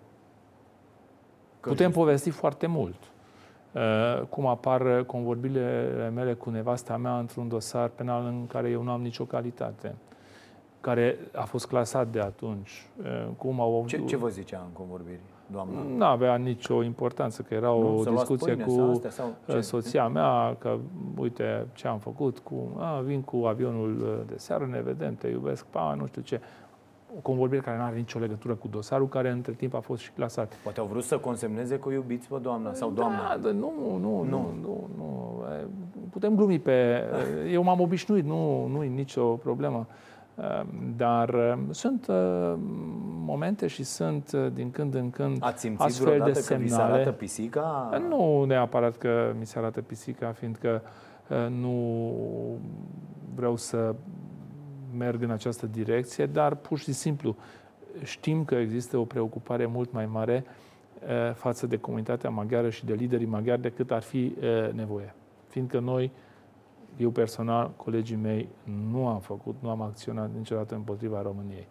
Că 1.59 1.69
Putem 1.69 1.85
justiție. 1.85 1.89
povesti 1.89 2.29
foarte 2.29 2.67
mult. 2.67 2.95
Uh, 3.71 4.21
cum 4.29 4.45
apar 4.45 5.03
convorbirile 5.03 6.11
mele 6.13 6.33
cu 6.33 6.49
nevasta 6.49 6.97
mea 6.97 7.17
într-un 7.17 7.47
dosar 7.47 7.89
penal 7.89 8.25
în 8.25 8.47
care 8.47 8.69
eu 8.69 8.81
nu 8.81 8.91
am 8.91 9.01
nicio 9.01 9.23
calitate 9.23 9.95
care 10.79 11.17
a 11.35 11.43
fost 11.43 11.67
clasat 11.67 12.07
de 12.07 12.19
atunci. 12.19 12.87
Cum 13.37 13.59
au... 13.59 13.83
ce, 13.87 14.03
ce 14.05 14.15
vă 14.15 14.27
zicea 14.27 14.61
în 14.65 14.71
convorbiri, 14.73 15.19
doamna? 15.51 15.79
Nu 15.97 16.05
avea 16.05 16.35
nicio 16.35 16.83
importanță, 16.83 17.41
că 17.41 17.53
era 17.53 17.67
nu, 17.67 17.97
o 17.97 18.03
discuție 18.03 18.55
cu 18.55 18.69
sau 18.69 18.91
astea, 18.91 19.09
sau 19.09 19.61
soția 19.61 20.07
mea, 20.07 20.55
că 20.59 20.77
uite 21.17 21.67
ce 21.73 21.87
am 21.87 21.97
făcut, 21.97 22.39
cu, 22.39 22.55
a, 22.77 22.99
vin 22.99 23.21
cu 23.21 23.37
avionul 23.45 24.23
de 24.27 24.37
seară, 24.37 24.67
ne 24.71 24.81
vedem, 24.81 25.15
te 25.15 25.27
iubesc, 25.27 25.65
pa, 25.65 25.95
nu 25.99 26.05
știu 26.05 26.21
ce. 26.21 26.41
O 27.17 27.19
convorbire 27.21 27.61
care 27.61 27.77
nu 27.77 27.83
are 27.83 27.95
nicio 27.95 28.19
legătură 28.19 28.53
cu 28.53 28.67
dosarul, 28.67 29.07
care 29.07 29.29
între 29.29 29.51
timp 29.51 29.73
a 29.73 29.79
fost 29.79 30.01
și 30.01 30.11
clasat. 30.11 30.53
Poate 30.63 30.79
au 30.79 30.85
vrut 30.85 31.03
să 31.03 31.17
consemneze 31.17 31.79
că 31.79 31.91
iubiți 31.91 32.27
pe 32.27 32.37
doamna 32.41 32.73
sau 32.73 32.89
doamna. 32.89 33.37
Da, 33.41 33.51
nu, 33.51 33.73
nu, 33.79 33.97
nu, 33.97 34.23
nu, 34.23 34.53
nu, 34.61 34.89
nu. 34.97 35.43
Putem 36.09 36.35
glumi 36.35 36.59
pe... 36.59 37.03
Eu 37.51 37.63
m-am 37.63 37.79
obișnuit, 37.79 38.25
nu, 38.25 38.67
nu 38.67 38.83
e 38.83 38.87
nicio 38.87 39.23
problemă. 39.23 39.87
Ehm, 40.37 40.93
dar 40.97 41.33
ehm, 41.33 41.71
sunt 41.71 42.07
ehm, 42.09 42.59
momente 43.25 43.67
și 43.67 43.83
sunt 43.83 44.33
din 44.33 44.71
când 44.71 44.95
în 44.95 45.09
când 45.09 45.37
Ați 45.39 45.59
simțit 45.59 45.81
astfel 45.81 46.21
de 46.25 46.31
semnale. 46.33 46.59
că 46.59 46.63
vi 46.63 46.69
se 46.69 46.81
arată 46.81 47.11
pisica? 47.11 47.89
Nu 48.09 48.43
neapărat 48.43 48.97
că 48.97 49.33
mi 49.39 49.45
se 49.45 49.57
arată 49.57 49.81
pisica, 49.81 50.31
fiindcă 50.31 50.81
nu 51.49 52.15
vreau 53.35 53.55
să 53.55 53.95
merg 54.97 55.23
în 55.23 55.31
această 55.31 55.65
direcție, 55.65 56.25
dar 56.25 56.55
pur 56.55 56.77
și 56.77 56.93
simplu 56.93 57.35
știm 58.03 58.45
că 58.45 58.55
există 58.55 58.97
o 58.97 59.03
preocupare 59.03 59.65
mult 59.65 59.91
mai 59.91 60.05
mare 60.05 60.45
față 61.33 61.67
de 61.67 61.77
comunitatea 61.77 62.29
maghiară 62.29 62.69
și 62.69 62.85
de 62.85 62.93
liderii 62.93 63.25
maghiari 63.25 63.61
decât 63.61 63.91
ar 63.91 64.01
fi 64.01 64.35
nevoie. 64.73 65.13
Fiindcă 65.47 65.79
noi 65.79 66.11
eu 66.97 67.09
personal, 67.09 67.71
colegii 67.75 68.15
mei, 68.15 68.49
nu 68.91 69.07
am 69.07 69.19
făcut, 69.19 69.55
nu 69.59 69.69
am 69.69 69.81
acționat 69.81 70.29
niciodată 70.37 70.75
împotriva 70.75 71.21
României. 71.21 71.67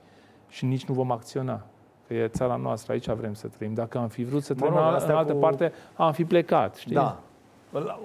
Și 0.49 0.65
nici 0.65 0.85
nu 0.85 0.95
vom 0.95 1.11
acționa. 1.11 1.63
Că 2.07 2.15
e 2.15 2.29
țara 2.29 2.57
noastră, 2.57 2.93
aici 2.93 3.11
vrem 3.11 3.35
să 3.35 3.49
trăim. 3.49 3.75
Dacă 3.75 3.99
am 3.99 4.09
fi 4.09 4.25
vrut 4.25 4.43
să 4.43 4.55
trăim 4.55 4.75
în 4.75 5.11
altă 5.11 5.33
cu... 5.33 5.39
parte, 5.39 5.73
am 5.97 6.13
fi 6.13 6.25
plecat, 6.25 6.75
știi? 6.75 6.95
Da. 6.95 7.21
La, 7.71 8.01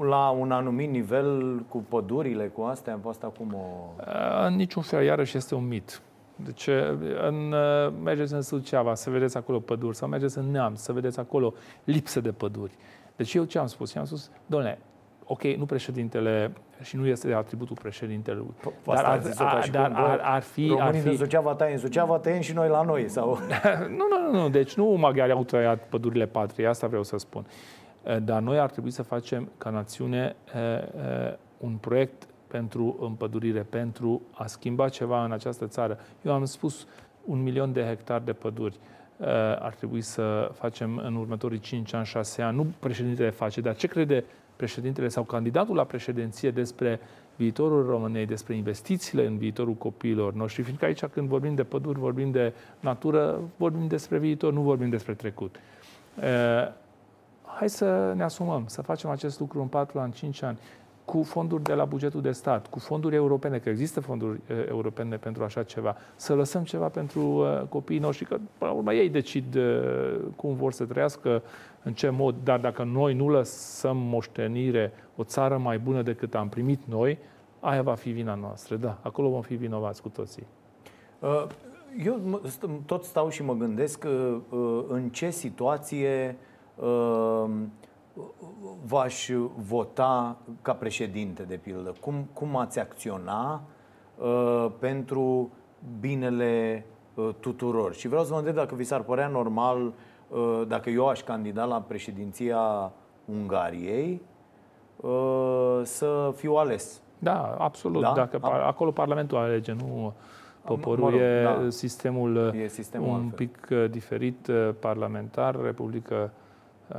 la 0.00 0.30
un 0.30 0.52
anumit 0.52 0.90
nivel, 0.90 1.58
cu 1.68 1.84
pădurile, 1.88 2.46
cu 2.46 2.62
astea, 2.62 2.92
am 2.92 3.00
fost 3.00 3.22
acum 3.22 3.54
o... 3.54 4.02
În 4.46 4.56
niciun 4.56 4.82
fel, 4.82 5.04
iarăși 5.04 5.36
este 5.36 5.54
un 5.54 5.66
mit. 5.66 6.02
Deci, 6.36 6.68
în, 7.28 7.54
mergeți 8.02 8.32
în 8.32 8.42
Suceava 8.42 8.94
să 8.94 9.10
vedeți 9.10 9.36
acolo 9.36 9.58
păduri, 9.58 9.96
sau 9.96 10.08
mergeți 10.08 10.38
în 10.38 10.50
Neam 10.50 10.74
să 10.74 10.92
vedeți 10.92 11.18
acolo 11.18 11.52
lipsă 11.84 12.20
de 12.20 12.32
păduri. 12.32 12.76
Deci 13.16 13.34
eu 13.34 13.44
ce 13.44 13.58
am 13.58 13.66
spus? 13.66 13.94
Eu 13.94 14.00
am 14.00 14.06
spus, 14.06 14.30
doamne, 14.46 14.78
ok, 15.26 15.42
nu 15.42 15.64
președintele 15.64 16.52
și 16.82 16.96
nu 16.96 17.06
este 17.06 17.26
de 17.26 17.34
atributul 17.34 17.76
președintelui. 17.82 18.46
Dar 18.84 19.04
ar, 19.04 19.22
ar, 19.36 19.68
dar 19.70 19.92
ar, 19.94 20.20
ar 20.22 20.42
fi... 20.42 20.66
Românii 20.68 20.98
ar 20.98 21.02
fi... 21.02 21.08
în 21.08 21.16
Suceava 21.16 21.54
tăiem, 21.54 21.72
în 21.72 21.78
Suceava 21.78 22.18
tăiem 22.18 22.40
și 22.40 22.52
noi 22.52 22.68
la 22.68 22.82
noi. 22.82 23.08
Sau... 23.08 23.38
nu, 23.98 24.30
nu, 24.30 24.40
nu, 24.40 24.48
deci 24.48 24.74
nu 24.74 24.84
maghiarii 24.84 25.34
au 25.34 25.44
tăiat 25.44 25.78
pădurile 25.88 26.26
patriei, 26.26 26.68
asta 26.68 26.86
vreau 26.86 27.02
să 27.02 27.16
spun. 27.16 27.44
Eh, 28.02 28.16
dar 28.22 28.40
noi 28.40 28.58
ar 28.58 28.70
trebui 28.70 28.90
să 28.90 29.02
facem 29.02 29.48
ca 29.58 29.70
națiune 29.70 30.36
eh, 30.54 30.78
eh, 30.78 31.34
un 31.58 31.76
proiect 31.80 32.26
pentru 32.46 32.96
împădurire, 33.00 33.60
pentru 33.60 34.22
a 34.32 34.46
schimba 34.46 34.88
ceva 34.88 35.24
în 35.24 35.32
această 35.32 35.66
țară. 35.66 35.98
Eu 36.22 36.32
am 36.32 36.44
spus 36.44 36.86
un 37.24 37.42
milion 37.42 37.72
de 37.72 37.82
hectare 37.82 38.22
de 38.24 38.32
păduri 38.32 38.78
ar 39.58 39.74
trebui 39.74 40.00
să 40.00 40.50
facem 40.54 40.96
în 40.96 41.14
următorii 41.14 41.58
5 41.58 41.94
ani, 41.94 42.06
6 42.06 42.42
ani. 42.42 42.56
Nu 42.56 42.66
președintele 42.78 43.30
face, 43.30 43.60
dar 43.60 43.74
ce 43.74 43.86
crede 43.86 44.24
președintele 44.62 45.08
sau 45.08 45.22
candidatul 45.22 45.74
la 45.74 45.84
președinție 45.84 46.50
despre 46.50 47.00
viitorul 47.36 47.86
României, 47.86 48.26
despre 48.26 48.54
investițiile 48.54 49.26
în 49.26 49.36
viitorul 49.38 49.74
copiilor 49.74 50.32
noștri, 50.34 50.62
fiindcă 50.62 50.84
aici 50.84 51.04
când 51.04 51.28
vorbim 51.28 51.54
de 51.54 51.64
păduri, 51.64 51.98
vorbim 51.98 52.30
de 52.30 52.52
natură, 52.80 53.40
vorbim 53.56 53.86
despre 53.86 54.18
viitor, 54.18 54.52
nu 54.52 54.60
vorbim 54.60 54.90
despre 54.90 55.14
trecut. 55.14 55.56
hai 57.44 57.68
să 57.68 58.12
ne 58.16 58.22
asumăm, 58.22 58.64
să 58.66 58.82
facem 58.82 59.10
acest 59.10 59.40
lucru 59.40 59.60
în 59.60 59.66
4 59.66 59.98
ani, 59.98 60.12
5 60.12 60.42
ani. 60.42 60.58
cu 61.04 61.22
fonduri 61.22 61.62
de 61.62 61.74
la 61.74 61.84
bugetul 61.84 62.20
de 62.20 62.32
stat, 62.32 62.66
cu 62.66 62.78
fonduri 62.78 63.14
europene, 63.14 63.58
că 63.58 63.68
există 63.68 64.00
fonduri 64.00 64.40
uh, 64.50 64.66
europene 64.68 65.16
pentru 65.16 65.44
așa 65.44 65.62
ceva, 65.62 65.96
să 66.16 66.34
lăsăm 66.34 66.62
ceva 66.64 66.88
pentru 66.88 67.20
uh, 67.20 67.62
copiii 67.68 67.98
noștri, 67.98 68.26
că 68.26 68.34
până 68.58 68.70
la 68.70 68.76
urmă 68.76 68.92
ei 68.92 69.08
decid 69.08 69.54
uh, 69.54 70.20
cum 70.36 70.54
vor 70.54 70.72
să 70.72 70.84
trăiască, 70.84 71.42
în 71.82 71.92
ce 71.92 72.08
mod, 72.08 72.34
dar 72.44 72.60
dacă 72.60 72.82
noi 72.82 73.14
nu 73.14 73.28
lăsăm 73.28 73.96
moștenire 73.96 74.92
o 75.16 75.24
țară 75.24 75.58
mai 75.58 75.78
bună 75.78 76.02
decât 76.02 76.34
am 76.34 76.48
primit 76.48 76.80
noi, 76.84 77.18
aia 77.60 77.82
va 77.82 77.94
fi 77.94 78.10
vina 78.10 78.34
noastră. 78.34 78.76
Da, 78.76 78.98
acolo 79.02 79.28
vom 79.28 79.40
fi 79.40 79.54
vinovați 79.54 80.02
cu 80.02 80.08
toții. 80.08 80.46
Uh, 81.18 81.46
eu 82.04 82.40
tot 82.86 83.04
stau 83.04 83.28
și 83.28 83.42
mă 83.42 83.54
gândesc 83.54 84.04
uh, 84.06 84.38
uh, 84.50 84.84
în 84.88 85.08
ce 85.08 85.30
situație 85.30 86.36
v-aș 88.86 89.30
vota 89.56 90.36
ca 90.62 90.72
președinte, 90.72 91.42
de 91.42 91.56
pildă. 91.56 91.94
Cum, 92.00 92.28
cum 92.32 92.56
ați 92.56 92.78
acționa 92.78 93.62
pentru 94.78 95.50
binele 96.00 96.86
tuturor? 97.40 97.94
Și 97.94 98.08
vreau 98.08 98.24
să 98.24 98.30
vă 98.30 98.36
întreb 98.36 98.54
dacă 98.54 98.74
vi 98.74 98.84
s-ar 98.84 99.02
părea 99.02 99.28
normal, 99.28 99.92
dacă 100.66 100.90
eu 100.90 101.08
aș 101.08 101.22
candida 101.22 101.64
la 101.64 101.80
președinția 101.80 102.92
Ungariei, 103.24 104.22
să 105.82 106.32
fiu 106.36 106.54
ales. 106.54 107.00
Da, 107.18 107.56
absolut. 107.58 108.02
Da? 108.02 108.12
Dacă 108.12 108.38
acolo 108.42 108.90
Parlamentul 108.90 109.38
alege, 109.38 109.72
nu 109.72 110.12
Poporul 110.64 111.04
mă 111.04 111.10
rog, 111.10 111.20
e, 111.20 111.42
da. 111.42 111.70
sistemul 111.70 112.54
e 112.54 112.68
sistemul 112.68 113.08
un 113.08 113.14
altfel. 113.14 113.46
pic 113.46 113.68
uh, 113.70 113.90
diferit, 113.90 114.46
uh, 114.46 114.68
parlamentar, 114.78 115.62
republică 115.62 116.30
uh, 116.88 116.96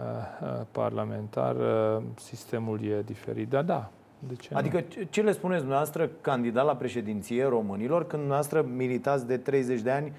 parlamentar, 0.72 1.56
sistemul 2.16 2.84
e 2.84 3.02
diferit. 3.06 3.50
Da, 3.50 3.62
da. 3.62 3.90
De 4.28 4.36
ce 4.36 4.54
adică 4.54 4.84
nu? 4.98 5.04
ce 5.10 5.22
le 5.22 5.32
spuneți 5.32 5.60
dumneavoastră 5.60 6.10
candidat 6.22 6.66
la 6.66 6.76
președinție 6.76 7.46
românilor 7.46 8.00
când 8.00 8.22
dumneavoastră 8.22 8.66
militați 8.76 9.28
de 9.28 9.38
30 9.38 9.82
de 9.82 9.92
ani 9.92 10.14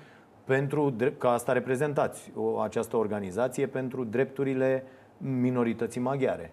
pentru, 0.45 0.95
că 1.19 1.27
asta 1.27 1.53
reprezentați, 1.53 2.33
o, 2.35 2.59
această 2.59 2.97
organizație 2.97 3.67
pentru 3.67 4.05
drepturile 4.05 4.85
minorității 5.19 6.01
maghiare? 6.01 6.53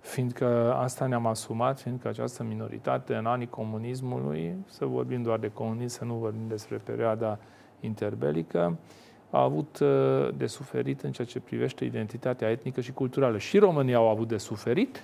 fiindcă 0.00 0.74
asta 0.74 1.06
ne-am 1.06 1.26
asumat, 1.26 1.80
fiindcă 1.80 2.08
această 2.08 2.42
minoritate 2.42 3.14
în 3.14 3.26
anii 3.26 3.48
comunismului, 3.48 4.54
să 4.66 4.84
vorbim 4.84 5.22
doar 5.22 5.38
de 5.38 5.50
comunism, 5.52 5.98
să 5.98 6.04
nu 6.04 6.14
vorbim 6.14 6.48
despre 6.48 6.76
perioada 6.76 7.38
interbelică, 7.80 8.78
a 9.30 9.42
avut 9.42 9.78
uh, 9.78 10.28
de 10.36 10.46
suferit 10.46 11.00
în 11.00 11.12
ceea 11.12 11.26
ce 11.26 11.40
privește 11.40 11.84
identitatea 11.84 12.50
etnică 12.50 12.80
și 12.80 12.92
culturală. 12.92 13.38
Și 13.38 13.58
România 13.58 13.96
au 13.96 14.08
avut 14.08 14.28
de 14.28 14.36
suferit, 14.36 15.00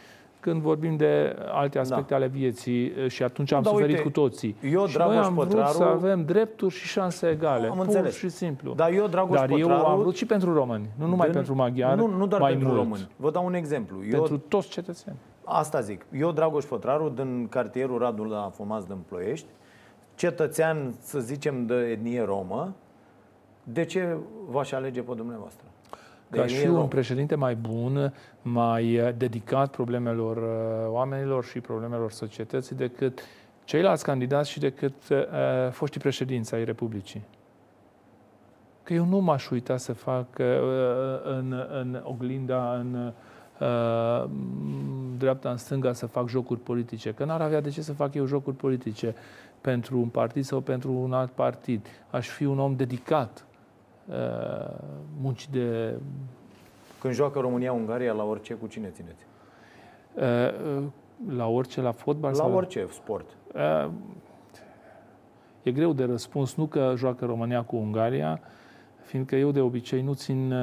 când 0.47 0.61
vorbim 0.61 0.97
de 0.97 1.37
alte 1.53 1.79
aspecte 1.79 2.07
da. 2.09 2.17
ale 2.17 2.27
vieții 2.27 2.93
și 3.09 3.23
atunci 3.23 3.53
am 3.53 3.63
da, 3.63 3.71
suferit 3.71 3.91
uite, 3.91 4.03
cu 4.03 4.11
toții. 4.11 4.57
Eu, 4.63 4.87
și 4.87 4.99
noi 4.99 5.17
am 5.17 5.35
vrut 5.35 5.49
Pătraru... 5.49 5.77
să 5.77 5.83
avem 5.83 6.25
drepturi 6.25 6.75
și 6.75 6.87
șanse 6.87 7.29
egale, 7.29 7.67
am 7.67 7.77
pur 7.77 7.85
înțeles. 7.85 8.17
și 8.17 8.29
simplu. 8.29 8.75
Dar 8.75 8.91
eu, 8.93 9.07
Dragoș 9.07 9.39
Dar 9.39 9.49
Pătraru... 9.49 9.71
eu 9.71 9.87
am 9.87 9.99
vrut 9.99 10.17
și 10.17 10.27
pentru 10.27 10.55
români, 10.55 10.89
nu 10.99 11.07
numai 11.07 11.29
pentru 11.29 11.55
maghiari, 11.55 11.99
Nu, 11.99 12.07
nu 12.07 12.27
doar 12.27 12.41
mai 12.41 12.51
pentru 12.51 12.69
mult. 12.69 12.81
români. 12.81 13.09
Vă 13.17 13.31
dau 13.31 13.45
un 13.45 13.55
exemplu. 13.55 13.97
Eu... 14.05 14.19
Pentru 14.19 14.39
toți 14.39 14.69
cetățeni. 14.69 15.17
Asta 15.45 15.81
zic. 15.81 16.07
Eu, 16.13 16.33
Dragoș 16.33 16.65
Pătraru, 16.65 17.09
din 17.09 17.47
cartierul 17.49 17.99
Radul 17.99 18.27
la 18.27 18.51
Fomați 18.55 18.87
din 18.87 18.99
Ploiești, 19.09 19.47
cetățean, 20.15 20.95
să 21.01 21.19
zicem, 21.19 21.67
de 21.67 21.75
etnie 21.75 22.25
romă, 22.25 22.75
de 23.63 23.85
ce 23.85 24.17
v-aș 24.49 24.73
alege 24.73 25.03
pe 25.03 25.13
dumneavoastră? 25.15 25.67
Ca 26.31 26.41
deci 26.41 26.51
și 26.51 26.67
un 26.67 26.87
președinte 26.87 27.35
mai 27.35 27.55
bun, 27.55 28.15
mai 28.43 28.99
uh, 28.99 29.09
dedicat 29.17 29.71
problemelor 29.71 30.37
uh, 30.37 30.89
oamenilor 30.89 31.45
și 31.45 31.61
problemelor 31.61 32.13
societății 32.13 32.77
decât 32.77 33.21
ceilalți 33.65 34.05
candidați 34.05 34.51
și 34.51 34.59
decât 34.59 34.95
uh, 35.11 35.19
foștii 35.71 36.01
președinți 36.01 36.55
ai 36.55 36.65
Republicii. 36.65 37.23
Că 38.83 38.93
eu 38.93 39.05
nu 39.05 39.19
m-aș 39.19 39.51
uita 39.51 39.77
să 39.77 39.93
fac 39.93 40.27
uh, 40.39 40.47
în, 41.25 41.67
în 41.71 42.01
oglinda, 42.03 42.75
în 42.75 43.13
uh, 43.61 44.25
dreapta, 45.19 45.51
în 45.51 45.57
stânga, 45.57 45.93
să 45.93 46.07
fac 46.07 46.29
jocuri 46.29 46.61
politice. 46.61 47.13
Că 47.13 47.25
n-ar 47.25 47.41
avea 47.41 47.61
de 47.61 47.71
ce 47.71 47.83
să 47.83 47.93
fac 47.93 48.15
eu 48.15 48.27
jocuri 48.27 48.57
politice 48.57 49.15
pentru 49.61 49.99
un 49.99 50.09
partid 50.09 50.45
sau 50.45 50.61
pentru 50.61 50.93
un 50.93 51.13
alt 51.13 51.31
partid. 51.31 51.87
Aș 52.11 52.29
fi 52.29 52.45
un 52.45 52.59
om 52.59 52.77
dedicat 52.77 53.46
Uh, 54.09 54.15
munci 55.21 55.49
de... 55.51 55.95
Când 57.01 57.15
joacă 57.15 57.39
România-Ungaria, 57.39 58.13
la 58.13 58.25
orice, 58.25 58.55
cu 58.55 58.67
cine 58.67 58.89
țineți? 58.89 59.27
Uh, 60.15 60.83
la 61.37 61.49
orice, 61.49 61.81
la 61.81 61.93
fotbal? 61.93 62.31
La 62.31 62.37
sau 62.37 62.55
orice 62.55 62.81
la... 62.81 62.89
sport. 62.91 63.37
Uh, 63.55 63.91
e 65.63 65.73
greu 65.73 65.93
de 65.93 66.05
răspuns. 66.05 66.55
Nu 66.55 66.67
că 66.67 66.93
joacă 66.97 67.25
România 67.25 67.63
cu 67.63 67.77
Ungaria, 67.77 68.41
fiindcă 69.03 69.37
eu 69.37 69.51
de 69.51 69.61
obicei 69.61 70.03
nu 70.03 70.15
țin, 70.15 70.55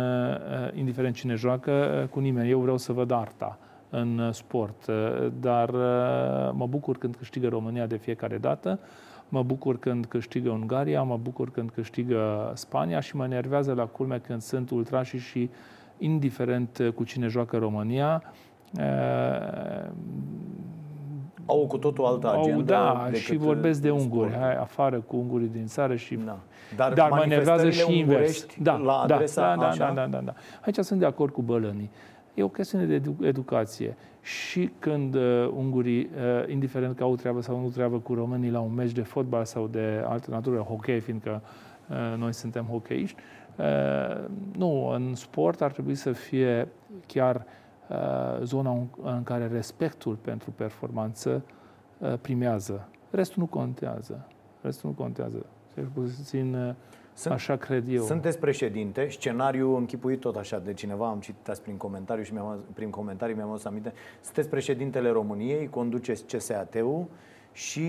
indiferent 0.74 1.16
cine 1.16 1.36
joacă, 1.36 2.08
cu 2.12 2.20
nimeni. 2.20 2.50
Eu 2.50 2.60
vreau 2.60 2.78
să 2.78 2.92
văd 2.92 3.12
arta 3.12 3.58
în 3.90 4.32
sport, 4.32 4.86
dar 5.40 5.70
mă 6.52 6.68
bucur 6.70 6.98
când 6.98 7.16
câștigă 7.16 7.48
România 7.48 7.86
de 7.86 7.98
fiecare 7.98 8.38
dată 8.38 8.80
mă 9.34 9.44
bucur 9.44 9.80
când 9.80 10.06
câștigă 10.06 10.50
Ungaria, 10.50 11.04
mă 11.04 11.18
bucur 11.22 11.52
când 11.52 11.70
câștigă 11.70 12.52
Spania 12.56 13.00
și 13.00 13.16
mă 13.16 13.24
enervează 13.24 13.74
la 13.74 13.86
culme 13.86 14.18
când 14.18 14.42
sunt 14.42 14.70
ultrași 14.70 15.18
și 15.18 15.50
indiferent 15.98 16.92
cu 16.96 17.04
cine 17.04 17.28
joacă 17.28 17.58
România, 17.58 18.24
au 21.46 21.68
cu 21.68 21.78
totul 21.78 22.06
altă 22.06 22.30
agendă. 22.30 22.76
Au, 22.76 22.94
da, 22.96 23.12
și 23.14 23.36
vorbesc 23.36 23.82
de 23.82 23.90
unguri. 23.90 24.34
Hai 24.40 24.56
afară 24.56 25.00
cu 25.00 25.16
ungurii 25.16 25.48
din 25.48 25.66
țară 25.66 25.96
și... 25.96 26.16
Da. 26.16 26.40
Dar, 26.76 26.94
dar 26.94 27.10
mă 27.10 27.22
enervează 27.24 27.70
și 27.70 27.98
invers. 27.98 28.46
Da, 28.62 28.76
la 28.76 29.04
da, 29.08 29.16
adresa 29.16 29.56
da, 29.56 29.72
da, 29.78 29.86
da, 29.86 29.94
da, 29.94 30.06
da, 30.06 30.18
da. 30.18 30.34
Aici 30.66 30.78
sunt 30.78 31.00
de 31.00 31.06
acord 31.06 31.34
cu 31.34 31.42
bălănii. 31.42 31.90
E 32.34 32.44
o 32.44 32.48
chestiune 32.48 32.86
de 32.86 32.94
edu- 32.94 33.18
educație. 33.22 33.98
Și 34.24 34.72
când 34.80 35.14
uh, 35.14 35.50
ungurii, 35.56 36.10
uh, 36.16 36.50
indiferent 36.50 36.96
că 36.96 37.04
au 37.04 37.16
treabă 37.16 37.42
sau 37.42 37.60
nu 37.60 37.70
treabă 37.70 38.00
cu 38.00 38.14
românii 38.14 38.50
la 38.50 38.60
un 38.60 38.74
meci 38.74 38.92
de 38.92 39.02
fotbal 39.02 39.46
sau 39.46 39.68
de 39.68 40.04
altă 40.06 40.32
natură, 40.32 40.58
hockey, 40.58 41.00
fiindcă 41.00 41.42
uh, 41.90 42.18
noi 42.18 42.34
suntem 42.34 42.66
hockeyiști, 42.66 43.22
uh, 43.58 44.26
nu, 44.58 44.88
în 44.88 45.16
sport 45.16 45.62
ar 45.62 45.72
trebui 45.72 45.96
să 45.96 46.12
fie 46.12 46.68
chiar 47.08 47.46
uh, 47.90 48.44
zona 48.44 48.72
în, 48.72 48.88
în 49.02 49.24
care 49.24 49.48
respectul 49.48 50.16
pentru 50.16 50.52
performanță 50.52 51.44
uh, 51.98 52.14
primează. 52.22 52.88
Restul 53.10 53.42
nu 53.42 53.48
contează. 53.48 54.28
Restul 54.62 54.90
nu 54.90 54.96
contează. 55.04 55.46
Cel 55.74 55.90
puțin 55.94 56.54
uh, 56.54 56.74
sunt, 57.14 57.34
așa 57.34 57.56
cred 57.56 57.90
eu. 57.90 58.04
Sunteți 58.04 58.40
președinte, 58.40 59.08
scenariu 59.10 59.76
închipuit 59.76 60.20
tot 60.20 60.36
așa 60.36 60.60
de 60.60 60.74
cineva, 60.74 61.10
am 61.10 61.20
citit 61.20 61.48
azi 61.50 61.62
prin 61.62 61.78
comentariu 61.78 62.24
și 62.24 62.34
mi-am, 62.34 62.64
prin 62.74 62.90
comentarii 62.90 63.36
mi-am 63.36 63.50
adus 63.50 63.66
aminte. 63.66 63.94
Sunteți 64.22 64.50
președintele 64.50 65.10
României, 65.10 65.70
conduceți 65.70 66.26
CSAT-ul 66.26 67.06
și 67.52 67.82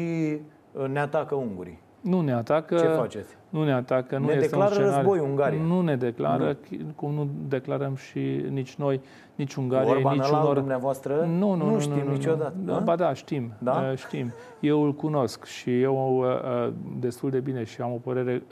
uh, 0.72 0.86
ne 0.88 1.00
atacă 1.00 1.34
ungurii. 1.34 1.78
Nu 2.05 2.20
ne 2.20 2.32
atacă. 2.32 2.76
Ce 2.76 2.86
faceți? 2.86 3.36
Nu 3.48 3.64
ne 3.64 3.72
atacă. 3.72 4.18
Nu 4.18 4.26
ne 4.26 4.32
este 4.32 4.44
declară 4.44 4.68
un 4.68 4.74
scenariu. 4.74 4.96
război 4.96 5.28
Ungaria. 5.28 5.62
Nu 5.62 5.80
ne 5.80 5.96
declară, 5.96 6.57
nu. 6.70 6.76
cum 6.96 7.14
nu 7.14 7.28
declarăm 7.48 7.96
și 7.96 8.44
nici 8.50 8.74
noi, 8.74 9.00
nici 9.34 9.55
Ungaria, 9.55 9.90
Orban 9.90 10.16
nici 10.16 10.28
unor... 10.28 10.55
dumneavoastră? 10.55 11.14
Nu, 11.14 11.55
nu, 11.55 11.64
nu, 11.64 11.70
nu 11.70 11.80
știm 11.80 12.02
nu, 12.05 12.12
niciodată. 12.12 12.55
Nu. 12.64 12.72
Da? 12.72 12.78
Ba 12.78 12.96
da, 12.96 13.12
știm. 13.12 13.52
Da? 13.59 13.88
Uh, 13.90 13.98
știm. 13.98 14.32
Eu 14.61 14.82
îl 14.82 14.94
cunosc 14.94 15.44
și 15.44 15.80
eu 15.80 16.18
uh, 16.18 16.72
destul 16.98 17.30
de 17.30 17.40
bine 17.40 17.64
și 17.64 17.80
am 17.80 17.92
o 17.92 17.96
părere 17.96 18.42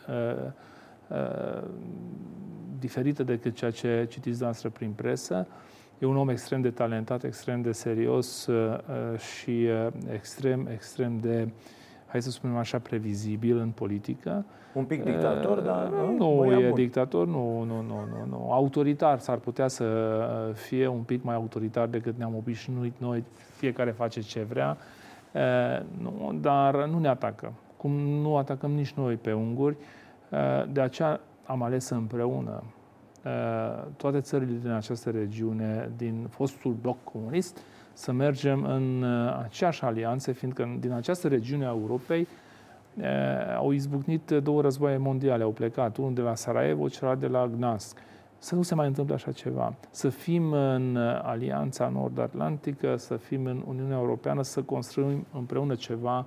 Uh, 1.12 1.62
diferită 2.78 3.22
decât 3.22 3.54
ceea 3.54 3.70
ce 3.70 4.06
citiți 4.10 4.42
noastră 4.42 4.68
prin 4.68 4.90
presă. 4.90 5.46
E 5.98 6.06
un 6.06 6.16
om 6.16 6.28
extrem 6.28 6.60
de 6.60 6.70
talentat, 6.70 7.24
extrem 7.24 7.62
de 7.62 7.72
serios 7.72 8.46
uh, 8.46 8.78
uh, 9.12 9.18
și 9.18 9.68
extrem, 10.12 10.66
extrem 10.72 11.18
de, 11.18 11.48
hai 12.12 12.22
să 12.22 12.30
spunem 12.30 12.56
așa, 12.56 12.78
previzibil 12.78 13.58
în 13.58 13.68
politică. 13.68 14.44
Un 14.72 14.84
pic 14.84 15.04
dictator, 15.04 15.60
dar 15.60 15.88
nu 16.18 16.52
e 16.52 16.66
bun. 16.66 16.74
dictator, 16.74 17.26
nu, 17.26 17.62
nu, 17.62 17.80
nu, 17.80 18.06
nu, 18.10 18.26
nu. 18.28 18.52
Autoritar 18.52 19.18
s-ar 19.18 19.36
putea 19.36 19.68
să 19.68 19.86
fie 20.54 20.86
un 20.86 21.02
pic 21.02 21.22
mai 21.22 21.34
autoritar 21.34 21.86
decât 21.86 22.18
ne-am 22.18 22.34
obișnuit 22.36 22.94
noi, 22.98 23.24
fiecare 23.56 23.90
face 23.90 24.20
ce 24.20 24.42
vrea, 24.48 24.76
nu, 25.98 26.38
dar 26.40 26.86
nu 26.86 26.98
ne 26.98 27.08
atacă. 27.08 27.52
Cum 27.76 27.92
nu 28.00 28.36
atacăm 28.36 28.70
nici 28.70 28.92
noi 28.92 29.14
pe 29.14 29.32
unguri, 29.32 29.76
de 30.72 30.80
aceea 30.80 31.20
am 31.44 31.62
ales 31.62 31.88
împreună 31.88 32.62
uh, 33.24 33.84
toate 33.96 34.20
țările 34.20 34.58
din 34.60 34.70
această 34.70 35.10
regiune, 35.10 35.90
din 35.96 36.26
fostul 36.30 36.72
bloc 36.80 36.96
comunist, 37.04 37.58
să 37.92 38.12
mergem 38.12 38.64
în 38.64 39.02
uh, 39.02 39.40
aceeași 39.44 39.84
alianță, 39.84 40.32
fiindcă 40.32 40.76
din 40.80 40.92
această 40.92 41.28
regiune 41.28 41.64
a 41.64 41.68
Europei 41.68 42.26
uh, 42.96 43.04
au 43.56 43.70
izbucnit 43.70 44.30
două 44.30 44.60
războaie 44.60 44.96
mondiale, 44.96 45.42
au 45.42 45.50
plecat, 45.50 45.96
unul 45.96 46.14
de 46.14 46.20
la 46.20 46.34
Sarajevo, 46.34 46.88
celălalt 46.88 47.20
de 47.20 47.26
la 47.26 47.46
Gdansk. 47.46 47.98
să 48.38 48.54
nu 48.54 48.62
se 48.62 48.74
mai 48.74 48.86
întâmple 48.86 49.14
așa 49.14 49.32
ceva. 49.32 49.74
Să 49.90 50.08
fim 50.08 50.52
în 50.52 50.96
Alianța 51.22 51.88
Nord-Atlantică, 51.88 52.96
să 52.96 53.16
fim 53.16 53.46
în 53.46 53.62
Uniunea 53.66 53.96
Europeană, 53.96 54.42
să 54.42 54.62
construim 54.62 55.26
împreună 55.32 55.74
ceva 55.74 56.18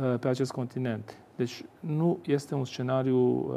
uh, 0.00 0.18
pe 0.18 0.28
acest 0.28 0.52
continent. 0.52 1.23
Deci 1.36 1.64
nu 1.80 2.18
este 2.26 2.54
un 2.54 2.64
scenariu 2.64 3.18
uh, 3.18 3.54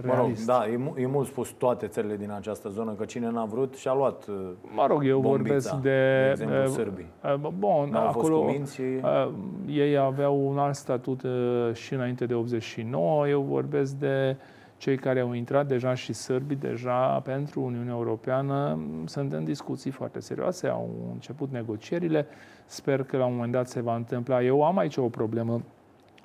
realist. 0.00 0.46
Mă 0.46 0.52
rog, 0.52 0.66
da, 0.66 0.72
e, 0.96 1.02
e 1.02 1.06
mult 1.06 1.26
spus 1.26 1.48
toate 1.48 1.86
țările 1.86 2.16
din 2.16 2.30
această 2.30 2.68
zonă, 2.68 2.92
că 2.92 3.04
cine 3.04 3.30
n-a 3.30 3.44
vrut 3.44 3.74
și-a 3.74 3.94
luat 3.94 4.26
uh, 4.26 4.34
Mă 4.74 4.86
rog, 4.86 5.06
eu 5.06 5.20
bombița, 5.20 5.42
vorbesc 5.42 5.74
de... 5.74 6.24
De 6.24 6.30
exemplu, 6.30 6.62
uh, 6.62 6.68
sârbii. 6.68 7.06
Uh, 7.24 7.48
bun, 7.58 7.88
N-au 7.90 8.08
acolo 8.08 8.42
fost 8.42 8.72
și... 8.72 8.80
uh, 8.80 9.30
ei 9.66 9.96
aveau 9.96 10.48
un 10.48 10.58
alt 10.58 10.74
statut 10.74 11.22
uh, 11.22 11.30
și 11.72 11.94
înainte 11.94 12.26
de 12.26 12.34
89. 12.34 13.28
Eu 13.28 13.40
vorbesc 13.40 13.94
de 13.94 14.36
cei 14.76 14.96
care 14.96 15.20
au 15.20 15.32
intrat 15.32 15.66
deja 15.66 15.94
și 15.94 16.12
sârbii 16.12 16.56
deja 16.56 17.20
pentru 17.20 17.60
Uniunea 17.60 17.94
Europeană. 17.94 18.78
Sunt 19.04 19.32
în 19.32 19.44
discuții 19.44 19.90
foarte 19.90 20.20
serioase, 20.20 20.66
au 20.66 20.90
început 21.12 21.50
negocierile. 21.50 22.26
Sper 22.66 23.02
că 23.02 23.16
la 23.16 23.24
un 23.24 23.34
moment 23.34 23.52
dat 23.52 23.68
se 23.68 23.80
va 23.80 23.94
întâmpla. 23.94 24.42
Eu 24.42 24.64
am 24.64 24.78
aici 24.78 24.96
o 24.96 25.08
problemă 25.08 25.60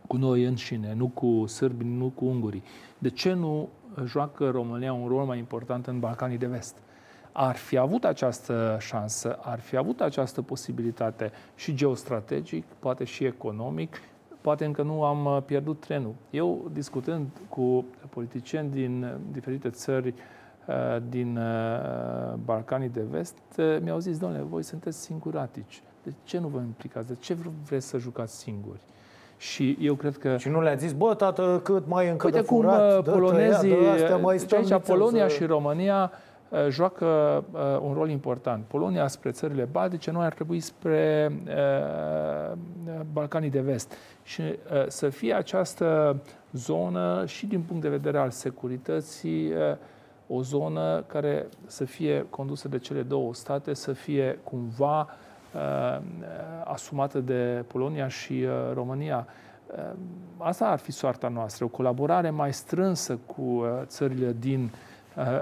cu 0.09 0.17
noi 0.17 0.43
înșine, 0.43 0.93
nu 0.93 1.07
cu 1.07 1.45
sârbi, 1.45 1.83
nu 1.83 2.11
cu 2.15 2.25
ungurii. 2.25 2.63
De 2.97 3.09
ce 3.09 3.33
nu 3.33 3.69
joacă 4.05 4.49
România 4.49 4.93
un 4.93 5.07
rol 5.07 5.25
mai 5.25 5.37
important 5.37 5.87
în 5.87 5.99
Balcanii 5.99 6.37
de 6.37 6.45
Vest? 6.45 6.77
Ar 7.31 7.55
fi 7.55 7.77
avut 7.77 8.03
această 8.03 8.77
șansă, 8.79 9.39
ar 9.41 9.59
fi 9.59 9.77
avut 9.77 10.01
această 10.01 10.41
posibilitate 10.41 11.31
și 11.55 11.73
geostrategic, 11.73 12.63
poate 12.79 13.03
și 13.03 13.25
economic, 13.25 14.01
poate 14.41 14.65
încă 14.65 14.81
nu 14.81 15.03
am 15.03 15.25
uh, 15.25 15.41
pierdut 15.45 15.79
trenul. 15.79 16.15
Eu, 16.29 16.69
discutând 16.73 17.27
cu 17.49 17.85
politicieni 18.09 18.69
din 18.69 19.19
diferite 19.31 19.69
țări 19.69 20.13
uh, 20.67 20.75
din 21.09 21.37
uh, 21.37 22.33
Balcanii 22.43 22.89
de 22.89 23.03
Vest, 23.09 23.37
mi-au 23.81 23.99
zis, 23.99 24.17
domnule, 24.17 24.43
voi 24.43 24.63
sunteți 24.63 25.01
singuratici. 25.01 25.83
De 26.03 26.13
ce 26.23 26.39
nu 26.39 26.47
vă 26.47 26.59
implicați? 26.59 27.07
De 27.07 27.15
ce 27.15 27.37
vreți 27.65 27.87
să 27.87 27.97
jucați 27.97 28.37
singuri? 28.37 28.81
Și 29.39 29.77
eu 29.81 29.93
cred 29.93 30.17
că... 30.17 30.37
Și 30.37 30.49
nu 30.49 30.61
le-a 30.61 30.75
zis, 30.75 30.93
bă, 30.93 31.13
tată, 31.13 31.61
cât 31.63 31.87
mai 31.87 32.09
încă 32.09 32.25
Uite 32.25 32.39
de 32.39 32.45
cum 32.45 32.61
furat, 32.61 33.03
polonezii, 33.03 33.87
astea, 33.93 34.17
mai 34.17 34.37
și 34.37 34.45
aici 34.51 34.63
nițel 34.63 34.79
Polonia 34.79 35.27
să... 35.27 35.33
și 35.33 35.45
România 35.45 36.11
uh, 36.49 36.67
joacă 36.69 37.05
uh, 37.51 37.59
un 37.81 37.93
rol 37.93 38.09
important. 38.09 38.63
Polonia 38.65 39.07
spre 39.07 39.31
țările 39.31 39.67
baltice, 39.71 40.11
noi 40.11 40.25
ar 40.25 40.33
trebui 40.33 40.59
spre 40.59 41.31
uh, 41.45 42.57
Balcanii 43.13 43.49
de 43.49 43.59
Vest. 43.59 43.93
Și 44.23 44.41
uh, 44.41 44.87
să 44.87 45.09
fie 45.09 45.33
această 45.33 46.17
zonă 46.51 47.23
și 47.25 47.45
din 47.45 47.61
punct 47.61 47.81
de 47.81 47.89
vedere 47.89 48.17
al 48.17 48.29
securității, 48.29 49.51
uh, 49.51 49.55
o 50.27 50.41
zonă 50.41 51.03
care 51.07 51.47
să 51.65 51.85
fie 51.85 52.25
condusă 52.29 52.67
de 52.67 52.79
cele 52.79 53.01
două 53.01 53.33
state, 53.33 53.73
să 53.73 53.91
fie 53.91 54.39
cumva 54.43 54.99
uh, 54.99 55.07
Uh, 55.07 55.28
asumată 56.63 57.19
de 57.19 57.63
Polonia 57.67 58.07
și 58.07 58.33
uh, 58.33 58.73
România. 58.73 59.27
Uh, 59.67 59.97
asta 60.37 60.67
ar 60.67 60.79
fi 60.79 60.91
soarta 60.91 61.27
noastră, 61.27 61.65
o 61.65 61.67
colaborare 61.67 62.29
mai 62.29 62.53
strânsă 62.53 63.19
cu 63.25 63.65
țările 63.83 64.35
din 64.39 64.71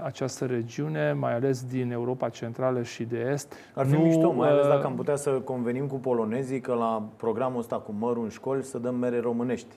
această 0.03 0.45
regiune, 0.45 1.14
mai 1.14 1.34
ales 1.34 1.64
din 1.64 1.91
Europa 1.91 2.30
Centrală 2.30 2.82
și 2.84 3.03
de 3.03 3.30
Est. 3.32 3.53
Ar 3.74 3.86
fi 3.86 3.91
nu, 3.91 3.99
mișto, 3.99 4.32
mai 4.32 4.49
ales 4.49 4.68
dacă 4.68 4.86
am 4.86 4.95
putea 4.95 5.16
să 5.16 5.30
convenim 5.30 5.88
cu 5.88 5.95
polonezii 5.95 6.60
că 6.60 6.74
la 6.74 7.03
programul 7.18 7.60
ăsta 7.60 7.76
cu 7.76 7.93
mărul 7.99 8.24
în 8.24 8.30
școli 8.30 8.64
să 8.64 8.78
dăm 8.78 8.95
mere 8.95 9.20
românești. 9.20 9.76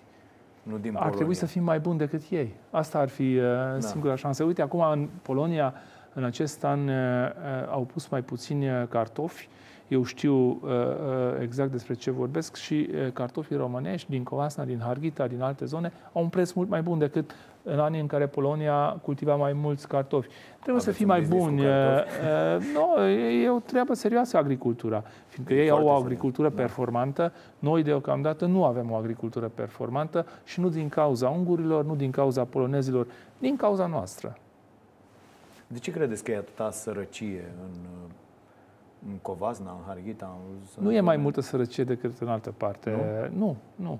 Nu 0.62 0.78
din 0.78 0.96
ar 0.96 1.14
trebui 1.14 1.34
să 1.34 1.46
fim 1.46 1.62
mai 1.62 1.80
buni 1.80 1.98
decât 1.98 2.22
ei. 2.30 2.54
Asta 2.70 2.98
ar 2.98 3.08
fi 3.08 3.34
da. 3.34 3.80
singura 3.80 4.14
șansă. 4.14 4.44
Uite, 4.44 4.62
acum 4.62 4.80
în 4.80 5.08
Polonia, 5.22 5.74
în 6.14 6.24
acest 6.24 6.64
an, 6.64 6.90
au 7.70 7.82
pus 7.82 8.08
mai 8.08 8.22
puțini 8.22 8.66
cartofi 8.88 9.48
eu 9.90 10.04
știu 10.04 10.34
uh, 10.34 10.58
uh, 10.62 11.40
exact 11.40 11.70
despre 11.70 11.94
ce 11.94 12.10
vorbesc 12.10 12.56
și 12.56 12.88
uh, 12.92 13.12
cartofii 13.12 13.56
românești 13.56 14.10
din 14.10 14.22
Covasna, 14.22 14.64
din 14.64 14.80
Harghita, 14.84 15.26
din 15.26 15.40
alte 15.40 15.64
zone 15.64 15.92
au 16.12 16.22
un 16.22 16.28
preț 16.28 16.52
mult 16.52 16.68
mai 16.68 16.82
bun 16.82 16.98
decât 16.98 17.30
în 17.62 17.78
anii 17.78 18.00
în 18.00 18.06
care 18.06 18.26
Polonia 18.26 19.00
cultiva 19.02 19.36
mai 19.36 19.52
mulți 19.52 19.88
cartofi. 19.88 20.28
Trebuie 20.60 20.74
Aveți 20.74 20.84
să 20.84 20.90
fii 20.92 21.04
mai 21.04 21.20
buni. 21.20 21.62
Nu, 22.74 23.06
e 23.08 23.50
o 23.50 23.58
treabă 23.58 23.94
serioasă 23.94 24.36
agricultura, 24.36 25.04
fiindcă 25.28 25.54
e 25.54 25.62
ei 25.62 25.70
au 25.70 25.84
o 25.84 25.90
agricultură 25.90 26.48
serios. 26.48 26.54
Da. 26.54 26.62
performantă. 26.62 27.32
Noi 27.58 27.82
deocamdată 27.82 28.46
nu 28.46 28.64
avem 28.64 28.90
o 28.90 28.94
agricultură 28.94 29.50
performantă 29.54 30.26
și 30.44 30.60
nu 30.60 30.68
din 30.68 30.88
cauza 30.88 31.28
ungurilor, 31.28 31.84
nu 31.84 31.94
din 31.94 32.10
cauza 32.10 32.44
polonezilor, 32.44 33.06
din 33.38 33.56
cauza 33.56 33.86
noastră. 33.86 34.36
De 35.66 35.78
ce 35.78 35.90
credeți 35.90 36.24
că 36.24 36.30
e 36.30 36.36
atâta 36.36 36.70
sărăcie 36.70 37.44
în 37.62 37.88
în 39.06 39.16
Covazna, 39.22 39.70
în 39.70 39.84
Harghita? 39.86 40.36
În... 40.76 40.84
Nu 40.84 40.92
e 40.92 41.00
mai 41.00 41.16
multă 41.16 41.40
sărăcie 41.40 41.84
decât 41.84 42.18
în 42.18 42.28
altă 42.28 42.54
parte. 42.56 42.90
Nu, 43.32 43.46
nu. 43.46 43.56
nu. 43.76 43.98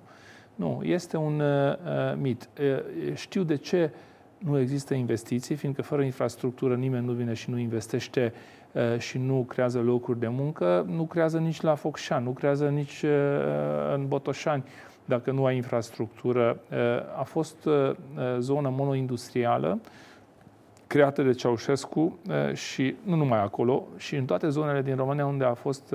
nu. 0.55 0.85
Este 0.85 1.17
un 1.17 1.41
uh, 1.41 1.73
uh 1.73 2.17
mit. 2.17 2.49
Uh, 2.61 3.15
știu 3.15 3.43
de 3.43 3.57
ce 3.57 3.91
nu 4.39 4.59
există 4.59 4.95
investiții, 4.95 5.55
fiindcă 5.55 5.83
fără 5.83 6.03
infrastructură 6.03 6.75
nimeni 6.75 7.07
nu 7.07 7.13
vine 7.13 7.33
și 7.33 7.51
nu 7.51 7.59
investește 7.59 8.33
uh, 8.73 8.99
și 8.99 9.19
nu 9.19 9.45
creează 9.49 9.81
locuri 9.81 10.19
de 10.19 10.29
muncă, 10.29 10.87
nu 10.89 11.05
creează 11.05 11.39
nici 11.39 11.61
la 11.61 11.75
Focșani, 11.75 12.25
nu 12.25 12.31
creează 12.31 12.69
nici 12.69 13.03
uh, 13.03 13.95
în 13.95 14.09
Botoșani 14.09 14.65
dacă 15.05 15.31
nu 15.31 15.45
ai 15.45 15.57
infrastructură. 15.57 16.61
Uh, 16.71 16.79
a 17.19 17.23
fost 17.23 17.65
uh, 17.65 17.93
zonă 18.39 18.69
monoindustrială, 18.69 19.81
creată 20.91 21.23
de 21.23 21.33
Ceaușescu 21.33 22.19
și 22.53 22.95
nu 23.03 23.17
numai 23.17 23.43
acolo, 23.43 23.87
și 23.97 24.17
în 24.17 24.25
toate 24.25 24.49
zonele 24.49 24.83
din 24.83 24.97
România 24.97 25.27
unde 25.27 25.45
a 25.45 25.55
fost 25.55 25.95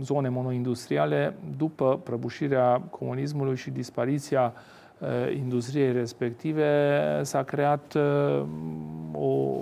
zone 0.00 0.28
monoindustriale, 0.28 1.36
după 1.56 2.00
prăbușirea 2.04 2.82
comunismului 2.90 3.56
și 3.56 3.70
dispariția 3.70 4.52
industriei 5.36 5.92
respective, 5.92 7.20
s-a 7.22 7.42
creat 7.42 7.96
o 9.12 9.56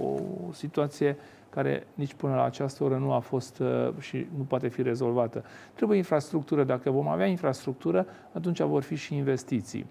situație 0.53 1.17
care 1.51 1.87
nici 1.95 2.15
până 2.15 2.35
la 2.35 2.45
această 2.45 2.85
oră 2.85 2.97
nu 2.97 3.13
a 3.13 3.19
fost 3.19 3.63
și 3.99 4.27
nu 4.37 4.43
poate 4.43 4.69
fi 4.69 4.83
rezolvată. 4.83 5.45
Trebuie 5.75 5.97
infrastructură. 5.97 6.65
Dacă 6.65 6.91
vom 6.91 7.09
avea 7.09 7.27
infrastructură, 7.27 8.07
atunci 8.33 8.61
vor 8.61 8.83
fi 8.83 8.95
și 8.95 9.15
investiții. 9.15 9.87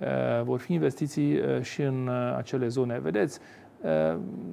Uh, 0.00 0.42
vor 0.44 0.58
fi 0.58 0.72
investiții 0.72 1.38
uh, 1.38 1.60
și 1.60 1.82
în 1.82 2.06
uh, 2.06 2.34
acele 2.36 2.68
zone. 2.68 2.98
Vedeți, 2.98 3.38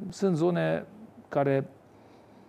sunt 0.09 0.35
zone 0.35 0.85
care, 1.27 1.67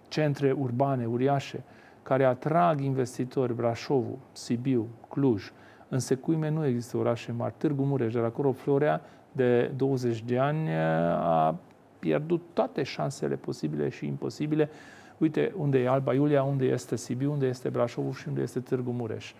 centre 0.09 0.53
urbane, 0.53 1.07
uriașe, 1.07 1.63
care 2.03 2.25
atrag 2.25 2.81
investitori, 2.81 3.55
Brașovul, 3.55 4.19
Sibiu, 4.33 4.89
Cluj. 5.09 5.53
În 5.89 5.99
Secuime 5.99 6.51
nu 6.51 6.67
există 6.67 6.97
orașe 6.97 7.33
mari. 7.33 7.55
Târgu 7.57 7.83
Mureș, 7.83 8.13
dar 8.13 8.25
acolo 8.25 8.53
Florea, 8.53 9.01
de 9.33 9.71
20 9.77 10.23
de 10.23 10.39
ani, 10.39 10.69
a 11.15 11.55
pierdut 11.99 12.43
toate 12.53 12.83
șansele 12.83 13.35
posibile 13.35 13.89
și 13.89 14.07
imposibile. 14.07 14.71
Uite 15.19 15.53
unde 15.57 15.79
e 15.79 15.89
Alba 15.89 16.15
Iulia, 16.15 16.43
unde 16.43 16.65
este 16.65 16.97
Sibiu, 16.97 17.33
unde 17.33 17.47
este 17.47 17.69
Brașovul 17.69 18.13
și 18.13 18.29
unde 18.29 18.41
este 18.41 18.61
Târgu 18.61 18.91
Mureș 18.91 19.35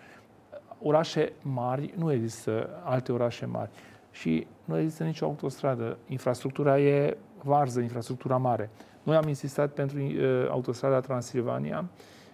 orașe 0.81 1.33
mari, 1.41 1.93
nu 1.97 2.11
există 2.11 2.69
alte 2.83 3.11
orașe 3.11 3.45
mari. 3.45 3.69
Și 4.11 4.47
nu 4.65 4.77
există 4.77 5.03
nicio 5.03 5.25
autostradă. 5.25 5.97
Infrastructura 6.07 6.79
e 6.79 7.17
varză, 7.43 7.79
infrastructura 7.79 8.37
mare. 8.37 8.69
Noi 9.03 9.15
am 9.15 9.27
insistat 9.27 9.73
pentru 9.73 9.97
uh, 9.97 10.47
autostrada 10.49 10.99
Transilvania, 10.99 11.89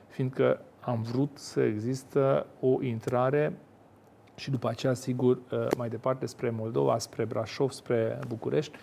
fiindcă 0.08 0.62
am 0.80 1.02
vrut 1.02 1.38
să 1.38 1.62
există 1.62 2.46
o 2.60 2.82
intrare 2.82 3.58
și 4.36 4.52
după 4.52 4.70
aceea, 4.70 4.94
sigur, 4.94 5.40
uh, 5.52 5.68
mai 5.78 5.90
departe 5.90 6.26
spre 6.26 6.50
Moldova, 6.50 6.98
spre 6.98 7.26
Brașov, 7.26 7.72
spre 7.72 8.20
București, 8.28 8.78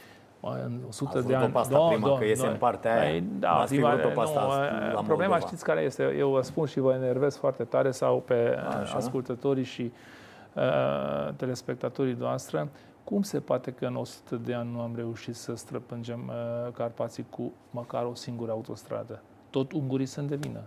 în 0.50 0.80
100 0.88 1.18
Ați 1.18 1.26
de 1.26 1.34
ani. 1.34 1.54
asta 1.54 1.78
da, 1.78 1.84
prima, 1.84 2.18
că 2.18 2.24
iese 2.24 2.46
în 2.46 2.56
partea 2.56 3.00
aia. 3.00 3.10
Păi, 3.10 3.24
da, 3.38 3.64
prima, 3.68 3.94
nu, 3.94 4.20
asta 4.20 4.40
la 4.40 5.02
problema 5.02 5.16
Moldova. 5.16 5.38
știți 5.38 5.64
care 5.64 5.80
este? 5.80 6.14
Eu 6.18 6.30
vă 6.30 6.40
spun 6.40 6.66
și 6.66 6.80
vă 6.80 6.92
enervez 6.92 7.36
foarte 7.36 7.64
tare 7.64 7.90
sau 7.90 8.20
pe 8.26 8.58
Așa. 8.82 8.96
ascultătorii 8.96 9.64
și 9.64 9.92
uh, 10.54 11.34
telespectatorii 11.36 12.16
noastre. 12.18 12.68
Cum 13.04 13.22
se 13.22 13.40
poate 13.40 13.70
că 13.70 13.86
în 13.86 13.96
100 13.96 14.36
de 14.36 14.54
ani 14.54 14.70
nu 14.72 14.80
am 14.80 14.92
reușit 14.96 15.34
să 15.34 15.54
străpângem 15.54 16.20
uh, 16.26 16.72
Carpații 16.72 17.26
cu 17.30 17.52
măcar 17.70 18.04
o 18.04 18.14
singură 18.14 18.50
autostradă? 18.50 19.22
Tot 19.50 19.72
ungurii 19.72 20.06
sunt 20.06 20.28
de 20.28 20.36
vină. 20.36 20.60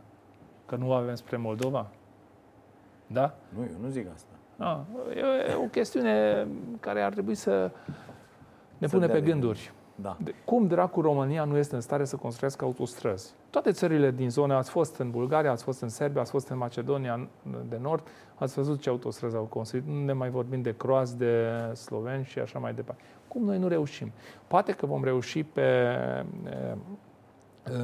Că 0.66 0.76
nu 0.76 0.94
avem 0.94 1.16
spre 1.16 1.38
Moldova? 1.38 1.88
Da? 3.08 3.34
Nu, 3.50 3.62
eu 3.62 3.78
nu 3.82 3.88
zic 3.88 4.08
asta. 4.14 4.30
Ah, 4.58 4.78
e 5.50 5.54
o 5.56 5.68
chestiune 5.68 6.48
care 6.80 7.02
ar 7.02 7.12
trebui 7.12 7.36
să 7.36 7.72
ne 8.78 8.88
pune 8.88 9.08
pe 9.08 9.22
gânduri. 9.22 9.72
Da. 10.02 10.18
De, 10.24 10.34
cum 10.46 10.68
dracu 10.68 11.02
România 11.02 11.44
nu 11.44 11.58
este 11.58 11.76
în 11.76 11.82
stare 11.82 12.06
să 12.06 12.16
construiască 12.16 12.66
autostrăzi? 12.66 13.34
Toate 13.50 13.72
țările 13.72 14.12
din 14.12 14.30
zonă, 14.30 14.54
ați 14.54 14.70
fost 14.70 14.98
în 14.98 15.12
Bulgaria, 15.12 15.52
ați 15.52 15.64
fost 15.64 15.82
în 15.82 15.90
Serbia, 15.90 16.22
ați 16.22 16.32
fost 16.32 16.48
în 16.48 16.58
Macedonia 16.58 17.28
de 17.70 17.78
Nord, 17.82 18.08
ați 18.36 18.54
văzut 18.54 18.82
ce 18.82 18.90
autostrăzi 18.90 19.36
au 19.36 19.44
construit. 19.44 19.88
Nu 19.88 20.06
ne 20.06 20.14
mai 20.14 20.30
vorbim 20.30 20.62
de 20.62 20.76
croați, 20.78 21.18
de 21.18 21.48
sloveni 21.74 22.24
și 22.24 22.40
așa 22.40 22.60
mai 22.60 22.74
departe. 22.74 23.02
Cum 23.28 23.44
noi 23.44 23.58
nu 23.58 23.68
reușim? 23.68 24.12
Poate 24.48 24.72
că 24.72 24.86
vom 24.86 25.04
reuși 25.04 25.44
pe 25.44 25.62
e, 25.62 26.78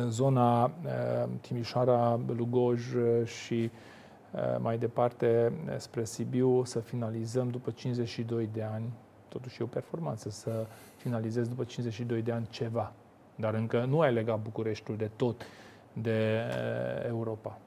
zona 0.08 0.66
e, 0.66 1.28
Timișoara, 1.42 2.20
Lugoj 2.38 2.82
și 3.24 3.72
mai 4.60 4.78
departe 4.78 5.54
spre 5.78 6.04
Sibiu 6.04 6.64
să 6.64 6.80
finalizăm 6.80 7.50
după 7.50 7.72
52 7.72 8.50
de 8.54 8.64
ani, 8.74 8.94
totuși 9.34 9.62
e 9.62 9.64
o 9.64 9.68
performanță, 9.68 10.30
să 10.30 10.66
finalizezi 10.96 11.50
după 11.50 11.64
52 11.64 12.22
de 12.22 12.32
ani 12.32 12.48
ceva. 12.50 12.92
Dar 13.36 13.54
încă 13.54 13.86
nu 13.90 14.00
ai 14.00 14.14
legat 14.14 14.40
Bucureștiul 14.40 14.98
de 14.98 15.10
tot 15.16 15.42
de 15.94 16.40
Europa. 17.08 17.58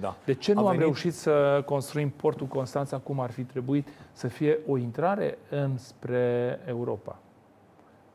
Da. 0.00 0.16
De 0.24 0.34
ce 0.34 0.52
nu 0.52 0.58
A 0.58 0.62
am 0.62 0.68
venit- 0.68 0.80
reușit 0.82 1.14
să 1.14 1.62
construim 1.66 2.10
portul 2.10 2.46
Constanța 2.46 2.98
cum 2.98 3.20
ar 3.20 3.30
fi 3.30 3.42
trebuit 3.42 3.88
să 4.12 4.28
fie 4.28 4.58
o 4.66 4.76
intrare 4.76 5.38
înspre 5.50 6.58
Europa? 6.66 7.18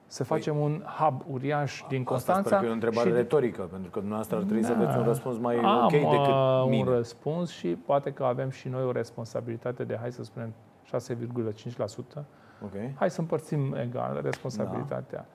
Să 0.07 0.23
facem 0.23 0.57
un 0.57 0.81
hub 0.99 1.21
uriaș 1.31 1.83
din 1.89 1.97
Asta 1.99 2.11
Constanța. 2.11 2.47
sper 2.49 2.59
că 2.59 2.65
e 2.65 2.69
o 2.69 2.73
întrebare 2.73 3.09
și- 3.09 3.15
retorică, 3.15 3.61
pentru 3.61 3.89
că 3.89 3.97
dumneavoastră 3.99 4.37
ar 4.37 4.43
trebui 4.43 4.63
să 4.63 4.73
Da. 4.73 4.79
aveți 4.81 4.97
un 4.97 5.03
răspuns 5.03 5.37
mai 5.37 5.55
Am 5.57 5.83
ok 5.83 5.91
decât 5.91 6.07
uh, 6.27 6.65
mine. 6.69 6.83
un 6.89 6.95
răspuns 6.95 7.49
și 7.51 7.67
poate 7.67 8.11
că 8.13 8.23
avem 8.23 8.49
și 8.49 8.67
noi 8.67 8.83
o 8.83 8.91
responsabilitate 8.91 9.83
de, 9.83 9.97
hai 9.99 10.11
să 10.11 10.23
spunem, 10.23 10.53
6,5%. 10.93 12.23
Ok. 12.63 12.73
Hai 12.95 13.09
să 13.09 13.19
împărțim 13.21 13.73
egal 13.73 14.19
responsabilitatea. 14.23 15.25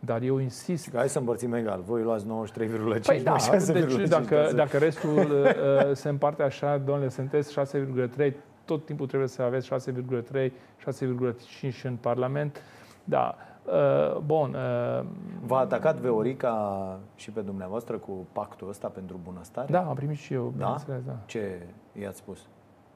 Dar 0.00 0.22
eu 0.22 0.38
insist 0.38 0.94
Hai 0.96 1.08
să 1.08 1.18
împărțim 1.18 1.52
egal. 1.52 1.82
Voi 1.86 2.02
luați 2.02 2.26
93,5, 2.26 3.06
Păi 3.06 3.22
da, 3.22 3.30
noi 3.30 3.58
6,5. 3.60 3.96
deci 3.96 4.08
dacă, 4.08 4.34
ca 4.34 4.46
să- 4.48 4.54
dacă 4.54 4.78
restul 4.78 5.18
uh, 5.18 5.92
se 5.92 6.08
împarte 6.08 6.42
așa, 6.42 6.78
domnule, 6.78 7.08
sunteți 7.08 7.52
6,3, 7.52 8.32
tot 8.64 8.84
timpul 8.84 9.06
trebuie 9.06 9.28
să 9.28 9.42
aveți 9.42 9.66
6,3, 9.66 10.52
6,5 10.78 11.82
în 11.84 11.96
Parlament. 11.96 12.62
Da, 13.04 13.34
uh, 13.64 14.18
bun. 14.18 14.54
Uh, 15.00 15.06
V-a 15.46 15.58
atacat 15.58 15.96
Veorica 15.96 16.98
și 17.14 17.30
pe 17.30 17.40
dumneavoastră 17.40 17.96
cu 17.96 18.26
pactul 18.32 18.68
ăsta 18.68 18.88
pentru 18.88 19.20
bunăstare? 19.24 19.72
da, 19.72 19.80
am 19.80 19.94
primit 19.94 20.16
și 20.16 20.34
eu, 20.34 20.52
Da? 20.56 20.64
bineînțeles, 20.64 21.02
da. 21.06 21.16
Ce 21.26 21.62
i-ați 21.92 22.18
spus? 22.18 22.38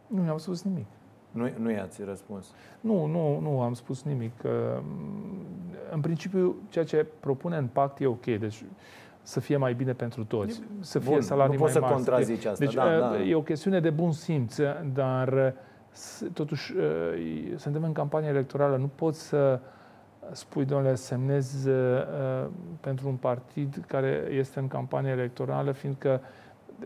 Nu 0.06 0.22
mi-au 0.22 0.38
spus 0.38 0.62
nimic. 0.62 0.86
Nu, 1.30 1.48
nu 1.58 1.70
i-ați 1.70 2.02
răspuns. 2.04 2.46
Nu, 2.80 3.06
nu, 3.06 3.38
nu 3.40 3.60
am 3.60 3.74
spus 3.74 4.02
nimic. 4.02 4.32
Uh, 4.44 4.50
În 5.92 6.00
principiu, 6.00 6.56
ceea 6.68 6.84
ce 6.84 7.06
propune 7.20 7.56
în 7.56 7.66
pact 7.66 8.00
e 8.00 8.06
ok. 8.06 8.24
Deci 8.24 8.64
să 9.22 9.40
fie 9.40 9.56
mai 9.56 9.74
bine 9.74 9.92
pentru 9.92 10.24
toți. 10.24 10.62
Să 10.80 10.98
fie 10.98 11.12
Bun, 11.12 11.20
salarii 11.20 11.52
nu 11.56 11.60
poți 11.60 11.72
mai 11.72 11.72
să 11.72 11.80
mari. 11.80 11.94
fie- 11.94 12.04
contrazici 12.04 12.44
asta, 12.44 12.64
Deci 12.64 12.74
da, 12.74 12.84
uh, 12.84 12.98
da. 13.00 13.18
e 13.22 13.34
o 13.34 13.42
chestiune 13.42 13.80
de 13.80 13.90
bun 13.90 14.12
simț, 14.12 14.56
dar 14.94 15.32
uh, 15.32 15.48
s- 15.90 16.24
totuși 16.32 16.74
uh, 16.76 17.52
suntem 17.56 17.82
în 17.84 17.92
campanie 17.92 18.28
electorală. 18.28 18.76
Nu 18.76 18.90
poți 18.94 19.20
să 19.28 19.60
spui, 20.32 20.64
domnule, 20.64 20.94
semnez 20.94 21.64
uh, 21.64 22.46
pentru 22.80 23.08
un 23.08 23.14
partid 23.14 23.84
care 23.86 24.28
este 24.30 24.58
în 24.58 24.68
campanie 24.68 25.10
electorală, 25.10 25.72
fiindcă 25.72 26.20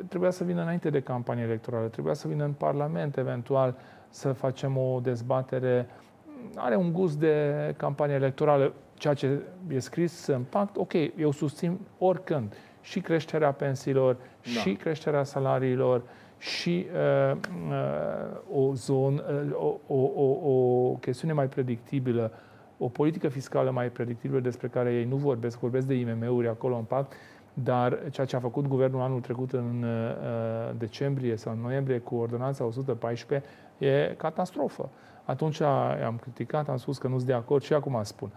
trebuia 0.09 0.31
să 0.31 0.45
vină 0.45 0.63
înainte 0.63 0.91
de 0.91 1.01
campanie 1.01 1.43
electorală, 1.45 1.87
trebuia 1.87 2.15
să 2.15 2.29
vină 2.29 2.45
în 2.45 2.53
Parlament, 2.53 3.17
eventual, 3.17 3.75
să 4.13 4.33
facem 4.33 4.77
o 4.77 5.01
dezbatere. 5.03 5.87
Are 6.57 6.77
un 6.77 6.93
gust 6.93 7.19
de 7.19 7.75
campanie 7.77 8.15
electorală, 8.15 8.73
ceea 8.95 9.15
ce 9.15 9.41
e 9.69 9.79
scris 9.79 10.27
în 10.27 10.43
pact, 10.43 10.77
ok, 10.77 10.93
eu 11.17 11.31
susțin 11.31 11.79
oricând 11.99 12.55
și 12.81 13.01
creșterea 13.01 13.53
pensiilor, 13.53 14.15
Da. 14.15 14.51
și 14.61 14.73
creșterea 14.73 15.23
salariilor, 15.23 16.03
și 16.39 16.87
uh, 17.31 17.37
uh, 17.69 18.69
o, 18.69 18.75
zon, 18.75 19.15
uh, 19.15 19.79
o, 19.87 19.95
o, 19.95 20.11
o, 20.15 20.51
o 20.51 20.93
chestiune 20.93 21.33
mai 21.33 21.47
predictibilă, 21.47 22.33
o 22.79 22.89
politică 22.89 23.29
fiscală 23.29 23.71
mai 23.71 23.89
predictibilă 23.89 24.41
despre 24.41 24.69
care 24.69 24.93
ei 24.93 25.05
nu 25.05 25.17
vorbesc, 25.17 25.59
vorbesc 25.59 25.87
de 25.87 25.95
IMM-uri 25.95 26.49
acolo 26.49 26.77
în 26.77 26.83
pact, 26.85 27.13
dar 27.55 27.99
ceea 28.11 28.27
ce 28.27 28.37
a 28.37 28.41
făcut 28.41 28.67
guvernul 28.67 29.01
anul 29.01 29.21
trecut 29.21 29.53
în 29.53 29.85
uh, 29.85 30.75
decembrie 30.79 31.37
sau 31.37 31.53
în 31.53 31.59
noiembrie 31.61 31.99
cu 31.99 32.15
ordonanța 32.15 32.65
114 32.65 33.49
e 33.87 34.15
catastrofă. 34.19 34.89
Atunci 35.25 35.61
am 36.05 36.19
criticat, 36.21 36.69
am 36.69 36.77
spus 36.77 36.99
că 36.99 37.09
nu 37.09 37.15
sunt 37.17 37.27
de 37.27 37.33
acord 37.35 37.63
și 37.63 37.73
acum 37.73 38.01
spun. 38.03 38.31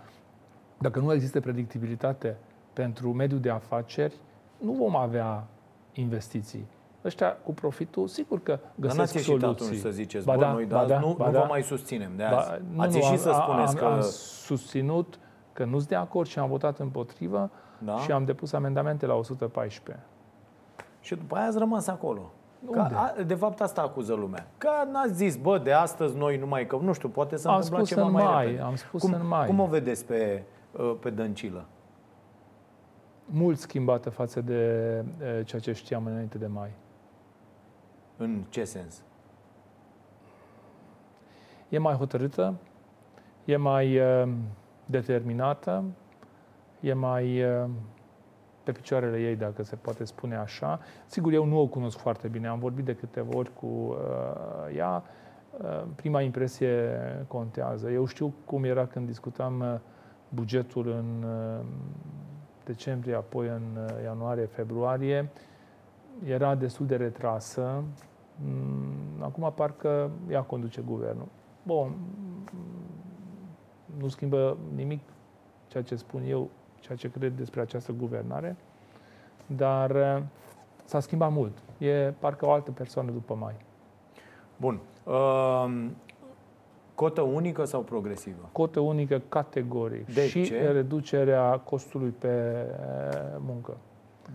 Dacă 0.77 0.99
nu 0.99 1.13
există 1.13 1.39
predictibilitate 1.39 2.37
pentru 2.73 3.13
mediul 3.13 3.39
de 3.39 3.49
afaceri, 3.49 4.13
nu 4.57 4.71
vom 4.71 4.95
avea 4.95 5.47
investiții. 5.93 6.67
Ăștia 7.05 7.31
cu 7.31 7.53
profitul, 7.53 8.07
sigur 8.07 8.43
că 8.43 8.51
Dar 8.51 8.71
găsesc 8.75 8.97
n-ați 8.99 9.15
ieșit 9.15 9.39
soluții. 9.39 9.65
atunci 9.65 9.79
să 9.79 9.89
ziceți, 9.89 10.25
Ba 10.25 10.33
bă, 10.35 10.39
da, 10.41 10.51
noi 10.51 10.65
ba 10.65 10.79
da, 10.79 10.85
da, 10.85 10.99
nu, 10.99 11.13
ba 11.17 11.25
nu 11.25 11.31
da. 11.31 11.39
vă 11.39 11.45
mai 11.49 11.61
susținem 11.63 12.11
de 12.15 12.23
azi. 12.23 12.49
Ba, 12.49 12.57
nu, 12.73 12.81
Ați 12.81 12.97
nu, 12.97 13.03
ieșit 13.03 13.19
să 13.19 13.29
am, 13.29 13.41
spuneți 13.41 13.71
am, 13.71 13.75
că... 13.75 13.85
am 13.85 14.01
susținut 14.45 15.19
că 15.53 15.65
nu 15.65 15.77
sunt 15.77 15.87
de 15.89 15.95
acord 15.95 16.27
și 16.27 16.39
am 16.39 16.49
votat 16.49 16.79
împotrivă 16.79 17.49
Da? 17.79 17.97
și 17.97 18.11
am 18.11 18.25
depus 18.25 18.53
amendamente 18.53 19.05
la 19.05 19.13
114. 19.13 20.05
Și 21.01 21.15
după 21.15 21.35
aia 21.35 21.45
ați 21.47 21.57
rămas 21.57 21.87
acolo. 21.87 22.31
Că, 22.72 22.80
Unde? 22.80 22.95
a, 22.95 23.24
de 23.24 23.36
fapt 23.36 23.61
asta 23.61 23.82
acuză 23.82 24.13
lumea. 24.13 24.47
Că 24.57 24.70
n-ați 24.91 25.13
zis, 25.13 25.36
bă, 25.36 25.57
de 25.57 25.72
astăzi 25.72 26.18
noi 26.18 26.38
numai 26.38 26.68
că, 26.68 26.78
nu 26.82 26.93
știu, 26.93 27.09
poate 27.09 27.38
să 27.38 27.47
Am 27.47 27.55
întâmpla 27.55 27.78
spus 27.78 27.89
ceva 27.89 28.05
în 28.05 28.11
mai 28.11 28.24
mai, 28.24 28.45
repede. 28.45 28.61
am 28.61 28.76
spus 28.76 29.01
cum, 29.01 29.13
în 29.13 29.28
mai. 29.28 29.47
Cum 29.47 29.59
o 29.59 29.66
vedeți 29.66 30.05
pe, 30.05 30.43
uh, 30.72 30.95
pe 30.99 31.09
Dăncilă? 31.09 31.66
Mult 33.26 33.57
schimbată 33.57 34.09
față 34.09 34.41
de 34.41 34.53
e, 35.39 35.43
ceea 35.43 35.61
ce 35.61 35.74
știam 35.74 36.05
înainte 36.05 36.38
de 36.38 36.47
mai. 36.47 36.70
În 38.18 38.43
ce 38.49 38.63
sens? 38.63 39.03
E 41.70 41.78
mai 41.78 41.93
hotărâtă, 41.93 42.53
e 43.45 43.55
mai 43.55 43.93
e, 43.93 44.28
determinată, 44.86 45.84
e 46.80 46.93
mai 46.93 47.36
e, 47.36 47.68
pe 48.66 48.72
picioarele 48.72 49.18
ei, 49.20 49.36
dacă 49.36 49.63
se 49.63 49.76
poate 49.76 50.03
spune 50.03 50.36
așa. 50.36 50.80
Sigur, 51.05 51.34
eu 51.34 51.45
nu 51.45 51.59
o 51.59 51.68
cunosc 51.68 51.97
foarte 51.97 52.28
bine, 52.28 52.47
am 52.47 52.59
vorbit 52.59 52.86
de 52.86 52.95
câteva 52.95 53.38
ori 53.38 53.53
cu 53.53 53.66
uh, 53.66 54.76
ea. 54.76 55.03
Uh, 55.61 55.84
prima 55.95 56.22
impresie 56.22 56.89
contează. 57.28 57.89
Eu 57.89 58.05
știu 58.05 58.34
cum 58.45 58.63
era 58.63 58.86
când 58.86 59.05
discutam 59.07 59.59
uh, 59.59 59.80
bugetul 60.30 60.88
în 60.88 61.24
uh, 61.24 61.66
decembrie, 62.66 63.16
apoi 63.16 63.47
în 63.47 63.78
uh, 63.78 64.03
ianuarie, 64.03 64.45
februarie. 64.45 65.30
Era 66.24 66.55
destul 66.55 66.86
de 66.86 66.95
retrasă. 66.95 67.84
Mm, 68.45 69.24
Acum 69.24 69.51
parcă 69.55 70.11
ea 70.30 70.41
conduce 70.41 70.82
guvernul. 70.82 71.28
Bun, 71.63 71.95
nu 73.97 74.07
schimbă 74.07 74.57
nimic 74.76 75.01
ceea 75.68 75.84
ce 75.84 75.95
spun 75.95 76.22
eu, 76.28 76.49
ceea 76.86 76.97
ce 76.97 77.11
cred 77.11 77.33
despre 77.36 77.61
această 77.61 77.91
guvernare, 77.91 78.55
dar 79.45 79.91
uh, 79.91 80.21
s-a 80.86 80.99
schimbat 80.99 81.31
mult. 81.31 81.57
E 81.77 82.13
parcă 82.19 82.45
o 82.45 82.51
altă 82.51 82.71
persoană 82.71 83.11
după 83.11 83.33
mai. 83.33 83.53
Bun. 84.57 84.79
Uh, 85.03 85.86
cotă 86.95 87.21
unică 87.21 87.65
sau 87.65 87.81
progresivă? 87.81 88.49
Cotă 88.51 88.79
unică 88.79 89.21
categoric 89.29 90.13
De 90.13 90.27
și 90.27 90.43
ce? 90.43 90.71
reducerea 90.71 91.57
costului 91.59 92.09
pe 92.09 92.65
uh, 92.79 93.38
muncă. 93.39 93.77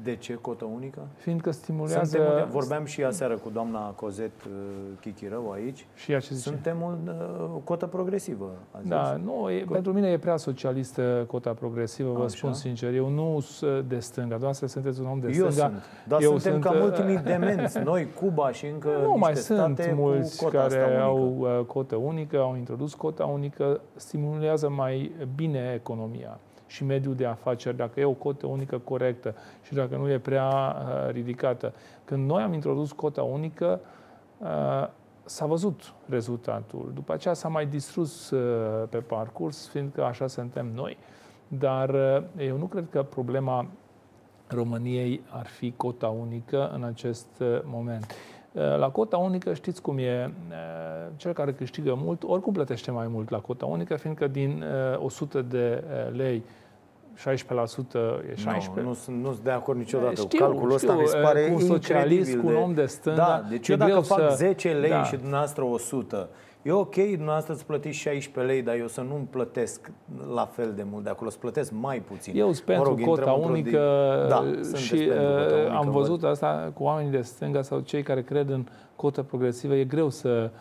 De 0.03 0.17
ce 0.17 0.35
cotă 0.35 0.65
unică? 0.65 1.01
Fiindcă 1.17 1.51
stimulează 1.51 2.17
Suntem, 2.17 2.49
vorbeam 2.51 2.85
și 2.85 3.05
aseară 3.05 3.37
cu 3.37 3.51
doamna 3.51 3.91
Cozet 3.91 4.45
uh, 4.45 4.53
Chichirău 5.01 5.51
aici. 5.51 5.87
și 5.95 6.13
ea 6.13 6.19
ce 6.19 6.35
zice. 6.35 6.49
Suntem 6.49 6.81
un, 6.83 6.99
uh, 7.21 7.51
o 7.55 7.59
cotă 7.65 7.87
progresivă, 7.87 8.51
a 8.71 8.79
zis. 8.81 8.89
Da, 8.89 9.21
nu, 9.25 9.51
e, 9.51 9.63
Co- 9.65 9.69
pentru 9.73 9.93
mine 9.93 10.09
e 10.09 10.19
prea 10.19 10.37
socialistă 10.37 11.25
cota 11.27 11.53
progresivă, 11.53 12.13
vă 12.13 12.19
Așa. 12.25 12.29
spun 12.37 12.53
sincer. 12.53 12.95
Eu 12.95 13.09
nu 13.09 13.41
sunt 13.41 13.85
de 13.89 13.99
stânga, 13.99 14.37
doar 14.37 14.53
sunteți 14.53 15.01
un 15.01 15.07
om 15.07 15.19
de 15.21 15.27
Eu 15.27 15.33
stânga. 15.51 15.69
sunt. 15.69 15.83
Dar 16.09 16.23
eu 16.23 16.31
suntem 16.39 16.53
sunt, 16.53 16.65
cam 16.65 16.77
uh, 16.77 16.83
ultimii 16.83 17.17
demenți. 17.19 17.79
Noi, 17.79 18.09
Cuba 18.21 18.53
și 18.53 18.67
încă 18.67 18.89
Nu 18.89 19.01
niște 19.03 19.19
mai 19.19 19.37
state 19.37 19.83
sunt 19.83 19.95
cu 19.97 20.01
mulți 20.03 20.43
cota 20.45 20.59
care 20.59 20.81
asta 20.83 21.03
au 21.03 21.27
unică. 21.31 21.49
uh, 21.59 21.65
cotă 21.65 21.97
unică, 21.97 22.39
au 22.39 22.57
introdus 22.57 22.95
cota 22.95 23.25
unică, 23.25 23.81
stimulează 23.97 24.69
mai 24.69 25.13
bine 25.35 25.73
economia 25.75 26.39
și 26.71 26.85
mediul 26.85 27.15
de 27.15 27.27
afaceri, 27.27 27.77
dacă 27.77 28.01
e 28.01 28.05
o 28.05 28.13
cotă 28.13 28.47
unică 28.47 28.79
corectă 28.79 29.35
și 29.63 29.75
dacă 29.75 29.97
nu 29.97 30.11
e 30.11 30.19
prea 30.19 30.49
uh, 30.49 31.11
ridicată. 31.13 31.73
Când 32.05 32.29
noi 32.29 32.43
am 32.43 32.53
introdus 32.53 32.93
cota 32.93 33.23
unică, 33.23 33.81
uh, 34.39 34.89
s-a 35.25 35.47
văzut 35.47 35.93
rezultatul. 36.09 36.91
După 36.95 37.13
aceea 37.13 37.35
s-a 37.35 37.49
mai 37.49 37.67
distrus 37.67 38.31
uh, 38.31 38.89
pe 38.89 38.99
parcurs, 38.99 39.69
fiindcă 39.69 40.05
așa 40.05 40.27
suntem 40.27 40.67
noi. 40.75 40.97
Dar 41.49 41.89
uh, 41.89 42.23
eu 42.37 42.57
nu 42.57 42.65
cred 42.65 42.87
că 42.91 43.03
problema 43.03 43.67
României 44.47 45.23
ar 45.29 45.47
fi 45.47 45.73
cota 45.77 46.09
unică 46.09 46.71
în 46.75 46.85
acest 46.85 47.29
uh, 47.41 47.61
moment. 47.65 48.15
Uh, 48.53 48.77
La 48.79 48.89
cota 48.91 49.17
unică 49.17 49.55
știți 49.55 49.83
cum 49.83 49.99
e, 49.99 50.33
uh, 50.51 50.57
cel 51.17 51.33
care 51.33 51.53
câștigă 51.53 51.95
mult, 52.03 52.23
oricum 52.23 52.53
plătește 52.53 52.91
mai 52.91 53.07
mult 53.09 53.31
la 53.31 53.39
cota 53.39 53.67
unică, 53.67 53.97
fiindcă 53.97 54.27
din 54.27 54.65
uh, 54.95 55.05
100 55.05 55.43
de 55.43 55.85
uh, 56.11 56.17
lei 56.17 56.43
16% 57.17 57.23
e 58.31 58.35
16. 58.37 58.71
Nu, 58.75 58.83
nu, 58.83 58.95
sunt, 58.95 59.17
nu 59.23 59.33
sunt 59.33 59.45
de 59.45 59.51
acord 59.51 59.79
niciodată 59.79 60.15
știu, 60.15 60.39
calculul 60.39 60.73
ăsta 60.75 60.89
știu, 60.93 61.01
mi 61.03 61.09
se 61.09 61.17
pare 61.17 61.47
cu 61.47 61.53
un 61.55 61.61
socialist, 61.61 62.31
incredibil 62.31 62.41
cu 62.41 62.47
un 62.47 62.53
de... 62.53 62.59
om 62.61 62.75
de 62.75 62.87
stânga, 62.87 63.17
Da, 63.17 63.45
deci 63.49 63.69
e 63.69 63.73
eu 63.73 63.77
dacă 63.79 63.91
greu 63.91 64.03
fac 64.03 64.19
să- 64.31 64.35
10 64.37 64.73
lei 64.73 64.91
Da. 64.91 65.05
și 65.05 65.17
dumneavoastră 65.17 65.65
100, 65.65 66.29
e 66.63 66.73
ok 66.73 66.95
dumneavoastră 66.95 67.55
să 67.55 67.65
plătiți 67.67 67.97
16 67.99 68.53
lei, 68.53 68.63
dar 68.63 68.77
eu 68.77 68.87
să 68.87 69.01
nu 69.01 69.27
plătesc 69.31 69.91
la 70.35 70.45
fel 70.47 70.73
de 70.77 70.83
mult 70.91 71.05
de 71.05 71.11
acolo, 71.11 71.31
să 71.31 71.37
plătesc 71.41 71.73
mai 71.81 71.99
puțin. 71.99 72.37
Eu 72.37 72.53
sunt 72.53 72.65
pentru 72.67 72.91
intrăm 72.91 73.09
cota 73.09 73.31
într-o 73.33 73.49
unică 73.51 74.23
di- 74.25 74.29
Da, 74.29 74.45
și 74.45 74.65
sunteți 74.65 75.05
pentru 75.05 75.25
cota 75.25 75.45
uh, 75.45 75.53
unică, 75.57 75.71
am 75.71 75.85
văd. 75.85 75.93
văzut 75.93 76.25
asta 76.25 76.71
cu 76.75 76.83
oamenii 76.83 77.11
de 77.11 77.21
stânga 77.23 77.63
sau 77.63 77.81
cei 77.81 78.03
care 78.03 78.23
cred 78.23 78.49
în 78.49 78.65
cotă 78.97 79.23
progresivă. 79.23 79.75
E 79.75 79.85
greu 79.85 80.09
să 80.11 80.51
uh, 80.55 80.59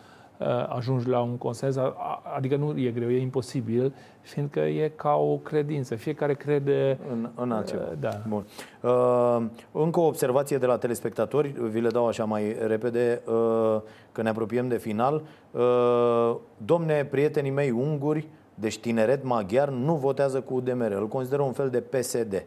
ajungi 0.68 1.08
la 1.08 1.20
un 1.20 1.36
consens, 1.36 1.76
a- 1.76 1.94
a- 1.98 2.22
adică 2.36 2.56
nu 2.56 2.78
e 2.78 2.90
greu, 2.90 3.10
e 3.10 3.20
imposibil, 3.20 3.94
fiindcă 4.20 4.60
e 4.60 4.92
ca 4.96 5.14
o 5.14 5.36
credință. 5.36 5.94
Fiecare 5.94 6.34
crede... 6.34 6.98
În, 7.10 7.28
în 7.34 7.52
altceva. 7.52 7.82
Uh, 7.82 7.92
da. 8.00 8.20
Bun. 8.28 8.44
Uh, 8.80 9.42
încă 9.72 10.00
o 10.00 10.06
observație 10.06 10.58
de 10.58 10.66
la 10.66 10.76
telespectatori, 10.78 11.48
vi 11.48 11.80
le 11.80 11.88
dau 11.88 12.06
așa 12.06 12.24
mai 12.24 12.56
repede, 12.66 13.22
uh, 13.26 13.80
că 14.12 14.22
ne 14.22 14.28
apropiem 14.28 14.68
de 14.68 14.76
final. 14.76 15.22
Uh, 15.50 16.36
domne, 16.56 17.04
prietenii 17.04 17.50
mei 17.50 17.70
unguri, 17.70 18.28
deci 18.54 18.78
tineret 18.78 19.24
maghiar, 19.24 19.68
nu 19.68 19.94
votează 19.94 20.40
cu 20.40 20.54
UDMR. 20.54 20.92
Îl 20.92 21.08
consideră 21.08 21.42
un 21.42 21.52
fel 21.52 21.70
de 21.70 21.80
PSD. 21.80 22.44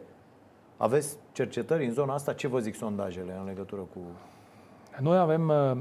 Aveți 0.76 1.16
cercetări 1.32 1.84
în 1.86 1.92
zona 1.92 2.14
asta? 2.14 2.32
Ce 2.32 2.48
vă 2.48 2.58
zic 2.58 2.74
sondajele 2.74 3.36
în 3.40 3.46
legătură 3.46 3.80
cu... 3.80 3.98
Noi 5.00 5.18
avem 5.18 5.48
uh, 5.48 5.76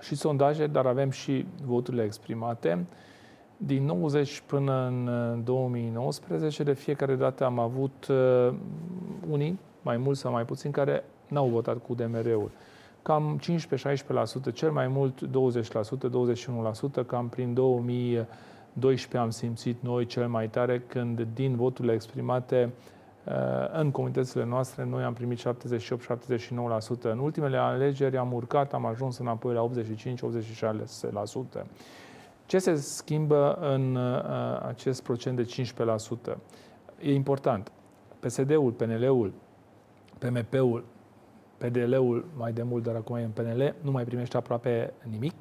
și 0.00 0.14
sondaje, 0.14 0.66
dar 0.66 0.86
avem 0.86 1.10
și 1.10 1.46
voturile 1.64 2.02
exprimate. 2.02 2.86
Din 3.56 3.84
90 3.84 4.42
până 4.46 4.86
în 4.86 5.06
uh, 5.06 5.44
2019, 5.44 6.62
de 6.62 6.72
fiecare 6.72 7.14
dată 7.14 7.44
am 7.44 7.58
avut 7.58 8.06
uh, 8.10 8.54
unii, 9.30 9.58
mai 9.82 9.96
mulți 9.96 10.20
sau 10.20 10.32
mai 10.32 10.44
puțini, 10.44 10.72
care 10.72 11.04
n-au 11.28 11.46
votat 11.46 11.76
cu 11.86 11.94
DMR-ul. 11.94 12.50
Cam 13.02 13.40
15-16%, 14.50 14.52
cel 14.52 14.70
mai 14.70 14.88
mult 14.88 15.26
20%, 15.26 15.28
21%, 17.02 17.06
cam 17.06 17.28
prin 17.28 17.54
2012 17.54 19.16
am 19.16 19.30
simțit 19.30 19.76
noi 19.82 20.06
cel 20.06 20.28
mai 20.28 20.48
tare 20.48 20.82
când 20.86 21.26
din 21.34 21.56
voturile 21.56 21.92
exprimate 21.92 22.72
uh, 22.72 22.99
în 23.72 23.90
comunitățile 23.90 24.44
noastre 24.44 24.84
noi 24.84 25.02
am 25.02 25.12
primit 25.12 25.38
78-79%. 25.38 25.42
În 27.02 27.18
ultimele 27.18 27.56
alegeri 27.56 28.16
am 28.16 28.32
urcat, 28.32 28.72
am 28.72 28.86
ajuns 28.86 29.18
înapoi 29.18 29.54
la 29.54 29.70
85-86%. 31.62 31.66
Ce 32.46 32.58
se 32.58 32.74
schimbă 32.74 33.58
în 33.60 33.94
uh, 33.94 34.22
acest 34.66 35.02
procent 35.02 35.36
de 35.36 35.64
15%? 36.32 36.36
E 37.00 37.14
important. 37.14 37.72
PSD-ul, 38.20 38.72
PNL-ul, 38.72 39.32
PMP-ul, 40.18 40.84
PDL-ul 41.56 42.24
mai 42.36 42.52
de 42.52 42.62
mult, 42.62 42.82
dar 42.82 42.94
acum 42.94 43.16
e 43.16 43.22
în 43.22 43.30
PNL, 43.30 43.74
nu 43.80 43.90
mai 43.90 44.04
primește 44.04 44.36
aproape 44.36 44.92
nimic 45.10 45.32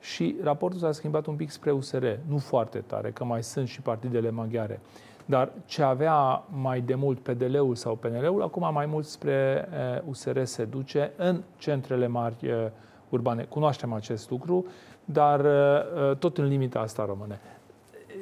și 0.00 0.36
raportul 0.42 0.80
s-a 0.80 0.92
schimbat 0.92 1.26
un 1.26 1.36
pic 1.36 1.50
spre 1.50 1.70
USR, 1.70 2.06
nu 2.26 2.38
foarte 2.38 2.78
tare, 2.78 3.10
că 3.10 3.24
mai 3.24 3.42
sunt 3.42 3.68
și 3.68 3.80
partidele 3.80 4.30
maghiare. 4.30 4.80
Dar 5.26 5.52
ce 5.64 5.82
avea 5.82 6.44
mai 6.48 6.80
de 6.80 6.94
mult 6.94 7.18
PDL-ul 7.18 7.74
sau 7.74 7.94
PNL-ul, 7.94 8.42
acum 8.42 8.72
mai 8.72 8.86
mult 8.86 9.04
spre 9.04 9.68
uh, 9.70 10.08
USR 10.08 10.42
se 10.42 10.64
duce 10.64 11.12
în 11.16 11.42
centrele 11.58 12.06
mari 12.06 12.36
uh, 12.42 12.66
urbane. 13.08 13.42
Cunoaștem 13.42 13.92
acest 13.92 14.30
lucru, 14.30 14.66
dar 15.04 15.40
uh, 15.40 16.16
tot 16.16 16.38
în 16.38 16.46
limita 16.46 16.80
asta 16.80 17.04
rămâne. 17.04 17.40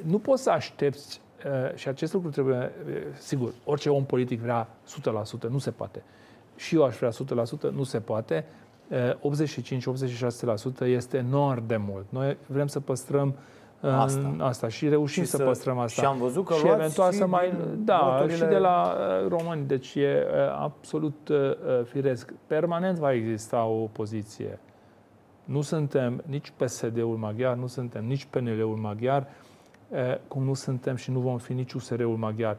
Nu 0.03 0.19
poți 0.19 0.43
să 0.43 0.49
aștepți, 0.49 1.21
uh, 1.45 1.75
și 1.75 1.87
acest 1.87 2.13
lucru 2.13 2.29
trebuie, 2.29 2.57
uh, 2.57 2.93
sigur, 3.17 3.53
orice 3.65 3.89
om 3.89 4.05
politic 4.05 4.39
vrea 4.39 4.67
100%, 5.47 5.49
nu 5.49 5.57
se 5.57 5.71
poate. 5.71 6.03
Și 6.55 6.75
eu 6.75 6.83
aș 6.83 6.95
vrea 6.95 7.09
100%, 7.09 7.71
nu 7.71 7.83
se 7.83 7.99
poate. 7.99 8.45
Uh, 9.21 9.33
85-86% 10.83 10.85
este 10.85 11.17
enorm 11.17 11.67
de 11.67 11.77
mult. 11.77 12.05
Noi 12.09 12.37
vrem 12.45 12.67
să 12.67 12.79
păstrăm 12.79 13.27
uh, 13.27 13.35
Asta. 13.89 14.35
asta 14.39 14.67
și 14.67 14.89
reușim 14.89 15.23
Și 15.23 15.29
să, 15.29 15.37
să- 15.37 15.43
păstrăm 15.43 15.77
asta. 15.77 16.01
și 16.01 16.07
am 16.07 16.17
văzut 16.17 16.45
că 16.45 16.53
și 16.53 16.63
luați 16.63 16.77
eventual 16.79 17.11
și 17.11 17.17
să 17.17 17.25
mai 17.27 17.49
din 17.49 17.85
da, 17.85 18.09
voturile- 18.11 18.35
și 18.35 18.43
de 18.51 18.57
la 18.57 18.95
uh, 19.21 19.27
români, 19.27 19.65
deci 19.67 19.95
e 19.95 20.25
uh, 20.27 20.35
absolut 20.59 21.27
uh, 21.29 21.37
uh, 21.37 21.85
firesc. 21.85 22.33
Permanent 22.47 22.97
va 22.97 23.13
exista 23.13 23.63
o 23.65 23.81
opoziție. 23.81 24.59
Nu 25.43 25.61
suntem 25.61 26.23
nici 26.25 26.53
PSD-ul 26.57 27.15
maghiar, 27.19 27.55
nu 27.55 27.67
suntem 27.67 28.05
nici 28.05 28.25
PNL-ul 28.29 28.75
maghiar, 28.75 29.27
uh, 29.89 29.97
cum 30.27 30.43
nu 30.43 30.53
suntem 30.53 30.95
și 30.95 31.11
nu 31.11 31.19
vom 31.19 31.37
fi 31.37 31.53
nici 31.53 31.73
USR-ul 31.73 32.15
maghiar. 32.17 32.57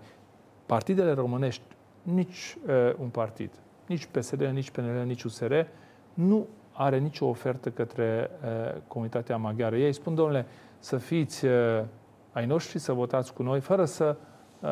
Partidele 0.66 1.12
românești, 1.12 1.62
nici 2.02 2.56
uh, 2.66 2.72
un 3.00 3.08
partid, 3.08 3.50
nici 3.86 4.06
PSD, 4.10 4.40
nici 4.42 4.70
PNL, 4.70 5.02
nici 5.06 5.22
USR, 5.22 5.52
nu 6.14 6.46
are 6.72 6.98
nicio 6.98 7.26
ofertă 7.26 7.70
către 7.70 8.30
uh, 8.44 8.80
comunitatea 8.86 9.36
maghiară. 9.36 9.76
Ei 9.76 9.92
spun, 9.92 10.14
domnule, 10.14 10.46
să 10.86 10.96
fiți 10.96 11.44
uh, 11.44 11.82
ai 12.32 12.46
noștri, 12.46 12.78
să 12.78 12.92
votați 12.92 13.32
cu 13.32 13.42
noi, 13.42 13.60
fără 13.60 13.84
să 13.84 14.16
uh, 14.60 14.68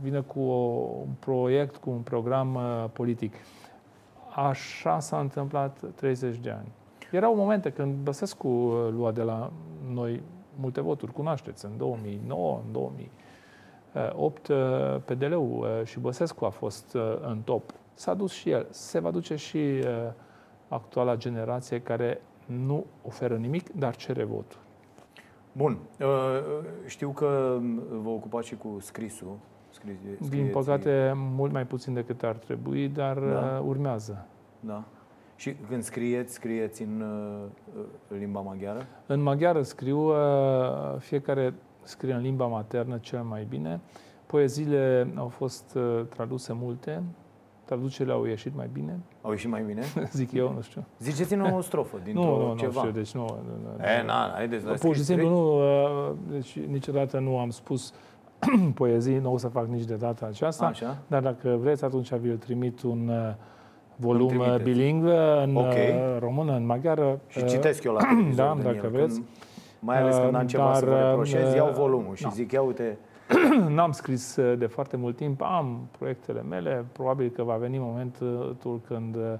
vină 0.00 0.22
cu 0.22 0.40
o, 0.40 0.54
un 1.06 1.12
proiect, 1.18 1.76
cu 1.76 1.90
un 1.90 2.00
program 2.00 2.54
uh, 2.54 2.84
politic. 2.92 3.34
Așa 4.34 4.98
s-a 4.98 5.20
întâmplat 5.20 5.84
30 5.94 6.36
de 6.36 6.50
ani. 6.50 6.72
Erau 7.10 7.34
momente 7.34 7.70
când 7.70 7.94
Băsescu 7.94 8.48
uh, 8.48 8.88
lua 8.90 9.12
de 9.12 9.22
la 9.22 9.50
noi 9.90 10.22
multe 10.60 10.80
voturi, 10.80 11.12
cunoașteți, 11.12 11.64
în 11.64 11.76
2009, 11.76 12.60
în 12.66 12.72
2008, 12.72 14.48
uh, 14.48 14.56
PDL-ul 15.04 15.58
uh, 15.58 15.84
și 15.84 16.00
Băsescu 16.00 16.44
a 16.44 16.50
fost 16.50 16.94
uh, 16.94 17.18
în 17.20 17.40
top. 17.40 17.70
S-a 17.94 18.14
dus 18.14 18.32
și 18.32 18.50
el. 18.50 18.66
Se 18.70 18.98
va 18.98 19.10
duce 19.10 19.36
și 19.36 19.56
uh, 19.56 19.82
actuala 20.68 21.16
generație 21.16 21.80
care 21.80 22.20
nu 22.46 22.84
oferă 23.06 23.36
nimic, 23.36 23.72
dar 23.72 23.96
cere 23.96 24.24
votul. 24.24 24.66
Bun. 25.52 25.78
Uh, 26.00 26.06
Știu 26.86 27.10
că 27.10 27.58
vă 28.02 28.08
ocupați 28.08 28.46
și 28.46 28.56
cu 28.56 28.76
scrisul. 28.80 29.36
Scris, 29.70 29.94
Din 30.18 30.26
scrieți- 30.26 30.50
păcate, 30.50 31.12
mult 31.14 31.52
mai 31.52 31.66
puțin 31.66 31.94
decât 31.94 32.22
ar 32.22 32.36
trebui, 32.36 32.88
dar 32.88 33.18
Da. 33.18 33.26
da. 33.40 33.62
urmează. 33.66 34.26
Da. 34.60 34.84
Și 35.36 35.54
când 35.68 35.82
scrieți, 35.82 36.32
scrieți 36.34 36.82
în 36.82 37.00
uh, 37.00 37.82
limba 38.18 38.40
maghiară? 38.40 38.86
În 39.06 39.20
maghiară 39.22 39.62
scriu, 39.62 39.98
uh, 39.98 40.14
fiecare 40.98 41.54
scrie 41.82 42.12
în 42.12 42.20
limba 42.20 42.46
maternă 42.46 42.98
cel 42.98 43.22
mai 43.22 43.46
bine. 43.48 43.80
Poeziile 44.26 45.12
au 45.16 45.28
fost 45.28 45.74
uh, 45.76 46.04
traduse 46.08 46.52
multe, 46.52 47.02
traducerile 47.68 48.14
au 48.14 48.24
ieșit 48.24 48.56
mai 48.56 48.68
bine, 48.72 48.98
Au 49.22 49.30
ieșit 49.30 49.50
mai 49.50 49.62
bine? 49.62 49.82
zic 50.12 50.32
eu, 50.32 50.52
nu 50.54 50.60
știu. 50.60 50.84
Ziceți-ne 50.98 51.42
o 51.56 51.60
strofă 51.60 51.96
dintr-o 52.04 52.22
Nu, 52.24 52.36
nu, 52.38 52.46
nu 52.48 52.54
ceva. 52.54 52.80
știu, 52.80 52.90
deci 52.90 53.12
nu. 53.14 53.20
nu, 53.20 53.76
nu. 53.78 53.84
E, 53.84 54.02
na, 54.06 54.30
haideți, 54.34 54.64
la 54.64 54.72
Pur 54.72 54.94
și 54.94 55.04
simplu 55.04 55.28
nu, 55.28 55.56
uh, 56.08 56.14
deci 56.30 56.58
niciodată 56.58 57.18
nu 57.18 57.38
am 57.38 57.50
spus 57.50 57.92
poezii, 58.74 59.18
nu 59.18 59.32
o 59.32 59.38
să 59.38 59.48
fac 59.48 59.66
nici 59.66 59.84
de 59.84 59.94
data 59.94 60.26
aceasta. 60.26 60.66
Așa. 60.66 60.96
Dar 61.06 61.22
dacă 61.22 61.56
vreți, 61.60 61.84
atunci 61.84 62.12
vi-l 62.14 62.36
trimit 62.36 62.82
un 62.82 63.08
uh, 63.08 63.34
volum 63.96 64.28
Îmi 64.28 64.38
uh, 64.38 64.44
trimiteți. 64.44 64.70
bilingv 64.70 65.04
în 65.44 65.56
Ok. 65.56 65.64
uh, 65.72 66.16
română, 66.18 66.52
în 66.56 66.66
maghiară. 66.66 67.20
Și 67.26 67.38
Uh, 67.38 67.48
citesc 67.48 67.84
eu 67.84 67.92
la 67.92 68.00
televizor 68.08 68.44
da, 68.46 68.52
din 68.54 68.62
dacă 68.62 68.80
el, 68.84 68.90
vreți. 68.90 69.14
Când, 69.14 69.26
mai 69.80 70.00
ales 70.00 70.16
când 70.16 70.34
am 70.34 70.46
ceva 70.46 70.64
Dar, 70.64 70.74
să 70.74 70.84
vă 70.84 70.96
reproșez, 71.08 71.48
uh, 71.50 71.54
iau 71.56 71.72
volumul 71.72 72.14
și 72.14 72.22
da. 72.22 72.28
zic, 72.28 72.52
ia 72.52 72.62
uite, 72.62 72.98
N-am 73.76 73.92
scris 73.92 74.36
uh, 74.36 74.58
de 74.58 74.66
foarte 74.66 74.96
mult 74.96 75.16
timp, 75.16 75.42
am 75.42 75.88
proiectele 75.98 76.42
mele, 76.42 76.84
probabil 76.92 77.28
că 77.28 77.42
va 77.42 77.56
veni 77.56 77.78
momentul 77.78 78.80
când 78.86 79.16
uh, 79.16 79.34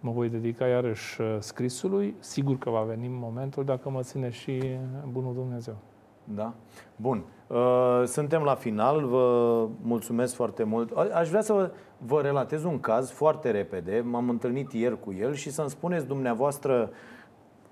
mă 0.00 0.10
voi 0.10 0.28
dedica 0.28 0.66
iarăși 0.66 1.20
uh, 1.20 1.36
scrisului. 1.38 2.14
Sigur 2.18 2.58
că 2.58 2.70
va 2.70 2.80
veni 2.82 3.08
momentul 3.08 3.64
dacă 3.64 3.90
mă 3.90 4.00
ține 4.00 4.30
și 4.30 4.62
bunul 5.10 5.34
Dumnezeu. 5.34 5.76
Da? 6.24 6.52
Bun. 6.96 7.22
Uh, 7.46 8.02
Suntem 8.04 8.42
la 8.42 8.54
final. 8.54 9.06
Vă 9.06 9.66
mulțumesc 9.82 10.34
foarte 10.34 10.62
mult. 10.64 10.96
A- 10.96 11.08
Aș 11.14 11.28
vrea 11.28 11.40
să 11.40 11.52
vă, 11.52 11.70
vă 11.98 12.20
relatez 12.20 12.64
un 12.64 12.80
caz 12.80 13.10
foarte 13.10 13.50
repede. 13.50 14.04
M-am 14.06 14.28
întâlnit 14.28 14.72
ieri 14.72 15.00
cu 15.00 15.12
el 15.12 15.34
și 15.34 15.50
să-mi 15.50 15.70
spuneți 15.70 16.06
dumneavoastră, 16.06 16.90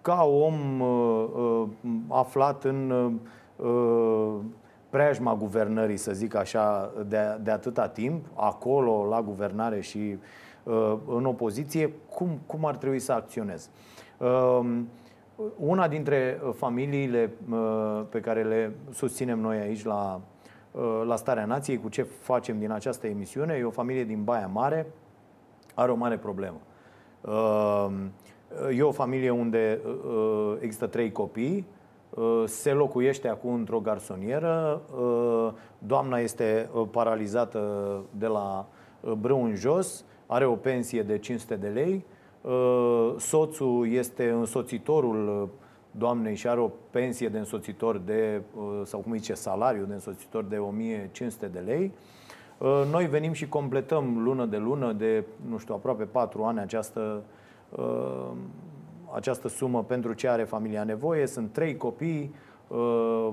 ca 0.01 0.25
om 0.25 0.81
uh, 0.81 1.27
uh, 1.35 1.69
aflat 2.09 2.65
în 2.65 2.91
uh, 3.57 4.37
preajma 4.93 5.35
guvernării, 5.35 5.97
să 5.97 6.13
zic 6.13 6.35
așa, 6.35 6.93
de, 7.07 7.39
de 7.43 7.51
atâta 7.51 7.89
timp, 7.89 8.27
acolo, 8.35 9.07
la 9.09 9.23
guvernare 9.23 9.81
și 9.81 10.19
uh, 10.63 10.97
în 11.07 11.25
opoziție, 11.25 11.93
cum, 12.09 12.41
cum 12.47 12.65
ar 12.65 12.77
trebui 12.77 12.99
să 12.99 13.13
acționez? 13.13 13.71
Uh, 14.19 14.61
una 15.57 15.89
dintre 15.89 16.41
uh, 16.45 16.53
familiile 16.57 17.33
uh, 17.51 18.03
pe 18.09 18.21
care 18.21 18.43
le 18.43 18.73
susținem 18.91 19.39
noi 19.39 19.59
aici 19.59 19.85
la, 19.85 20.21
uh, 20.71 21.03
la 21.07 21.17
Starea 21.17 21.45
Nației, 21.45 21.81
cu 21.81 21.89
ce 21.89 22.03
facem 22.03 22.59
din 22.59 22.71
această 22.71 23.07
emisiune, 23.07 23.55
e 23.55 23.65
o 23.65 23.71
familie 23.71 24.05
din 24.05 24.25
Baia 24.25 24.51
Mare, 24.53 24.87
are 25.75 25.91
o 25.91 25.97
mare 25.97 26.17
problemă. 26.17 26.61
Uh, 27.21 27.91
E 28.77 28.83
o 28.83 28.93
familie 28.93 29.31
unde 29.31 29.81
uh, 29.85 30.57
există 30.61 30.87
trei 30.87 31.13
copii, 31.13 31.67
se 32.45 32.73
locuiește 32.73 33.29
acum 33.29 33.55
într-o 33.55 33.81
garsonieră, 33.81 34.81
doamna 35.79 36.19
este 36.19 36.71
paralizată 36.91 37.61
de 38.11 38.27
la 38.27 38.67
brâu 39.21 39.45
în 39.45 39.55
jos, 39.55 40.05
are 40.27 40.45
o 40.45 40.55
pensie 40.55 41.03
de 41.03 41.19
500 41.19 41.57
de 41.57 41.69
lei, 41.69 42.05
soțul 43.19 43.93
este 43.93 44.31
însoțitorul 44.31 45.49
doamnei 45.91 46.35
și 46.35 46.49
are 46.49 46.61
o 46.61 46.71
pensie 46.91 47.29
de 47.29 47.39
însoțitor 47.39 47.99
de, 47.99 48.43
sau 48.85 49.01
cum 49.01 49.17
zice, 49.17 49.35
salariu 49.35 49.85
de 49.85 49.93
însoțitor 49.93 50.45
de 50.45 50.57
1500 50.57 51.47
de 51.47 51.59
lei. 51.59 51.93
Noi 52.91 53.07
venim 53.07 53.33
și 53.33 53.49
completăm 53.49 54.23
lună 54.23 54.45
de 54.45 54.57
lună, 54.57 54.93
de, 54.93 55.25
nu 55.49 55.59
știu, 55.59 55.75
aproape 55.75 56.05
4 56.05 56.43
ani 56.43 56.59
această 56.59 57.23
această 59.15 59.49
sumă 59.49 59.85
pentru 59.85 60.13
ce 60.13 60.29
are 60.29 60.45
familia 60.45 60.85
nevoie. 60.85 61.27
Sunt 61.27 61.53
trei 61.53 61.77
copii 61.77 62.35
uh, 62.69 63.29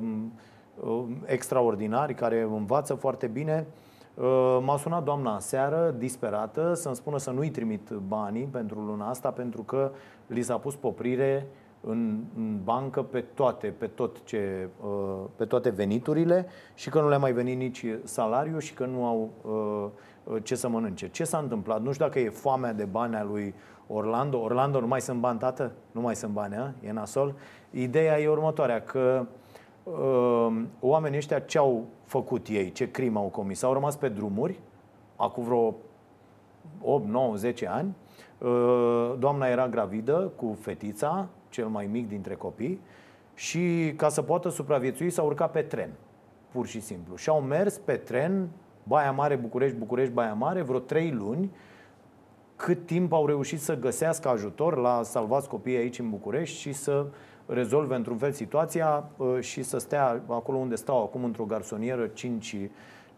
uh, 0.79 1.03
extraordinari 1.25 2.13
care 2.13 2.41
învață 2.41 2.93
foarte 2.93 3.27
bine. 3.27 3.65
Uh, 4.13 4.59
m-a 4.61 4.77
sunat 4.77 5.03
doamna 5.03 5.39
seară, 5.39 5.95
disperată, 5.97 6.73
să-mi 6.73 6.95
spună 6.95 7.17
să 7.17 7.31
nu-i 7.31 7.49
trimit 7.49 7.89
banii 8.07 8.47
pentru 8.51 8.79
luna 8.79 9.09
asta, 9.09 9.29
pentru 9.31 9.61
că 9.61 9.91
li 10.27 10.41
s-a 10.41 10.57
pus 10.57 10.75
poprire 10.75 11.47
în, 11.81 12.23
în 12.35 12.59
bancă 12.63 13.01
pe 13.01 13.21
toate, 13.21 13.67
pe 13.67 13.87
tot 13.87 14.23
ce, 14.23 14.69
pe 15.35 15.45
toate 15.45 15.69
veniturile 15.69 16.45
și 16.73 16.89
că 16.89 17.01
nu 17.01 17.09
le-a 17.09 17.17
mai 17.17 17.31
venit 17.31 17.57
nici 17.57 17.85
salariu 18.03 18.59
și 18.59 18.73
că 18.73 18.85
nu 18.85 19.05
au 19.05 19.29
ce 20.43 20.55
să 20.55 20.69
mănânce. 20.69 21.09
Ce 21.09 21.23
s-a 21.23 21.37
întâmplat? 21.37 21.81
Nu 21.81 21.91
știu 21.91 22.05
dacă 22.05 22.19
e 22.19 22.29
foamea 22.29 22.73
de 22.73 22.83
bani 22.83 23.15
a 23.15 23.23
lui 23.23 23.53
Orlando. 23.87 24.39
Orlando, 24.39 24.79
nu 24.79 24.87
mai 24.87 25.01
sunt 25.01 25.19
bani, 25.19 25.39
tată? 25.39 25.71
Nu 25.91 26.01
mai 26.01 26.15
sunt 26.15 26.31
bani, 26.31 26.55
a? 26.55 26.73
e 26.81 26.91
nasol. 26.91 27.35
Ideea 27.71 28.19
e 28.19 28.27
următoarea, 28.27 28.81
că 28.81 29.25
uh, 29.83 30.61
oamenii 30.79 31.17
ăștia 31.17 31.39
ce 31.39 31.57
au 31.57 31.85
făcut 32.05 32.47
ei, 32.47 32.71
ce 32.71 32.91
crimă 32.91 33.19
au 33.19 33.27
comis? 33.27 33.63
Au 33.63 33.73
rămas 33.73 33.95
pe 33.95 34.09
drumuri, 34.09 34.59
acum 35.15 35.43
vreo 35.43 35.75
8, 36.81 37.07
9, 37.07 37.35
10 37.35 37.67
ani. 37.67 37.95
Uh, 38.37 39.13
doamna 39.19 39.47
era 39.47 39.67
gravidă 39.67 40.31
cu 40.35 40.57
fetița, 40.59 41.27
cel 41.49 41.67
mai 41.67 41.85
mic 41.91 42.07
dintre 42.07 42.35
copii, 42.35 42.81
și 43.33 43.93
ca 43.95 44.09
să 44.09 44.21
poată 44.21 44.49
supraviețui 44.49 45.09
s-a 45.09 45.21
urcat 45.21 45.51
pe 45.51 45.61
tren, 45.61 45.89
pur 46.51 46.67
și 46.67 46.81
simplu. 46.81 47.15
Și 47.15 47.29
au 47.29 47.41
mers 47.41 47.77
pe 47.77 47.95
tren 47.95 48.49
Baia 48.83 49.11
Mare, 49.11 49.35
București, 49.35 49.77
București, 49.77 50.13
Baia 50.13 50.33
Mare, 50.33 50.61
vreo 50.61 50.79
3 50.79 51.11
luni, 51.11 51.51
cât 52.55 52.85
timp 52.85 53.13
au 53.13 53.25
reușit 53.25 53.61
să 53.61 53.79
găsească 53.79 54.27
ajutor 54.27 54.77
la 54.77 55.03
salvați 55.03 55.49
copiii 55.49 55.77
aici 55.77 55.99
în 55.99 56.09
București 56.09 56.57
și 56.57 56.73
să 56.73 57.05
rezolve 57.45 57.95
într-un 57.95 58.17
fel 58.17 58.31
situația 58.31 59.09
uh, 59.17 59.37
și 59.39 59.63
să 59.63 59.77
stea 59.77 60.23
acolo 60.27 60.57
unde 60.57 60.75
stau 60.75 61.03
acum 61.03 61.23
într-o 61.23 61.43
garsonieră 61.43 62.07
5, 62.07 62.55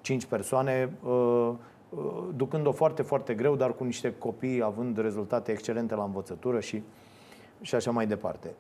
5 0.02 0.26
persoane, 0.26 0.92
uh, 1.04 1.52
uh, 1.90 2.00
ducând-o 2.36 2.72
foarte, 2.72 3.02
foarte 3.02 3.34
greu, 3.34 3.56
dar 3.56 3.76
cu 3.76 3.84
niște 3.84 4.14
copii 4.18 4.64
având 4.64 4.98
rezultate 4.98 5.52
excelente 5.52 5.96
la 5.96 6.04
învățătură 6.04 6.60
și, 6.60 6.84
și 7.62 7.76
așa 7.76 7.92
mai 7.92 8.08
departe. 8.08 8.54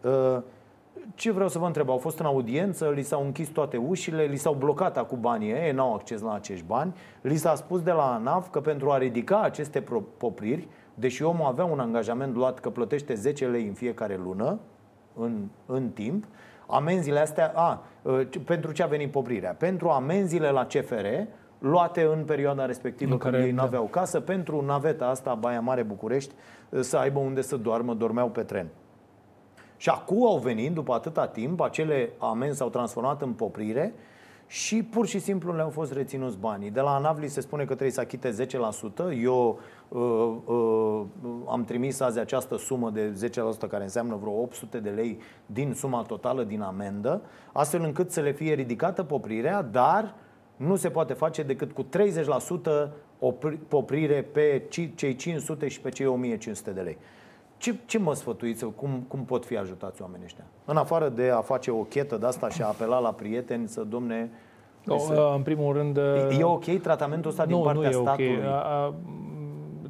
Ce 1.15 1.31
vreau 1.31 1.49
să 1.49 1.59
vă 1.59 1.65
întreb? 1.65 1.89
Au 1.89 1.97
fost 1.97 2.19
în 2.19 2.25
audiență, 2.25 2.89
li 2.89 3.01
s-au 3.01 3.23
închis 3.23 3.47
toate 3.47 3.77
ușile, 3.77 4.23
li 4.23 4.35
s-au 4.35 4.53
blocat 4.53 4.97
acum 4.97 5.19
banii 5.19 5.51
ei, 5.51 5.71
n-au 5.71 5.93
acces 5.93 6.21
la 6.21 6.33
acești 6.33 6.65
bani. 6.65 6.95
Li 7.21 7.35
s-a 7.35 7.55
spus 7.55 7.81
de 7.81 7.91
la 7.91 8.13
ANAF 8.13 8.49
că 8.49 8.61
pentru 8.61 8.91
a 8.91 8.97
ridica 8.97 9.41
aceste 9.41 9.83
popriri, 10.17 10.67
deși 10.93 11.23
omul 11.23 11.45
avea 11.45 11.65
un 11.65 11.79
angajament 11.79 12.35
luat 12.35 12.59
că 12.59 12.69
plătește 12.69 13.13
10 13.13 13.47
lei 13.47 13.67
în 13.67 13.73
fiecare 13.73 14.19
lună, 14.23 14.59
în, 15.13 15.37
în 15.65 15.89
timp, 15.89 16.25
amenziile 16.67 17.19
astea, 17.19 17.51
a, 17.55 17.83
ă, 18.05 18.23
pentru 18.45 18.71
ce 18.71 18.83
a 18.83 18.87
venit 18.87 19.11
poprirea? 19.11 19.51
Pentru 19.51 19.89
amenziile 19.89 20.49
la 20.49 20.65
CFR, 20.65 21.05
luate 21.59 22.01
în 22.01 22.23
perioada 22.25 22.65
respectivă 22.65 23.11
în 23.11 23.17
când 23.17 23.33
ei 23.33 23.51
nu 23.51 23.61
aveau 23.61 23.83
casă, 23.83 24.19
pentru 24.19 24.61
naveta 24.65 25.05
asta 25.05 25.33
Baia 25.33 25.61
Mare 25.61 25.83
București 25.83 26.33
să 26.79 26.97
aibă 26.97 27.19
unde 27.19 27.41
să 27.41 27.57
doarmă, 27.57 27.93
dormeau 27.93 28.29
pe 28.29 28.41
tren. 28.41 28.67
Și 29.81 29.89
acum 29.89 30.25
au 30.25 30.37
venit, 30.37 30.73
după 30.73 30.93
atâta 30.93 31.27
timp, 31.27 31.61
acele 31.61 32.09
amenzi 32.17 32.57
s-au 32.57 32.69
transformat 32.69 33.21
în 33.21 33.33
poprire 33.33 33.93
și 34.47 34.83
pur 34.83 35.07
și 35.07 35.19
simplu 35.19 35.55
le-au 35.55 35.69
fost 35.69 35.93
reținuți 35.93 36.37
banii. 36.37 36.69
De 36.69 36.79
la 36.81 36.95
ANAVLI 36.95 37.27
se 37.27 37.41
spune 37.41 37.61
că 37.61 37.67
trebuie 37.67 37.91
să 37.91 37.99
achite 37.99 38.35
10%. 39.11 39.21
Eu 39.21 39.59
uh, 39.87 40.01
uh, 40.45 41.01
am 41.47 41.63
trimis 41.63 41.99
azi 41.99 42.19
această 42.19 42.57
sumă 42.57 42.89
de 42.89 43.29
10% 43.65 43.69
care 43.69 43.83
înseamnă 43.83 44.15
vreo 44.15 44.41
800 44.41 44.79
de 44.79 44.89
lei 44.89 45.19
din 45.45 45.73
suma 45.73 46.01
totală 46.01 46.43
din 46.43 46.61
amendă, 46.61 47.21
astfel 47.51 47.83
încât 47.83 48.11
să 48.11 48.21
le 48.21 48.31
fie 48.31 48.53
ridicată 48.53 49.03
poprirea, 49.03 49.61
dar 49.61 50.15
nu 50.55 50.75
se 50.75 50.89
poate 50.89 51.13
face 51.13 51.43
decât 51.43 51.71
cu 51.71 51.83
30% 51.83 51.87
poprire 53.67 54.21
pe 54.21 54.65
cei 54.95 55.15
500 55.15 55.67
și 55.67 55.81
pe 55.81 55.89
cei 55.89 56.05
1500 56.05 56.71
de 56.71 56.81
lei. 56.81 56.97
Ce, 57.61 57.75
ce 57.85 57.99
mă 57.99 58.13
sfătuiți? 58.13 58.65
Cum, 58.65 59.05
cum 59.07 59.25
pot 59.25 59.45
fi 59.45 59.57
ajutați 59.57 60.01
oamenii 60.01 60.25
ăștia? 60.25 60.43
În 60.65 60.77
afară 60.77 61.09
de 61.09 61.29
a 61.29 61.41
face 61.41 61.71
o 61.71 61.83
chetă 61.83 62.17
de 62.17 62.25
asta 62.25 62.49
și 62.49 62.61
a 62.61 62.67
apela 62.67 62.99
la 62.99 63.11
prieteni 63.11 63.67
să, 63.67 63.81
domne... 63.81 64.31
No, 64.83 64.97
să... 64.97 65.31
În 65.35 65.41
primul 65.41 65.73
rând... 65.73 65.97
E, 65.97 66.35
e 66.39 66.43
ok 66.43 66.65
tratamentul 66.81 67.29
ăsta 67.29 67.45
din 67.45 67.61
partea 67.61 67.81
nu 67.81 67.87
e 67.87 67.91
statului? 67.91 68.37
Okay. 68.37 68.47
A, 68.47 68.55
a, 68.55 68.93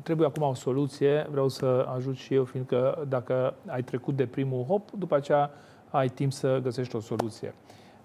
trebuie 0.04 0.28
acum 0.28 0.44
o 0.44 0.54
soluție. 0.54 1.28
Vreau 1.32 1.48
să 1.48 1.88
ajut 1.96 2.16
și 2.16 2.34
eu, 2.34 2.44
fiindcă 2.44 3.06
dacă 3.08 3.54
ai 3.68 3.82
trecut 3.82 4.16
de 4.16 4.26
primul 4.26 4.64
hop, 4.64 4.92
după 4.92 5.16
aceea 5.16 5.52
ai 5.90 6.08
timp 6.08 6.32
să 6.32 6.60
găsești 6.64 6.96
o 6.96 7.00
soluție. 7.00 7.54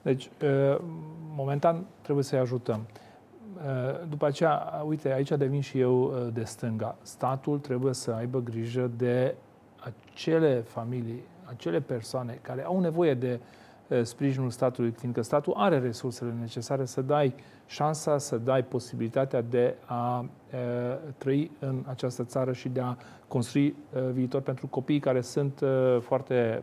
Deci, 0.03 0.31
momentan, 1.37 1.85
trebuie 2.03 2.25
să-i 2.25 2.39
ajutăm. 2.39 2.81
După 4.09 4.27
aceea, 4.27 4.83
uite, 4.87 5.13
aici 5.13 5.29
devin 5.29 5.61
și 5.61 5.79
eu 5.79 6.13
de 6.33 6.45
stânga. 6.45 6.97
Statul 7.03 7.59
trebuie 7.59 7.95
să 7.95 8.13
aibă 8.19 8.41
grijă 8.41 8.91
de 8.97 9.35
acele 9.79 10.61
familii, 10.61 11.23
acele 11.45 11.81
persoane 11.81 12.39
care 12.43 12.65
au 12.65 12.81
nevoie 12.81 13.15
de 13.15 13.41
uh, 13.89 14.03
sprijinul 14.03 14.51
statului, 14.51 14.91
fiindcă 14.91 15.23
statul 15.23 15.55
are 15.57 15.79
resursele 15.79 16.35
necesare 16.41 16.85
să 16.85 17.03
dai 17.03 17.35
șansa, 17.67 18.19
să 18.19 18.37
dai 18.37 18.65
posibilitatea 18.65 19.43
de 19.43 19.75
a 19.85 20.19
uh, 20.21 20.29
trăi 21.19 21.51
în 21.59 21.85
această 21.87 22.25
țară 22.25 22.53
și 22.53 22.69
de 22.69 22.81
a 22.81 22.97
construi 23.29 23.67
uh, 23.67 24.03
viitor 24.13 24.41
pentru 24.41 24.67
copiii 24.67 25.01
care 25.01 25.21
sunt 25.21 25.63
foarte 26.01 26.63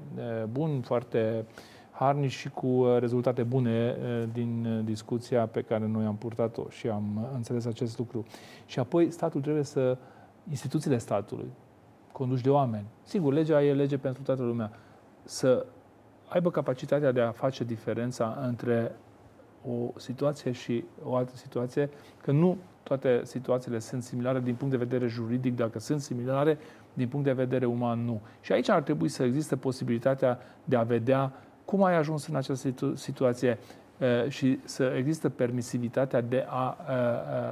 buni, 0.51 0.81
foarte 0.81 1.45
harnici 1.91 2.31
și 2.31 2.49
cu 2.49 2.85
rezultate 2.99 3.43
bune 3.43 3.97
din 4.33 4.81
discuția 4.85 5.47
pe 5.47 5.61
care 5.61 5.87
noi 5.87 6.05
am 6.05 6.15
purtat-o 6.15 6.63
și 6.69 6.87
am 6.87 7.29
înțeles 7.33 7.65
acest 7.65 7.97
lucru. 7.97 8.25
Și 8.65 8.79
apoi 8.79 9.11
statul 9.11 9.41
trebuie 9.41 9.63
să, 9.63 9.97
instituțiile 10.49 10.97
statului, 10.97 11.51
conduși 12.13 12.43
de 12.43 12.49
oameni. 12.49 12.85
Sigur, 13.03 13.33
legea 13.33 13.63
e 13.63 13.73
lege 13.73 13.97
pentru 13.97 14.21
toată 14.23 14.41
lumea. 14.41 14.71
Să 15.23 15.65
aibă 16.27 16.51
capacitatea 16.51 17.11
de 17.11 17.21
a 17.21 17.31
face 17.31 17.63
diferența 17.63 18.43
între 18.47 18.95
o 19.67 19.99
situație 19.99 20.51
și 20.51 20.83
o 21.03 21.15
altă 21.15 21.35
situație, 21.35 21.89
că 22.21 22.31
nu 22.31 22.57
toate 22.83 23.21
situațiile 23.23 23.79
sunt 23.79 24.03
similare 24.03 24.39
din 24.39 24.55
punct 24.55 24.77
de 24.77 24.85
vedere 24.85 25.07
juridic, 25.07 25.55
dacă 25.55 25.79
sunt 25.79 26.01
similare, 26.01 26.57
din 26.93 27.07
punct 27.07 27.25
de 27.25 27.31
vedere 27.31 27.65
uman, 27.65 28.05
nu. 28.05 28.21
Și 28.41 28.51
aici 28.51 28.69
ar 28.69 28.81
trebui 28.81 29.07
să 29.07 29.23
existe 29.23 29.55
posibilitatea 29.55 30.39
de 30.63 30.75
a 30.75 30.83
vedea 30.83 31.33
cum 31.65 31.83
ai 31.83 31.95
ajuns 31.95 32.27
în 32.27 32.35
această 32.35 32.67
situ- 32.67 32.95
situație 32.95 33.57
și 34.27 34.59
să 34.63 34.93
există 34.97 35.29
permisivitatea 35.29 36.21
de 36.21 36.45
a 36.47 36.77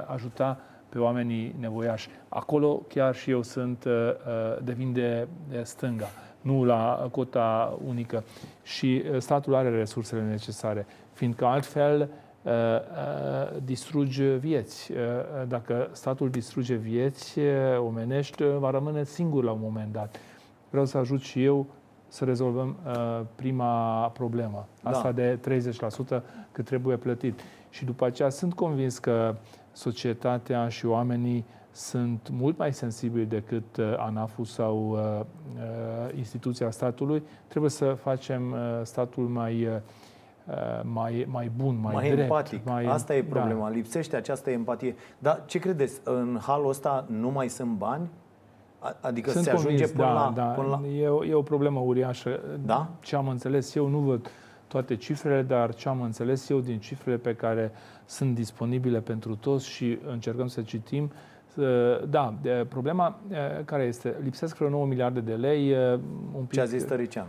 ajuta 0.06 0.60
pe 0.92 0.98
oamenii 0.98 1.54
nevoiași. 1.58 2.08
Acolo 2.28 2.82
chiar 2.88 3.14
și 3.14 3.30
eu 3.30 3.42
sunt, 3.42 3.84
uh, 3.84 3.92
uh, 3.92 4.62
devin 4.62 4.92
de 4.92 5.28
stânga, 5.62 6.06
nu 6.40 6.64
la 6.64 7.08
cota 7.10 7.78
unică. 7.86 8.24
Și 8.62 9.02
uh, 9.10 9.18
statul 9.18 9.54
are 9.54 9.70
resursele 9.70 10.22
necesare, 10.22 10.86
fiindcă 11.12 11.44
altfel 11.44 12.08
distruge 13.64 14.34
vieți. 14.34 14.92
Dacă 15.48 15.88
statul 15.92 16.30
distruge 16.30 16.74
vieți 16.74 17.38
omenești, 17.78 18.42
va 18.58 18.70
rămâne 18.70 19.04
singur 19.04 19.44
la 19.44 19.50
un 19.50 19.58
moment 19.62 19.92
dat. 19.92 20.16
Vreau 20.70 20.86
să 20.86 20.98
ajut 20.98 21.20
și 21.20 21.44
eu 21.44 21.66
să 22.08 22.24
rezolvăm 22.24 22.76
prima 23.34 24.06
problemă, 24.08 24.68
asta 24.82 25.12
da. 25.12 25.36
de 25.40 25.62
30% 26.18 26.22
cât 26.52 26.64
trebuie 26.64 26.96
plătit. 26.96 27.40
Și 27.70 27.84
după 27.84 28.04
aceea 28.04 28.28
sunt 28.28 28.54
convins 28.54 28.98
că 28.98 29.34
societatea 29.72 30.68
și 30.68 30.86
oamenii 30.86 31.44
sunt 31.70 32.28
mult 32.32 32.58
mai 32.58 32.72
sensibili 32.72 33.24
decât 33.24 33.76
uh, 33.76 33.94
ANAF-ul 33.96 34.44
sau 34.44 34.90
uh, 34.90 34.98
uh, 34.98 36.16
instituția 36.16 36.70
statului. 36.70 37.22
Trebuie 37.46 37.70
să 37.70 37.84
facem 37.84 38.52
uh, 38.52 38.58
statul 38.82 39.24
mai, 39.24 39.66
uh, 39.66 40.82
mai, 40.82 41.26
mai 41.30 41.50
bun, 41.56 41.78
mai, 41.82 41.94
mai 41.94 42.04
drept. 42.04 42.20
empatic. 42.20 42.64
Mai, 42.64 42.84
Asta 42.84 43.14
e 43.14 43.22
problema. 43.22 43.68
Da. 43.68 43.74
Lipsește 43.74 44.16
această 44.16 44.50
empatie. 44.50 44.94
Dar 45.18 45.42
ce 45.46 45.58
credeți? 45.58 46.00
În 46.04 46.38
halul 46.42 46.68
ăsta 46.68 47.04
nu 47.08 47.30
mai 47.30 47.48
sunt 47.48 47.76
bani? 47.76 48.10
Adică 49.00 49.30
sunt 49.30 49.44
se 49.44 49.50
convins, 49.50 49.80
ajunge 49.80 49.96
până, 49.96 50.06
da, 50.06 50.12
la, 50.12 50.32
da. 50.34 50.44
până 50.44 50.68
la... 50.68 50.88
E, 50.88 51.08
o, 51.08 51.24
e 51.24 51.34
o 51.34 51.42
problemă 51.42 51.80
uriașă. 51.80 52.40
Da? 52.64 52.88
Ce 53.00 53.16
am 53.16 53.28
înțeles 53.28 53.74
eu, 53.74 53.88
nu 53.88 53.98
văd 53.98 54.30
toate 54.72 54.96
cifrele, 54.96 55.42
dar 55.42 55.74
ce 55.74 55.88
am 55.88 56.02
înțeles 56.02 56.48
eu 56.48 56.60
din 56.60 56.78
cifrele 56.78 57.16
pe 57.16 57.34
care 57.34 57.72
sunt 58.04 58.34
disponibile 58.34 59.00
pentru 59.00 59.36
toți 59.36 59.68
și 59.68 59.98
încercăm 60.06 60.46
să 60.46 60.62
citim, 60.62 61.12
da, 62.08 62.34
problema 62.68 63.20
care 63.64 63.82
este? 63.82 64.14
Lipsesc 64.22 64.56
vreo 64.56 64.68
9 64.68 64.86
miliarde 64.86 65.20
de 65.20 65.34
lei. 65.34 65.74
Un 66.34 66.42
pic, 66.42 66.52
Ce 66.52 66.60
a 66.60 66.64
zis 66.64 66.84
Tărician. 66.84 67.26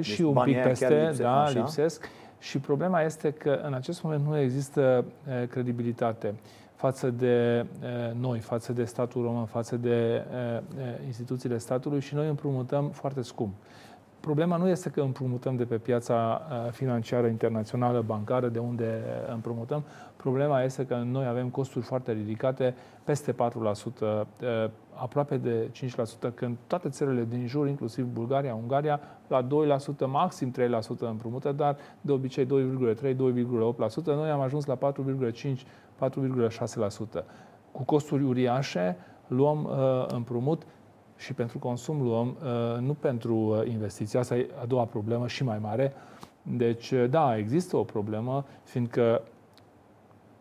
Și 0.00 0.16
deci 0.16 0.18
un 0.18 0.42
pic 0.44 0.62
peste, 0.62 0.88
lipsesc, 0.88 1.20
da, 1.20 1.42
așa? 1.42 1.58
lipsesc. 1.58 2.08
Și 2.38 2.58
problema 2.58 3.02
este 3.02 3.30
că 3.30 3.60
în 3.62 3.74
acest 3.74 4.02
moment 4.02 4.26
nu 4.26 4.38
există 4.38 5.04
credibilitate 5.48 6.34
față 6.74 7.10
de 7.10 7.66
noi, 8.20 8.38
față 8.38 8.72
de 8.72 8.84
statul 8.84 9.22
român, 9.22 9.44
față 9.44 9.76
de 9.76 10.24
instituțiile 11.06 11.58
statului 11.58 12.00
și 12.00 12.14
noi 12.14 12.28
împrumutăm 12.28 12.88
foarte 12.88 13.22
scump. 13.22 13.54
Problema 14.26 14.56
nu 14.56 14.68
este 14.68 14.90
că 14.90 15.00
împrumutăm 15.00 15.56
de 15.56 15.64
pe 15.64 15.76
piața 15.76 16.42
financiară 16.70 17.26
internațională, 17.26 18.00
bancară, 18.00 18.48
de 18.48 18.58
unde 18.58 19.02
împrumutăm. 19.32 19.84
Problema 20.16 20.62
este 20.62 20.86
că 20.86 21.02
noi 21.04 21.26
avem 21.26 21.48
costuri 21.48 21.84
foarte 21.84 22.12
ridicate, 22.12 22.74
peste 23.04 23.32
4%, 23.32 23.36
aproape 24.94 25.36
de 25.36 25.70
5%, 26.30 26.34
când 26.34 26.56
toate 26.66 26.88
țările 26.88 27.26
din 27.28 27.46
jur, 27.46 27.68
inclusiv 27.68 28.04
Bulgaria, 28.04 28.54
Ungaria, 28.54 29.00
la 29.28 29.46
2%, 29.46 29.48
maxim 30.06 30.52
3% 30.52 30.54
împrumută, 30.98 31.52
dar 31.52 31.76
de 32.00 32.12
obicei 32.12 32.44
2,3-2,8%. 32.44 32.48
Noi 34.04 34.30
am 34.30 34.40
ajuns 34.40 34.64
la 34.64 34.78
4,5-4,6%. 34.78 37.24
Cu 37.72 37.82
costuri 37.82 38.22
uriașe, 38.22 38.96
luăm 39.26 39.64
uh, 39.64 40.06
împrumut 40.08 40.62
și 41.16 41.32
pentru 41.32 41.58
consum 41.58 42.02
luăm, 42.02 42.36
uh, 42.42 42.80
nu 42.80 42.94
pentru 42.94 43.34
uh, 43.34 43.66
investiții. 43.68 44.18
Asta 44.18 44.36
e 44.36 44.48
a 44.62 44.64
doua 44.64 44.84
problemă 44.84 45.26
și 45.26 45.44
mai 45.44 45.58
mare. 45.58 45.92
Deci, 46.42 46.90
uh, 46.90 47.10
da, 47.10 47.36
există 47.36 47.76
o 47.76 47.82
problemă, 47.82 48.44
fiindcă 48.62 49.22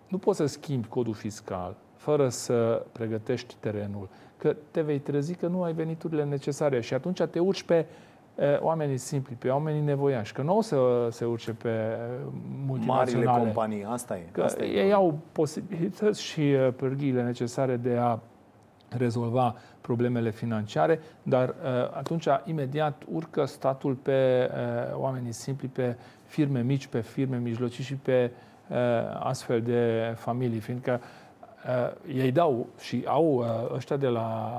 nu 0.07 0.17
poți 0.17 0.37
să 0.37 0.45
schimbi 0.45 0.87
codul 0.87 1.13
fiscal 1.13 1.75
fără 1.95 2.29
să 2.29 2.85
pregătești 2.91 3.55
terenul, 3.59 4.09
că 4.37 4.55
te 4.71 4.81
vei 4.81 4.99
trezi 4.99 5.35
că 5.35 5.47
nu 5.47 5.63
ai 5.63 5.73
veniturile 5.73 6.23
necesare 6.23 6.81
și 6.81 6.93
atunci 6.93 7.21
te 7.21 7.39
urci 7.39 7.63
pe 7.63 7.85
oamenii 8.59 8.97
simpli, 8.97 9.35
pe 9.35 9.49
oamenii 9.49 9.81
nevoiași, 9.81 10.33
că 10.33 10.41
nu 10.41 10.57
o 10.57 10.61
să 10.61 11.07
se 11.11 11.25
urce 11.25 11.51
pe 11.51 11.97
multinaționale. 12.65 13.25
Marile 13.25 13.45
companii, 13.45 13.83
asta 13.83 14.17
e. 14.17 14.21
Că 14.31 14.43
asta 14.43 14.63
e 14.63 14.83
ei 14.83 14.93
au 14.93 15.19
posibilități 15.31 16.21
și 16.21 16.41
pârghiile 16.75 17.23
necesare 17.23 17.77
de 17.77 17.97
a 17.97 18.19
rezolva 18.89 19.55
problemele 19.85 20.31
financiare, 20.31 20.99
dar 21.23 21.49
uh, 21.49 21.55
atunci 21.97 22.27
imediat 22.45 23.03
urcă 23.11 23.45
statul 23.45 23.93
pe 23.93 24.49
uh, 24.49 24.97
oamenii 24.97 25.31
simpli, 25.31 25.67
pe 25.67 25.95
firme 26.25 26.61
mici, 26.61 26.87
pe 26.87 27.01
firme 27.01 27.37
mijlocii 27.37 27.83
și 27.83 27.95
pe 27.95 28.31
uh, 28.69 28.77
astfel 29.19 29.61
de 29.61 30.13
familii, 30.17 30.59
fiindcă 30.59 31.01
ei 32.07 32.31
dau 32.31 32.67
și 32.79 33.03
au 33.05 33.45
ăștia 33.73 33.97
de 33.97 34.07
la 34.07 34.51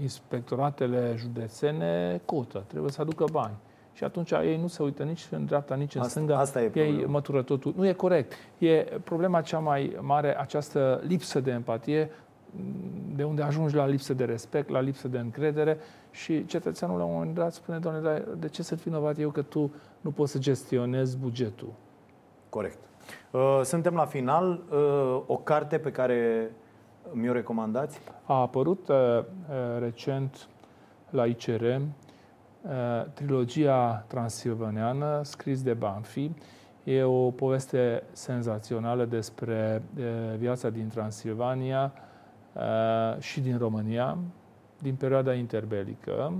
inspectoratele 0.00 1.14
județene 1.16 2.20
cotă, 2.24 2.64
trebuie 2.66 2.90
să 2.90 3.00
aducă 3.00 3.24
bani. 3.32 3.54
Și 3.92 4.04
atunci 4.04 4.30
ei 4.30 4.56
nu 4.60 4.66
se 4.66 4.82
uită 4.82 5.02
nici 5.02 5.26
în 5.30 5.46
dreapta, 5.46 5.74
nici 5.74 5.94
în 5.94 6.00
asta, 6.00 6.12
stânga. 6.12 6.38
Asta 6.38 6.62
e 6.62 6.70
ei 6.74 7.04
mătură 7.06 7.42
totul. 7.42 7.74
Nu 7.76 7.86
e 7.86 7.92
corect. 7.92 8.32
E 8.58 8.86
problema 9.04 9.40
cea 9.40 9.58
mai 9.58 9.96
mare, 10.00 10.40
această 10.40 11.00
lipsă 11.06 11.40
de 11.40 11.50
empatie 11.50 12.10
de 13.14 13.24
unde 13.24 13.42
ajungi 13.42 13.74
la 13.74 13.86
lipsă 13.86 14.14
de 14.14 14.24
respect, 14.24 14.68
la 14.68 14.80
lipsă 14.80 15.08
de 15.08 15.18
încredere 15.18 15.78
și 16.10 16.46
cetățeanul 16.46 16.98
la 16.98 17.04
un 17.04 17.12
moment 17.12 17.34
dat 17.34 17.52
spune, 17.52 17.78
doamne, 17.78 18.00
dar 18.00 18.22
de 18.38 18.48
ce 18.48 18.62
sunt 18.62 18.82
vinovat 18.82 19.18
eu 19.18 19.30
că 19.30 19.42
tu 19.42 19.72
nu 20.00 20.10
poți 20.10 20.32
să 20.32 20.38
gestionezi 20.38 21.16
bugetul? 21.16 21.72
Corect. 22.48 22.78
Uh, 23.30 23.60
suntem 23.64 23.94
la 23.94 24.04
final. 24.04 24.62
Uh, 24.70 25.22
o 25.26 25.36
carte 25.36 25.78
pe 25.78 25.92
care 25.92 26.50
mi-o 27.12 27.32
recomandați? 27.32 28.00
A 28.24 28.40
apărut 28.40 28.88
uh, 28.88 29.24
recent 29.78 30.48
la 31.10 31.26
ICR 31.26 31.64
trilogia 33.14 34.04
transilvaneană, 34.06 35.20
scris 35.22 35.62
de 35.62 35.72
Banfi. 35.72 36.30
E 36.84 37.02
o 37.02 37.30
poveste 37.30 38.02
senzațională 38.12 39.04
despre 39.04 39.82
viața 40.38 40.70
din 40.70 40.88
Transilvania, 40.88 41.92
Uh, 41.94 42.09
și 43.18 43.40
din 43.40 43.58
România, 43.58 44.18
din 44.78 44.94
perioada 44.94 45.34
interbelică, 45.34 46.32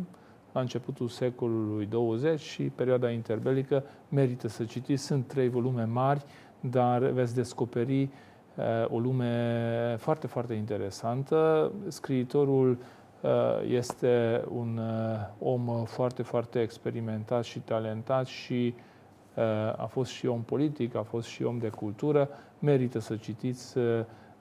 la 0.52 0.60
începutul 0.60 1.08
secolului 1.08 1.86
20 1.86 2.40
și 2.40 2.62
perioada 2.62 3.10
interbelică, 3.10 3.84
merită 4.08 4.48
să 4.48 4.64
citiți. 4.64 5.04
Sunt 5.04 5.26
trei 5.26 5.48
volume 5.48 5.84
mari, 5.84 6.24
dar 6.60 7.02
veți 7.02 7.34
descoperi 7.34 8.02
uh, 8.02 8.08
o 8.88 8.98
lume 8.98 9.96
foarte, 9.98 10.26
foarte 10.26 10.54
interesantă. 10.54 11.72
Scriitorul 11.88 12.78
uh, 13.20 13.30
este 13.68 14.44
un 14.48 14.80
om 15.38 15.84
foarte, 15.84 16.22
foarte 16.22 16.60
experimentat 16.60 17.44
și 17.44 17.58
talentat 17.58 18.26
și 18.26 18.74
a 19.76 19.86
fost 19.86 20.10
și 20.10 20.26
om 20.26 20.42
politic, 20.42 20.94
a 20.94 21.02
fost 21.02 21.28
și 21.28 21.42
om 21.42 21.58
de 21.58 21.68
cultură. 21.68 22.28
Merită 22.58 22.98
să 22.98 23.16
citiți 23.16 23.76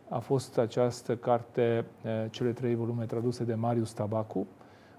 a 0.09 0.19
fost 0.19 0.57
această 0.57 1.15
carte, 1.15 1.85
cele 2.29 2.51
trei 2.51 2.75
volume 2.75 3.05
traduse 3.05 3.43
de 3.43 3.53
Marius 3.53 3.91
Tabacu, 3.91 4.47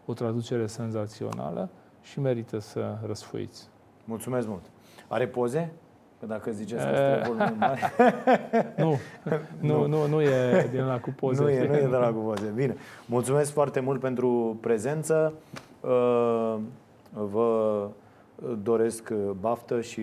o 0.07 0.13
traducere 0.13 0.67
senzațională 0.67 1.69
și 2.03 2.21
merită 2.21 2.59
să 2.59 2.99
răsfoiți. 3.07 3.69
Mulțumesc 4.05 4.49
mult! 4.49 4.63
Are 5.09 5.27
poze? 5.27 5.73
Că 6.21 6.27
dacă 6.27 6.51
ziceți 6.51 6.85
că 6.85 6.95
sunt 6.95 7.27
volume 7.27 7.57
mari... 7.59 7.81
nu, 8.77 8.99
nu, 9.61 9.87
nu, 9.87 10.07
nu 10.07 10.21
e 10.21 10.69
din 10.71 10.85
la 10.85 11.01
cu 11.01 11.11
poze. 11.11 11.43
Nu 11.43 11.51
e, 11.51 11.67
nu 11.67 11.75
e 11.75 11.81
de 11.81 11.97
la 11.97 12.13
cu 12.13 12.19
poze. 12.19 12.53
Bine. 12.55 12.77
Mulțumesc 13.07 13.53
foarte 13.53 13.81
mult 13.81 14.01
pentru 14.01 14.59
prezență. 14.61 15.33
Vă 17.13 17.89
doresc 18.63 19.13
baftă 19.41 19.81
și 19.81 20.03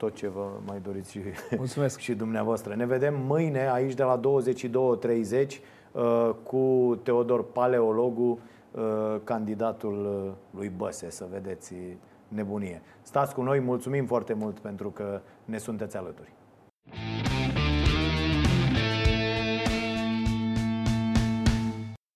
tot 0.00 0.14
ce 0.14 0.28
vă 0.28 0.48
mai 0.66 0.80
doriți 0.82 1.10
și, 1.10 1.20
Mulțumesc. 1.56 1.98
și 2.06 2.14
dumneavoastră. 2.14 2.74
Ne 2.74 2.86
vedem 2.86 3.14
mâine 3.26 3.70
aici 3.70 3.94
de 3.94 4.02
la 4.02 4.20
22.30 4.20 5.58
uh, 5.92 6.30
cu 6.42 6.94
Teodor 7.02 7.44
Paleologu, 7.44 8.38
uh, 8.70 8.82
candidatul 9.24 10.24
uh, 10.26 10.58
lui 10.58 10.72
Băse, 10.76 11.10
să 11.10 11.26
vedeți 11.30 11.74
nebunie. 12.28 12.82
Stați 13.02 13.34
cu 13.34 13.42
noi, 13.42 13.60
mulțumim 13.60 14.06
foarte 14.06 14.32
mult 14.32 14.58
pentru 14.58 14.90
că 14.90 15.20
ne 15.44 15.58
sunteți 15.58 15.96
alături. 15.96 16.32